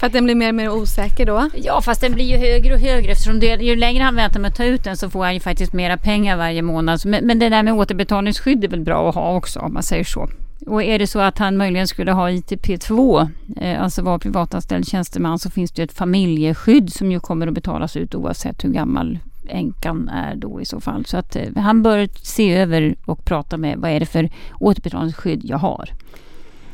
För 0.00 0.06
att 0.06 0.12
den 0.12 0.24
blir 0.24 0.34
mer 0.34 0.48
och 0.48 0.54
mer 0.54 0.70
osäker 0.70 1.26
då? 1.26 1.48
Ja, 1.54 1.80
fast 1.80 2.00
den 2.00 2.12
blir 2.12 2.24
ju 2.24 2.36
högre 2.36 2.74
och 2.74 2.80
högre 2.80 3.12
eftersom 3.12 3.40
det, 3.40 3.46
ju 3.46 3.76
längre 3.76 4.04
han 4.04 4.16
väntar 4.16 4.40
med 4.40 4.48
att 4.48 4.56
ta 4.56 4.64
ut 4.64 4.84
den 4.84 4.96
så 4.96 5.10
får 5.10 5.24
han 5.24 5.34
ju 5.34 5.40
faktiskt 5.40 5.72
mera 5.72 5.96
pengar 5.96 6.36
varje 6.36 6.62
månad. 6.62 7.00
Men, 7.04 7.26
men 7.26 7.38
det 7.38 7.48
där 7.48 7.62
med 7.62 7.74
återbetalningsskydd 7.74 8.64
är 8.64 8.68
väl 8.68 8.80
bra 8.80 9.08
att 9.08 9.14
ha 9.14 9.36
också 9.36 9.60
om 9.60 9.72
man 9.72 9.82
säger 9.82 10.04
så. 10.04 10.28
Och 10.66 10.82
är 10.82 10.98
det 10.98 11.06
så 11.06 11.18
att 11.18 11.38
han 11.38 11.56
möjligen 11.56 11.88
skulle 11.88 12.12
ha 12.12 12.30
ITP2, 12.30 13.28
eh, 13.56 13.82
alltså 13.82 14.02
vara 14.02 14.18
privatanställd 14.18 14.88
tjänsteman, 14.88 15.38
så 15.38 15.50
finns 15.50 15.70
det 15.70 15.82
ett 15.82 15.92
familjeskydd 15.92 16.92
som 16.92 17.12
ju 17.12 17.20
kommer 17.20 17.46
att 17.46 17.54
betalas 17.54 17.96
ut 17.96 18.14
oavsett 18.14 18.64
hur 18.64 18.70
gammal 18.70 19.18
änkan 19.48 20.08
är 20.08 20.36
då 20.36 20.60
i 20.60 20.64
så 20.64 20.80
fall. 20.80 21.06
Så 21.06 21.16
att 21.16 21.36
eh, 21.36 21.56
han 21.56 21.82
bör 21.82 22.08
se 22.22 22.54
över 22.54 22.94
och 23.04 23.24
prata 23.24 23.56
med 23.56 23.78
vad 23.78 23.90
är 23.90 24.00
det 24.00 24.06
för 24.06 24.30
återbetalningsskydd 24.58 25.40
jag 25.44 25.58
har. 25.58 25.90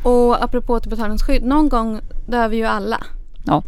Och 0.07 0.45
apropå 0.45 0.73
återbetalningsskydd, 0.73 1.43
någon 1.43 1.69
gång 1.69 2.01
dör 2.27 2.49
vi 2.49 2.57
ju 2.57 2.65
alla. 2.65 3.05
Ja. 3.45 3.63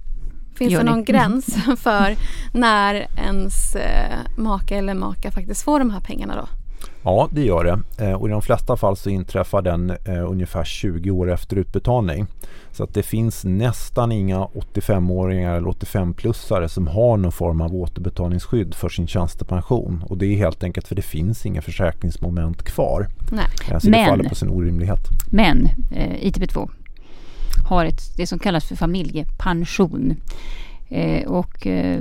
Finns 0.55 0.75
det 0.75 0.83
någon 0.83 1.05
gräns 1.05 1.47
för 1.79 2.17
när 2.53 2.95
ens 3.17 3.77
eh, 3.77 4.19
make 4.37 4.77
eller 4.77 4.95
maka 4.95 5.31
faktiskt 5.31 5.63
får 5.63 5.79
de 5.79 5.91
här 5.91 6.01
pengarna 6.01 6.37
då? 6.37 6.49
Ja, 7.03 7.29
det 7.33 7.45
gör 7.45 7.65
det. 7.65 8.05
Eh, 8.05 8.13
och 8.13 8.29
i 8.29 8.31
de 8.31 8.43
flesta 8.43 8.77
fall 8.77 8.97
så 8.97 9.11
inträffar 9.11 9.63
den 9.63 9.91
eh, 9.91 10.31
ungefär 10.31 10.65
20 10.65 11.11
år 11.11 11.31
efter 11.31 11.57
utbetalning. 11.57 12.27
Så 12.73 12.85
att 12.85 12.95
det 12.95 13.03
finns 13.03 13.45
nästan 13.45 14.13
inga 14.13 14.39
85-åringar 14.45 15.57
eller 15.57 15.69
85-plussare 15.69 16.69
som 16.69 16.87
har 16.87 17.17
någon 17.17 17.33
form 17.33 17.61
av 17.61 17.75
återbetalningsskydd 17.75 18.75
för 18.75 18.89
sin 18.89 19.07
tjänstepension. 19.07 20.05
Och 20.09 20.19
det 20.19 20.27
är 20.27 20.37
helt 20.37 20.65
enkelt 20.65 20.89
för 20.89 20.95
det 20.95 21.03
finns 21.03 21.47
inga 21.47 21.63
försäkringsmoment 21.63 22.63
kvar. 22.63 23.07
Nej. 23.33 23.45
Eh, 23.71 23.79
så 23.79 23.91
men, 23.91 24.01
det 24.01 24.07
faller 24.07 24.29
på 24.29 24.35
sin 24.35 24.49
orimlighet. 24.49 25.01
Men 25.31 25.69
eh, 25.93 26.31
ITP2 26.31 26.71
har 27.69 27.85
ett, 27.85 28.17
det 28.17 28.27
som 28.27 28.39
kallas 28.39 28.65
för 28.65 28.77
familjepension. 28.77 30.17
Eh, 30.91 31.27
och 31.27 31.67
eh, 31.67 32.01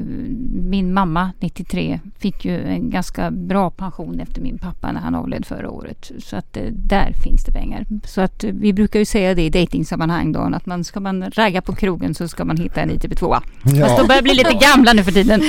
min 0.51 0.93
mamma, 0.93 1.31
93, 1.39 1.99
fick 2.19 2.45
ju 2.45 2.61
en 2.61 2.89
ganska 2.89 3.31
bra 3.31 3.69
pension 3.69 4.19
efter 4.19 4.41
min 4.41 4.57
pappa 4.57 4.91
när 4.91 5.01
han 5.01 5.15
avled 5.15 5.45
förra 5.45 5.69
året. 5.69 6.11
Så 6.19 6.35
att 6.35 6.57
eh, 6.57 6.63
där 6.71 7.13
finns 7.23 7.43
det 7.43 7.51
pengar. 7.51 7.85
Så 8.05 8.21
att 8.21 8.43
eh, 8.43 8.51
vi 8.53 8.73
brukar 8.73 8.99
ju 8.99 9.05
säga 9.05 9.35
det 9.35 9.41
i 9.41 9.49
dejtingsammanhang 9.49 10.31
då, 10.31 10.39
att 10.39 10.65
man 10.65 10.83
ska 10.83 10.99
man 10.99 11.31
ragga 11.31 11.61
på 11.61 11.75
krogen 11.75 12.15
så 12.15 12.27
ska 12.27 12.45
man 12.45 12.57
hitta 12.57 12.81
en 12.81 12.91
ITP2. 12.91 13.41
Ja. 13.63 13.85
Fast 13.85 13.97
de 13.97 14.07
börjar 14.07 14.21
bli 14.21 14.33
lite 14.33 14.53
gamla 14.53 14.93
nu 14.93 15.03
för 15.03 15.11
tiden. 15.11 15.41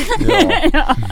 Ja. 0.72 0.96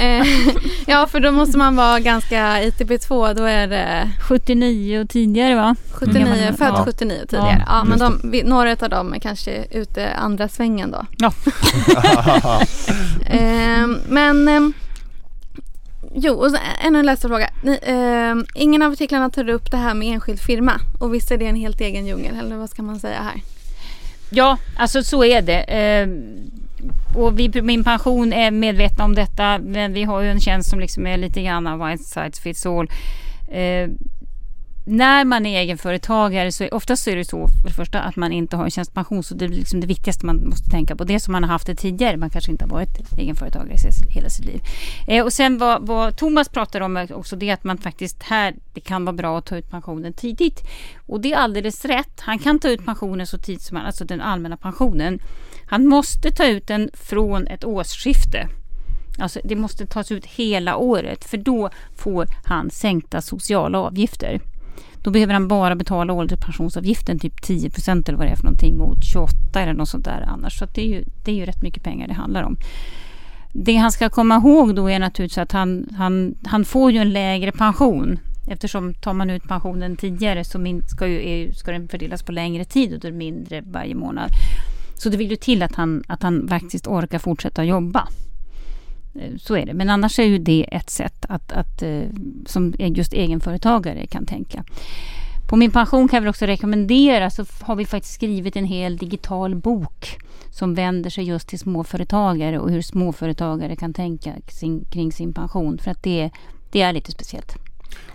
Ja, 0.86 1.06
för 1.06 1.20
då 1.20 1.32
måste 1.32 1.58
man 1.58 1.76
vara 1.76 2.00
ganska 2.00 2.62
ITP2, 2.62 3.34
då 3.34 3.44
är 3.44 3.66
det 3.66 4.10
79 4.28 5.00
och 5.00 5.08
tidigare 5.08 5.54
va? 5.54 5.76
79, 5.92 6.26
mm. 6.26 6.54
född 6.54 6.74
ja. 6.74 6.84
79 6.84 7.18
tidigare. 7.28 7.64
Ja, 7.66 7.84
men 7.84 7.98
de, 7.98 8.42
några 8.44 8.72
av 8.72 8.88
dem 8.90 9.14
är 9.14 9.18
kanske 9.18 9.64
ute 9.70 10.14
andra 10.14 10.48
svängen 10.48 10.90
då. 10.90 11.06
Ja. 11.18 11.32
eh, 13.26 13.86
men 14.08 14.48
eh, 14.48 14.60
Jo, 16.14 16.34
och 16.34 16.56
ännu 16.84 16.98
en 16.98 17.06
läsarfråga. 17.06 17.50
eh, 17.82 18.36
ingen 18.54 18.82
av 18.82 18.92
artiklarna 18.92 19.30
tar 19.30 19.48
upp 19.48 19.70
det 19.70 19.76
här 19.76 19.94
med 19.94 20.08
enskild 20.08 20.40
firma 20.40 20.80
och 20.98 21.14
visst 21.14 21.30
är 21.30 21.38
det 21.38 21.46
en 21.46 21.56
helt 21.56 21.80
egen 21.80 22.06
djungel 22.06 22.38
eller 22.38 22.56
vad 22.56 22.70
ska 22.70 22.82
man 22.82 23.00
säga 23.00 23.22
här? 23.22 23.42
Ja, 24.30 24.58
alltså 24.76 25.02
så 25.02 25.24
är 25.24 25.42
det. 25.42 25.60
Eh, 25.60 26.08
och 27.16 27.38
vi 27.38 27.62
min 27.62 27.84
pension 27.84 28.32
är 28.32 28.50
medvetna 28.50 29.04
om 29.04 29.14
detta 29.14 29.58
men 29.58 29.92
vi 29.92 30.04
har 30.04 30.20
ju 30.20 30.30
en 30.30 30.40
tjänst 30.40 30.70
som 30.70 30.80
liksom 30.80 31.06
är 31.06 31.16
lite 31.16 31.42
grann 31.42 31.66
av 31.66 31.80
one 31.82 31.98
size 31.98 32.42
fits 32.42 32.66
all. 32.66 32.90
Eh, 33.48 33.88
när 34.84 35.24
man 35.24 35.46
är 35.46 35.60
egenföretagare 35.60 36.52
så 36.52 36.64
är, 36.64 36.74
oftast 36.74 37.08
är 37.08 37.16
det 37.16 37.24
så 37.24 37.48
för 37.48 37.68
det 37.68 37.74
första 37.74 38.00
att 38.00 38.16
man 38.16 38.32
inte 38.32 38.56
har 38.56 38.70
tjänstepension. 38.70 39.22
Så 39.22 39.34
det 39.34 39.44
är 39.44 39.48
liksom 39.48 39.80
det 39.80 39.86
viktigaste 39.86 40.26
man 40.26 40.48
måste 40.48 40.70
tänka 40.70 40.96
på. 40.96 41.04
Det 41.04 41.20
som 41.20 41.32
man 41.32 41.44
har 41.44 41.50
haft 41.50 41.66
det 41.66 41.74
tidigare. 41.74 42.16
Man 42.16 42.30
kanske 42.30 42.50
inte 42.50 42.64
har 42.64 42.70
varit 42.70 43.18
egenföretagare 43.18 43.76
hela 44.08 44.28
sitt 44.28 44.44
liv. 44.44 44.62
Eh, 45.08 45.24
och 45.24 45.32
sen 45.32 45.58
vad, 45.58 45.86
vad 45.86 46.16
Thomas 46.16 46.48
pratar 46.48 46.80
om 46.80 47.06
också 47.10 47.36
det 47.36 47.50
att 47.50 47.64
man 47.64 47.78
faktiskt 47.78 48.22
här, 48.22 48.54
det 48.74 48.80
kan 48.80 49.04
vara 49.04 49.16
bra 49.16 49.38
att 49.38 49.46
ta 49.46 49.56
ut 49.56 49.70
pensionen 49.70 50.12
tidigt. 50.12 50.62
Och 51.06 51.20
det 51.20 51.32
är 51.32 51.36
alldeles 51.36 51.84
rätt. 51.84 52.20
Han 52.20 52.38
kan 52.38 52.58
ta 52.58 52.68
ut 52.68 52.84
pensionen 52.84 53.26
så 53.26 53.38
tidigt 53.38 53.62
som 53.62 53.76
han, 53.76 53.86
alltså 53.86 54.04
den 54.04 54.20
allmänna 54.20 54.56
pensionen. 54.56 55.20
Han 55.66 55.86
måste 55.86 56.30
ta 56.30 56.46
ut 56.46 56.66
den 56.66 56.90
från 56.94 57.46
ett 57.46 57.64
årsskifte. 57.64 58.48
Alltså 59.18 59.40
det 59.44 59.56
måste 59.56 59.86
tas 59.86 60.12
ut 60.12 60.26
hela 60.26 60.76
året 60.76 61.24
för 61.24 61.36
då 61.36 61.70
får 61.96 62.26
han 62.44 62.70
sänkta 62.70 63.22
sociala 63.22 63.78
avgifter. 63.78 64.40
Då 65.02 65.10
behöver 65.10 65.32
han 65.32 65.48
bara 65.48 65.74
betala 65.74 66.12
ålderspensionsavgiften 66.12 67.18
typ 67.18 67.42
10 67.42 67.70
eller 67.86 68.12
vad 68.14 68.26
det 68.26 68.30
är 68.30 68.36
för 68.36 68.44
någonting 68.44 68.78
mot 68.78 69.04
28 69.04 69.60
eller 69.60 69.72
något 69.72 69.88
sånt 69.88 70.04
där 70.04 70.24
annars. 70.28 70.58
Så 70.58 70.66
det 70.74 70.80
är, 70.80 70.88
ju, 70.88 71.04
det 71.24 71.30
är 71.30 71.36
ju 71.36 71.44
rätt 71.44 71.62
mycket 71.62 71.82
pengar 71.82 72.08
det 72.08 72.14
handlar 72.14 72.42
om. 72.42 72.56
Det 73.52 73.76
han 73.76 73.92
ska 73.92 74.08
komma 74.08 74.36
ihåg 74.36 74.74
då 74.74 74.90
är 74.90 74.98
naturligtvis 74.98 75.38
att 75.38 75.52
han, 75.52 75.88
han, 75.96 76.34
han 76.44 76.64
får 76.64 76.92
ju 76.92 76.98
en 76.98 77.12
lägre 77.12 77.52
pension. 77.52 78.18
Eftersom 78.48 78.94
tar 78.94 79.12
man 79.12 79.30
ut 79.30 79.42
pensionen 79.48 79.96
tidigare 79.96 80.44
så 80.44 80.58
min, 80.58 80.82
ska, 80.82 81.06
ju, 81.06 81.52
ska 81.52 81.72
den 81.72 81.88
fördelas 81.88 82.22
på 82.22 82.32
längre 82.32 82.64
tid 82.64 82.94
och 82.94 83.00
då 83.00 83.08
är 83.08 83.12
det 83.12 83.18
mindre 83.18 83.60
varje 83.60 83.94
månad. 83.94 84.30
Så 84.94 85.08
det 85.08 85.16
vill 85.16 85.30
ju 85.30 85.36
till 85.36 85.62
att 85.62 85.74
han, 85.74 86.02
att 86.08 86.22
han 86.22 86.48
faktiskt 86.48 86.86
orkar 86.86 87.18
fortsätta 87.18 87.64
jobba. 87.64 88.08
Eh, 89.14 89.36
så 89.38 89.56
är 89.56 89.66
det. 89.66 89.74
Men 89.74 89.90
annars 89.90 90.18
är 90.18 90.24
ju 90.24 90.38
det 90.38 90.66
ett 90.72 90.90
sätt 90.90 91.26
att, 91.28 91.52
att 91.52 91.82
eh, 91.82 92.02
som 92.46 92.74
e-, 92.78 92.86
just 92.86 93.12
egenföretagare 93.12 94.06
kan 94.06 94.26
tänka. 94.26 94.64
På 95.48 95.56
min 95.56 95.70
pension 95.70 96.08
kan 96.08 96.16
jag 96.16 96.22
väl 96.22 96.30
också 96.30 96.46
rekommendera 96.46 97.30
så 97.30 97.44
har 97.60 97.76
vi 97.76 97.86
faktiskt 97.86 98.14
skrivit 98.14 98.56
en 98.56 98.64
hel 98.64 98.96
digital 98.96 99.54
bok 99.54 100.16
som 100.50 100.74
vänder 100.74 101.10
sig 101.10 101.24
just 101.24 101.48
till 101.48 101.58
småföretagare 101.58 102.58
och 102.58 102.70
hur 102.70 102.82
småföretagare 102.82 103.76
kan 103.76 103.94
tänka 103.94 104.32
sin, 104.48 104.84
kring 104.84 105.12
sin 105.12 105.32
pension. 105.32 105.78
För 105.78 105.90
att 105.90 106.02
det, 106.02 106.30
det 106.70 106.80
är 106.80 106.92
lite 106.92 107.12
speciellt. 107.12 107.56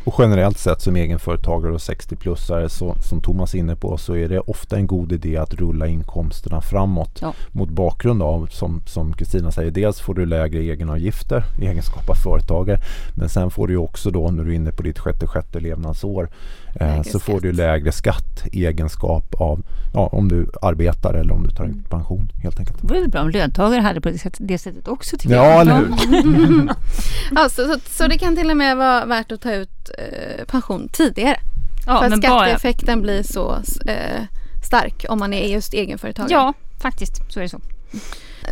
Och 0.06 0.16
generellt 0.18 0.58
sett 0.58 0.82
som 0.82 0.96
egenföretagare 0.96 1.74
och 1.74 1.80
60-plussare 1.80 2.68
så, 2.68 2.96
som 3.02 3.22
Thomas 3.22 3.54
är 3.54 3.60
inne 3.60 3.76
på 3.76 3.98
så 3.98 4.16
är 4.16 4.30
det 4.30 4.40
ofta 4.40 4.76
en 4.76 4.88
god 4.88 5.12
idé 5.12 5.38
att 5.38 5.54
rulla 5.54 5.88
inkomsterna 5.88 6.62
framåt. 6.62 7.20
Ja. 7.22 7.34
Mot 7.52 7.70
bakgrund 7.70 8.22
av 8.24 8.48
som 8.86 9.14
Kristina 9.18 9.52
säger, 9.52 9.72
dels 9.72 10.00
får 10.00 10.14
du 10.14 10.26
lägre 10.26 10.60
egenavgifter 10.60 11.44
i 11.60 11.66
egenskap 11.66 12.10
av 12.10 12.16
företagare. 12.16 12.80
Men 13.16 13.30
sen 13.30 13.52
får 13.52 13.68
du 13.68 13.78
också 13.78 14.12
då 14.12 14.32
när 14.32 14.44
du 14.44 14.52
är 14.52 14.56
inne 14.56 14.72
på 14.72 14.84
ditt 14.84 15.00
sjätte 15.00 15.28
sjätte 15.28 15.60
levnadsår 15.60 16.30
eh, 16.76 17.02
så 17.02 17.20
får 17.20 17.42
du 17.42 17.52
lägre 17.52 17.92
skatt 17.92 18.44
i 18.52 18.66
egenskap 18.66 19.36
av 19.42 19.64
ja, 19.94 20.08
om 20.12 20.30
du 20.30 20.50
arbetar 20.62 21.14
eller 21.14 21.34
om 21.34 21.44
du 21.44 21.50
tar 21.50 21.66
ut 21.66 21.90
pension 21.90 22.30
helt 22.44 22.60
enkelt. 22.60 22.82
Det 22.82 22.88
vore 22.88 23.08
bra 23.08 23.22
om 23.22 23.30
löntagare 23.30 23.82
hade 23.82 24.02
på 24.02 24.10
det 24.38 24.58
sättet 24.58 24.88
också 24.88 25.18
tycker 25.18 25.36
ja, 25.36 25.44
jag. 25.44 25.62
Eller 25.62 25.76
hur? 25.76 26.68
ja, 27.36 27.50
så, 27.50 27.64
så, 27.64 27.80
så, 27.90 28.08
det 28.08 28.18
kan 28.18 28.36
till 28.36 28.50
och 28.50 28.58
med 28.58 28.78
vara 28.78 29.06
värt 29.06 29.32
att 29.32 29.42
ta 29.42 29.54
ut 29.54 29.90
eh, 29.98 30.46
pension 30.46 30.90
tidigare. 30.94 31.40
Ja, 31.86 32.00
för 32.00 32.06
att 32.06 32.18
skatteeffekten 32.18 33.00
bara... 33.00 33.04
blir 33.04 33.24
så 33.24 33.56
eh, 33.86 34.24
stark 34.68 35.06
om 35.10 35.20
man 35.20 35.34
är 35.34 35.48
just 35.48 35.74
egenföretagare. 35.74 36.32
Ja, 36.34 36.54
faktiskt 36.82 37.34
så 37.34 37.40
är 37.40 37.44
det 37.44 37.50
så. 37.50 37.60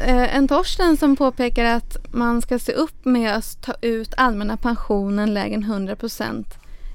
Eh, 0.06 0.36
en 0.36 0.48
Torsten 0.48 0.98
som 0.98 1.16
påpekar 1.16 1.66
att 1.66 1.98
man 2.12 2.42
ska 2.42 2.60
se 2.60 2.72
upp 2.72 3.06
med 3.06 3.36
att 3.36 3.62
ta 3.62 3.74
ut 3.82 4.14
allmänna 4.18 4.58
pensionen 4.58 5.34
lägre 5.34 5.56
än 5.56 5.64
100% 5.64 6.46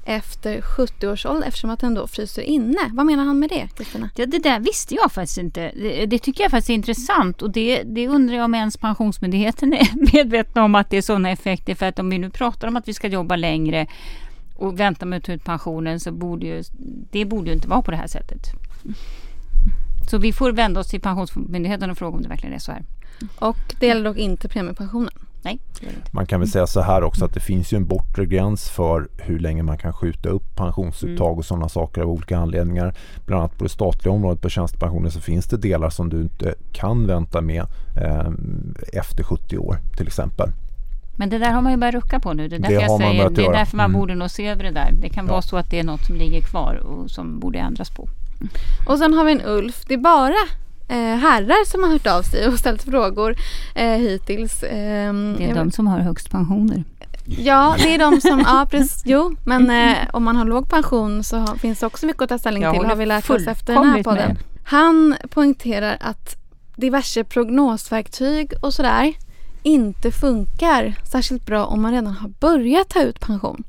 efter 0.08 0.60
70 0.60 1.08
års 1.08 1.26
ålder 1.26 1.48
eftersom 1.48 1.70
att 1.70 1.80
den 1.80 1.94
då 1.94 2.06
fryser 2.06 2.42
inne. 2.42 2.90
Vad 2.92 3.06
menar 3.06 3.24
han 3.24 3.38
med 3.38 3.48
det 3.48 3.68
Kristina? 3.76 4.10
Ja, 4.14 4.26
det 4.26 4.38
där 4.38 4.60
visste 4.60 4.94
jag 4.94 5.12
faktiskt 5.12 5.38
inte. 5.38 5.72
Det, 5.74 6.06
det, 6.06 6.18
tycker 6.18 6.44
jag 6.44 6.50
faktiskt 6.50 6.70
är 6.70 6.74
intressant 6.74 7.42
och 7.42 7.50
det, 7.50 7.82
det 7.82 8.08
undrar 8.08 8.36
jag 8.36 8.44
om 8.44 8.54
ens 8.54 8.76
Pensionsmyndigheten 8.76 9.72
är 9.72 10.12
medvetna 10.14 10.64
om 10.64 10.74
att 10.74 10.90
det 10.90 10.96
är 10.96 11.02
sådana 11.02 11.30
effekter. 11.30 11.74
För 11.74 11.86
att 11.86 11.98
om 11.98 12.10
vi 12.10 12.18
nu 12.18 12.30
pratar 12.30 12.68
om 12.68 12.76
att 12.76 12.88
vi 12.88 12.94
ska 12.94 13.08
jobba 13.08 13.36
längre 13.36 13.86
och 14.58 14.80
vänta 14.80 15.06
med 15.06 15.16
att 15.16 15.24
ta 15.24 15.32
ut 15.32 15.44
pensionen 15.44 16.00
så 16.00 16.12
borde 16.12 16.46
ju, 16.46 16.62
det 17.10 17.24
borde 17.24 17.46
ju 17.46 17.54
inte 17.54 17.68
vara 17.68 17.82
på 17.82 17.90
det 17.90 17.96
här 17.96 18.06
sättet. 18.06 18.52
Så 20.10 20.18
vi 20.18 20.32
får 20.32 20.52
vända 20.52 20.80
oss 20.80 20.88
till 20.88 21.00
Pensionsmyndigheten 21.00 21.90
och 21.90 21.98
fråga 21.98 22.16
om 22.16 22.22
det 22.22 22.28
verkligen 22.28 22.54
är 22.54 22.58
så 22.58 22.72
här. 22.72 22.84
Och 23.38 23.56
det 23.80 23.86
gäller 23.86 24.04
dock 24.04 24.16
inte 24.16 24.48
premiepensionen? 24.48 25.12
Nej. 25.42 25.60
Man 26.10 26.26
kan 26.26 26.40
väl 26.40 26.48
säga 26.48 26.66
så 26.66 26.80
här 26.80 27.02
också 27.02 27.24
att 27.24 27.34
det 27.34 27.40
finns 27.40 27.72
ju 27.72 27.76
en 27.76 27.86
bortre 27.86 28.26
gräns 28.26 28.68
för 28.68 29.08
hur 29.18 29.38
länge 29.38 29.62
man 29.62 29.78
kan 29.78 29.92
skjuta 29.92 30.28
upp 30.28 30.56
pensionsuttag 30.56 31.26
mm. 31.26 31.38
och 31.38 31.44
sådana 31.44 31.68
saker 31.68 32.00
av 32.00 32.10
olika 32.10 32.38
anledningar. 32.38 32.94
Bland 33.26 33.40
annat 33.40 33.58
på 33.58 33.64
det 33.64 33.70
statliga 33.70 34.12
området 34.12 34.42
på 34.42 34.48
tjänstepensioner 34.48 35.10
så 35.10 35.20
finns 35.20 35.46
det 35.46 35.56
delar 35.56 35.90
som 35.90 36.08
du 36.08 36.20
inte 36.20 36.54
kan 36.72 37.06
vänta 37.06 37.40
med 37.40 37.66
eh, 37.96 38.30
efter 38.92 39.22
70 39.22 39.58
år 39.58 39.78
till 39.96 40.06
exempel. 40.06 40.50
Men 41.18 41.28
det 41.28 41.38
där 41.38 41.50
har 41.50 41.62
man 41.62 41.72
ju 41.72 41.78
börjat 41.78 41.94
rucka 41.94 42.20
på 42.20 42.32
nu. 42.32 42.48
Det 42.48 42.56
är 42.56 42.60
därför, 42.60 42.74
jag 42.74 43.00
säger, 43.00 43.30
det 43.30 43.44
är 43.44 43.52
därför 43.52 43.76
man 43.76 43.84
mm. 43.84 44.00
borde 44.00 44.14
nog 44.14 44.30
se 44.30 44.46
över 44.46 44.64
det 44.64 44.70
där. 44.70 44.90
Det 44.92 45.08
kan 45.08 45.26
ja. 45.26 45.32
vara 45.32 45.42
så 45.42 45.56
att 45.56 45.70
det 45.70 45.78
är 45.78 45.84
något 45.84 46.04
som 46.06 46.16
ligger 46.16 46.40
kvar 46.40 46.74
och 46.74 47.10
som 47.10 47.38
borde 47.38 47.58
ändras 47.58 47.90
på. 47.90 48.08
Och 48.88 48.98
sen 48.98 49.14
har 49.14 49.24
vi 49.24 49.32
en 49.32 49.42
Ulf. 49.44 49.84
Det 49.88 49.94
är 49.94 49.98
bara 49.98 50.42
eh, 50.88 51.18
herrar 51.18 51.66
som 51.66 51.82
har 51.82 51.90
hört 51.90 52.06
av 52.06 52.22
sig 52.22 52.48
och 52.48 52.58
ställt 52.58 52.82
frågor 52.82 53.36
eh, 53.74 53.86
hittills. 53.86 54.62
Eh, 54.62 55.12
det 55.38 55.44
är 55.50 55.54
de 55.54 55.70
som 55.70 55.86
har 55.86 55.98
högst 55.98 56.30
pensioner. 56.30 56.84
Ja, 57.24 57.76
det 57.78 57.94
är 57.94 57.98
de 57.98 58.20
som, 58.20 58.44
ja 58.46 58.66
precis, 58.70 59.02
jo, 59.04 59.36
men 59.44 59.70
eh, 59.70 59.96
om 60.12 60.24
man 60.24 60.36
har 60.36 60.44
låg 60.44 60.68
pension 60.68 61.24
så 61.24 61.36
har, 61.36 61.56
finns 61.56 61.80
det 61.80 61.86
också 61.86 62.06
mycket 62.06 62.22
att 62.22 62.28
ta 62.28 62.38
ställning 62.38 62.72
till 62.72 62.84
har 62.84 62.96
vi 62.96 63.06
lärt 63.06 63.30
oss 63.30 63.46
efter 63.46 63.74
den 63.74 63.84
här 63.84 64.02
podden. 64.02 64.28
Med. 64.28 64.36
Han 64.64 65.16
poängterar 65.30 65.96
att 66.00 66.36
diverse 66.76 67.24
prognosverktyg 67.24 68.52
och 68.62 68.74
sådär 68.74 69.14
inte 69.62 70.10
funkar 70.10 70.94
särskilt 71.04 71.46
bra 71.46 71.64
om 71.64 71.82
man 71.82 71.92
redan 71.92 72.12
har 72.12 72.28
börjat 72.28 72.88
ta 72.88 73.02
ut 73.02 73.20
pension. 73.20 73.64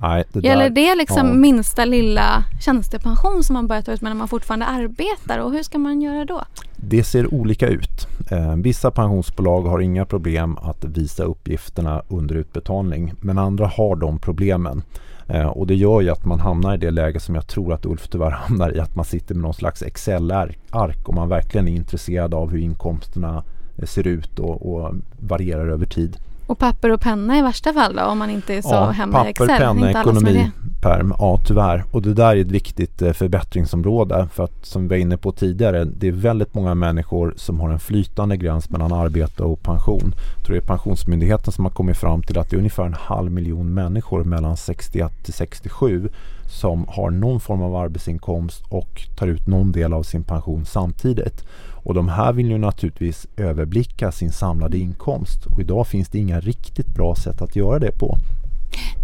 Nej, 0.00 0.24
det 0.32 0.40
Gäller 0.40 0.70
där, 0.70 0.70
det 0.70 0.94
liksom 0.94 1.26
ja. 1.26 1.34
minsta 1.34 1.84
lilla 1.84 2.44
tjänstepension 2.60 3.44
som 3.44 3.54
man 3.54 3.66
börjar 3.66 3.82
ta 3.82 3.92
ut 3.92 4.00
men 4.00 4.10
när 4.10 4.18
man 4.18 4.28
fortfarande 4.28 4.66
arbetar 4.66 5.38
och 5.38 5.52
hur 5.52 5.62
ska 5.62 5.78
man 5.78 6.02
göra 6.02 6.24
då? 6.24 6.42
Det 6.76 7.04
ser 7.04 7.34
olika 7.34 7.68
ut. 7.68 8.06
Eh, 8.30 8.56
vissa 8.56 8.90
pensionsbolag 8.90 9.62
har 9.62 9.80
inga 9.80 10.04
problem 10.04 10.58
att 10.62 10.84
visa 10.84 11.24
uppgifterna 11.24 12.02
under 12.08 12.34
utbetalning 12.34 13.12
men 13.20 13.38
andra 13.38 13.66
har 13.66 13.96
de 13.96 14.18
problemen. 14.18 14.82
Eh, 15.26 15.46
och 15.46 15.66
det 15.66 15.74
gör 15.74 16.00
ju 16.00 16.10
att 16.10 16.24
man 16.24 16.40
hamnar 16.40 16.74
i 16.74 16.78
det 16.78 16.90
läge 16.90 17.20
som 17.20 17.34
jag 17.34 17.46
tror 17.46 17.72
att 17.72 17.86
Ulf 17.86 18.08
tyvärr 18.08 18.30
hamnar 18.46 18.76
i 18.76 18.80
att 18.80 18.96
man 18.96 19.04
sitter 19.04 19.34
med 19.34 19.42
någon 19.42 19.54
slags 19.54 19.82
Excel-ark 19.82 21.08
och 21.08 21.14
man 21.14 21.28
verkligen 21.28 21.68
är 21.68 21.72
intresserad 21.72 22.34
av 22.34 22.50
hur 22.50 22.58
inkomsterna 22.58 23.44
ser 23.86 24.06
ut 24.06 24.38
och, 24.38 24.74
och 24.74 24.94
varierar 25.20 25.68
över 25.68 25.86
tid. 25.86 26.16
Och 26.50 26.58
papper 26.58 26.90
och 26.90 27.00
penna 27.00 27.38
i 27.38 27.42
värsta 27.42 27.72
fall 27.72 27.96
då, 27.96 28.02
om 28.02 28.18
man 28.18 28.30
inte 28.30 28.54
är 28.54 28.62
så 28.62 28.74
ja, 28.74 28.90
hemma 28.90 29.26
i 29.26 29.30
Excel? 29.30 29.48
Papper, 29.48 29.66
penna, 29.66 29.90
ekonomi, 29.90 30.50
perm. 30.80 31.14
Ja, 31.18 31.40
tyvärr. 31.46 31.84
Och 31.90 32.02
det 32.02 32.14
där 32.14 32.36
är 32.36 32.40
ett 32.40 32.50
viktigt 32.50 33.02
eh, 33.02 33.12
förbättringsområde. 33.12 34.28
För 34.32 34.44
att 34.44 34.66
som 34.66 34.82
vi 34.82 34.88
var 34.88 34.96
inne 34.96 35.16
på 35.16 35.32
tidigare, 35.32 35.84
det 35.84 36.08
är 36.08 36.12
väldigt 36.12 36.54
många 36.54 36.74
människor 36.74 37.34
som 37.36 37.60
har 37.60 37.70
en 37.70 37.80
flytande 37.80 38.36
gräns 38.36 38.70
mellan 38.70 38.92
arbete 38.92 39.42
och 39.42 39.62
pension. 39.62 40.14
Jag 40.36 40.44
tror 40.44 40.54
det 40.54 40.62
är 40.62 40.66
Pensionsmyndigheten 40.66 41.52
som 41.52 41.64
har 41.64 41.72
kommit 41.72 41.96
fram 41.96 42.22
till 42.22 42.38
att 42.38 42.50
det 42.50 42.56
är 42.56 42.58
ungefär 42.58 42.84
en 42.84 42.94
halv 42.94 43.32
miljon 43.32 43.74
människor 43.74 44.24
mellan 44.24 44.56
61 44.56 45.12
till 45.24 45.34
67 45.34 46.08
som 46.50 46.86
har 46.88 47.10
någon 47.10 47.40
form 47.40 47.62
av 47.62 47.76
arbetsinkomst 47.76 48.62
och 48.68 49.02
tar 49.16 49.26
ut 49.26 49.46
någon 49.46 49.72
del 49.72 49.92
av 49.92 50.02
sin 50.02 50.22
pension 50.22 50.64
samtidigt. 50.64 51.44
Och 51.90 51.94
de 51.94 52.08
här 52.08 52.32
vill 52.32 52.50
ju 52.50 52.58
naturligtvis 52.58 53.26
överblicka 53.36 54.12
sin 54.12 54.32
samlade 54.32 54.78
inkomst 54.78 55.46
och 55.46 55.60
idag 55.60 55.86
finns 55.86 56.08
det 56.08 56.18
inga 56.18 56.40
riktigt 56.40 56.86
bra 56.86 57.14
sätt 57.14 57.42
att 57.42 57.56
göra 57.56 57.78
det 57.78 57.98
på. 57.98 58.16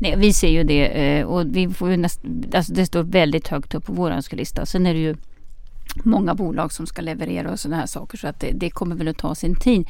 Nej, 0.00 0.14
vi 0.16 0.32
ser 0.32 0.48
ju 0.48 0.64
det 0.64 0.86
eh, 0.86 1.26
och 1.26 1.56
vi 1.56 1.68
får 1.68 1.96
näst, 1.96 2.20
alltså 2.54 2.72
det 2.72 2.86
står 2.86 3.02
väldigt 3.02 3.48
högt 3.48 3.74
upp 3.74 3.86
på 3.86 3.92
vår 3.92 4.10
önskelista. 4.10 4.66
Sen 4.66 4.86
är 4.86 4.94
det 4.94 5.00
ju 5.00 5.16
många 6.04 6.34
bolag 6.34 6.72
som 6.72 6.86
ska 6.86 7.02
leverera 7.02 7.52
och 7.52 7.60
sådana 7.60 7.76
här 7.76 7.86
saker 7.86 8.18
så 8.18 8.28
att 8.28 8.40
det, 8.40 8.52
det 8.52 8.70
kommer 8.70 8.96
väl 8.96 9.08
att 9.08 9.18
ta 9.18 9.34
sin 9.34 9.56
tid. 9.56 9.86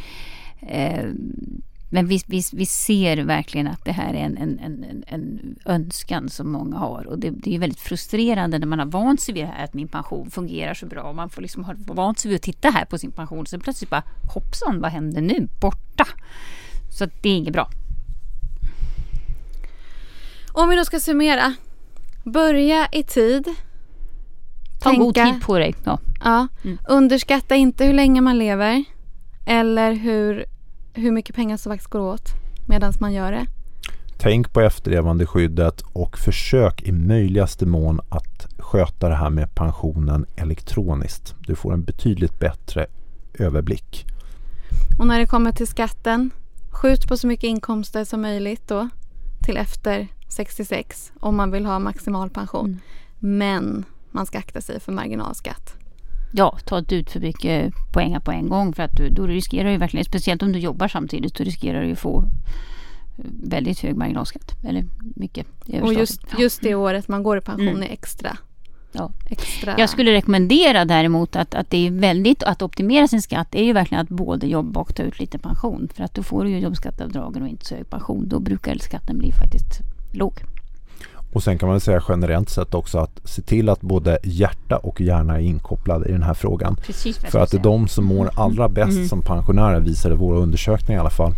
Men 1.91 2.07
vi, 2.07 2.22
vi, 2.26 2.43
vi 2.53 2.66
ser 2.66 3.16
verkligen 3.16 3.66
att 3.66 3.84
det 3.84 3.93
här 3.93 4.14
är 4.14 4.18
en, 4.18 4.37
en, 4.37 4.59
en, 4.59 5.05
en 5.07 5.57
önskan 5.64 6.28
som 6.28 6.53
många 6.53 6.76
har. 6.76 7.07
Och 7.07 7.18
det, 7.18 7.30
det, 7.30 7.55
är 7.55 7.59
väldigt 7.59 7.80
frustrerande 7.80 8.59
när 8.59 8.66
man 8.66 8.78
har 8.78 8.87
vant 8.87 9.20
sig 9.20 9.34
vid 9.34 9.45
det 9.45 9.49
här 9.49 9.64
att 9.64 9.74
min 9.74 9.89
pension 9.89 10.30
fungerar 10.30 10.74
så 10.74 10.87
bra. 10.87 11.03
Och 11.03 11.14
man 11.14 11.30
får 11.30 11.43
liksom 11.43 11.64
ha 11.64 11.74
vant 11.78 12.18
sig 12.18 12.28
vid 12.28 12.37
att 12.37 12.43
titta 12.43 12.70
här 12.70 12.84
på 12.84 12.99
sin 12.99 13.12
pension. 13.12 13.47
Sen 13.47 13.61
plötsligt 13.61 13.91
bara 13.91 14.03
hoppsan, 14.34 14.80
vad 14.80 14.91
händer 14.91 15.20
nu? 15.20 15.49
Borta! 15.61 16.07
Så 16.99 17.07
det 17.20 17.28
är 17.28 17.37
inget 17.37 17.53
bra. 17.53 17.70
Om 20.53 20.68
vi 20.68 20.76
då 20.76 20.84
ska 20.84 21.01
summera. 21.01 21.55
Börja 22.24 22.89
i 22.93 23.03
tid. 23.03 23.45
Ta 24.80 24.91
tänka, 24.91 25.05
god 25.05 25.14
tid 25.14 25.43
på 25.43 25.59
dig. 25.59 25.74
Ja. 25.84 25.99
ja 26.24 26.49
mm. 26.64 26.78
Underskatta 26.89 27.57
inte 27.57 27.84
hur 27.84 27.93
länge 27.93 28.20
man 28.20 28.39
lever. 28.39 28.84
Eller 29.47 29.93
hur 29.93 30.55
hur 30.97 31.12
mycket 31.12 31.36
pengar 31.36 31.57
som 31.57 31.72
faktiskt 31.72 31.90
går 31.90 32.01
åt 32.01 32.28
medan 32.66 32.92
man 33.01 33.12
gör 33.12 33.32
det. 33.32 33.47
Tänk 34.18 34.53
på 34.53 34.61
efterlevandeskyddet 34.61 35.80
och 35.92 36.18
försök 36.18 36.82
i 36.82 36.92
möjligaste 36.92 37.66
mån 37.66 38.01
att 38.09 38.47
sköta 38.59 39.09
det 39.09 39.14
här 39.14 39.30
med 39.30 39.55
pensionen 39.55 40.26
elektroniskt. 40.36 41.34
Du 41.38 41.55
får 41.55 41.72
en 41.72 41.84
betydligt 41.84 42.38
bättre 42.38 42.86
överblick. 43.34 44.07
Och 44.99 45.07
när 45.07 45.18
det 45.18 45.26
kommer 45.26 45.53
till 45.53 45.66
skatten, 45.66 46.30
skjut 46.70 47.09
på 47.09 47.16
så 47.16 47.26
mycket 47.26 47.49
inkomster 47.49 48.05
som 48.05 48.22
möjligt 48.22 48.68
då 48.68 48.88
till 49.44 49.57
efter 49.57 50.09
66 50.28 51.12
om 51.20 51.36
man 51.36 51.51
vill 51.51 51.66
ha 51.66 51.78
maximal 51.78 52.30
pension. 52.30 52.66
Mm. 52.66 53.38
Men 53.38 53.84
man 54.11 54.26
ska 54.26 54.38
akta 54.38 54.61
sig 54.61 54.80
för 54.80 54.92
marginalskatt 54.92 55.76
ja, 56.37 56.59
ta 56.64 56.78
inte 56.78 56.97
ut 56.97 57.11
för 57.11 57.20
mycket 57.20 57.74
poäng 57.93 58.20
på 58.20 58.32
en 58.32 58.49
gång 58.49 58.72
för 58.72 58.82
att 58.82 58.97
du, 58.97 59.09
då 59.09 59.26
riskerar 59.26 59.70
du 59.70 59.76
verkligen, 59.76 60.05
speciellt 60.05 60.43
om 60.43 60.53
du 60.53 60.59
jobbar 60.59 60.89
samtidigt, 60.89 61.37
så 61.37 61.45
riskerar 61.45 61.82
du 61.82 61.93
att 61.93 61.99
få 61.99 62.24
väldigt 63.43 63.80
hög 63.80 63.97
marginalskatt. 63.97 64.64
Eller 64.64 64.84
mycket. 65.16 65.47
Och 65.82 65.95
just, 65.95 66.20
just 66.39 66.62
det 66.62 66.74
året 66.74 67.09
man 67.09 67.22
går 67.22 67.39
i 67.39 67.41
pension 67.41 67.68
mm. 67.68 67.82
är 67.82 67.93
extra. 67.93 68.37
Ja. 68.93 69.11
extra. 69.30 69.74
Jag 69.78 69.91
skulle 69.91 70.12
rekommendera 70.12 70.84
däremot 70.84 71.37
att, 71.37 71.55
att 71.55 71.70
det 71.70 71.87
är 71.87 71.91
väldigt, 71.91 72.43
att 72.43 72.62
optimera 72.62 73.09
sin 73.09 73.22
skatt 73.22 73.55
är 73.55 73.62
ju 73.62 73.72
verkligen 73.72 74.03
att 74.03 74.09
både 74.09 74.47
jobba 74.47 74.80
och 74.80 74.95
ta 74.95 75.03
ut 75.03 75.18
lite 75.18 75.39
pension. 75.39 75.89
För 75.95 76.05
att 76.05 76.14
då 76.14 76.22
får 76.22 76.45
du 76.45 76.51
ju 76.51 76.59
jobbskatteavdragen 76.59 77.43
och 77.43 77.49
inte 77.49 77.66
så 77.66 77.74
hög 77.74 77.91
pension. 77.91 78.28
Då 78.28 78.39
brukar 78.41 78.78
skatten 78.78 79.18
bli 79.18 79.32
faktiskt 79.32 79.80
låg. 80.12 80.32
Och 81.33 81.43
sen 81.43 81.59
kan 81.59 81.68
man 81.68 81.81
säga 81.81 82.03
generellt 82.09 82.49
sett 82.49 82.74
också 82.74 82.99
att 82.99 83.20
se 83.24 83.43
till 83.43 83.68
att 83.68 83.81
både 83.81 84.18
hjärta 84.22 84.77
och 84.77 85.01
hjärna 85.01 85.35
är 85.35 85.43
inkopplade 85.43 86.09
i 86.09 86.12
den 86.12 86.22
här 86.22 86.35
frågan. 86.35 86.77
Precis, 86.87 87.18
För 87.18 87.39
att 87.39 87.51
det 87.51 87.57
är 87.57 87.62
de 87.62 87.89
som 87.89 88.05
mår 88.05 88.31
allra 88.35 88.68
bäst 88.68 88.97
mm. 88.97 89.09
som 89.09 89.22
pensionärer 89.22 89.81
visade 89.81 90.14
våra 90.14 90.39
undersökningar 90.39 90.99
i 90.99 91.01
alla 91.01 91.11
fall. 91.11 91.33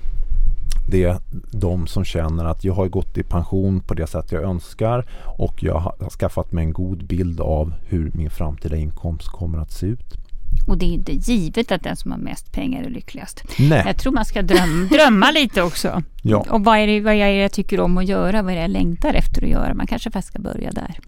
Det 0.90 1.04
är 1.04 1.18
de 1.50 1.86
som 1.86 2.04
känner 2.04 2.44
att 2.44 2.64
jag 2.64 2.74
har 2.74 2.88
gått 2.88 3.18
i 3.18 3.22
pension 3.22 3.80
på 3.80 3.94
det 3.94 4.06
sätt 4.06 4.32
jag 4.32 4.42
önskar 4.42 5.06
och 5.38 5.62
jag 5.62 5.78
har 5.78 6.10
skaffat 6.10 6.52
mig 6.52 6.64
en 6.64 6.72
god 6.72 7.06
bild 7.06 7.40
av 7.40 7.72
hur 7.86 8.10
min 8.14 8.30
framtida 8.30 8.76
inkomst 8.76 9.28
kommer 9.28 9.58
att 9.58 9.72
se 9.72 9.86
ut. 9.86 10.27
Och 10.68 10.78
det 10.78 10.86
är 10.86 10.92
inte 10.92 11.12
givet 11.12 11.72
att 11.72 11.82
den 11.82 11.96
som 11.96 12.10
har 12.10 12.18
mest 12.18 12.52
pengar 12.52 12.82
är 12.82 12.90
lyckligast. 12.90 13.44
Nej. 13.58 13.82
Jag 13.86 13.98
tror 13.98 14.12
man 14.12 14.24
ska 14.24 14.42
dröm, 14.42 14.88
drömma 14.92 15.30
lite 15.30 15.62
också. 15.62 16.02
Ja. 16.22 16.46
Och 16.50 16.64
vad 16.64 16.78
är, 16.78 16.86
det, 16.86 17.00
vad 17.00 17.14
är 17.14 17.26
det 17.26 17.36
jag 17.36 17.52
tycker 17.52 17.80
om 17.80 17.98
att 17.98 18.06
göra? 18.06 18.42
Vad 18.42 18.52
är 18.52 18.56
det 18.56 18.62
jag 18.62 18.70
längtar 18.70 19.14
efter 19.14 19.42
att 19.42 19.48
göra? 19.48 19.74
Man 19.74 19.86
kanske 19.86 20.10
faktiskt 20.10 20.32
ska 20.32 20.42
börja 20.42 20.70
där. 20.70 20.98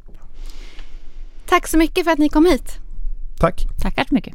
Tack 1.46 1.68
så 1.68 1.78
mycket 1.78 2.04
för 2.04 2.10
att 2.10 2.18
ni 2.18 2.28
kom 2.28 2.46
hit. 2.46 2.78
Tack. 3.38 3.66
Tackar 3.82 4.04
så 4.08 4.14
mycket. 4.14 4.34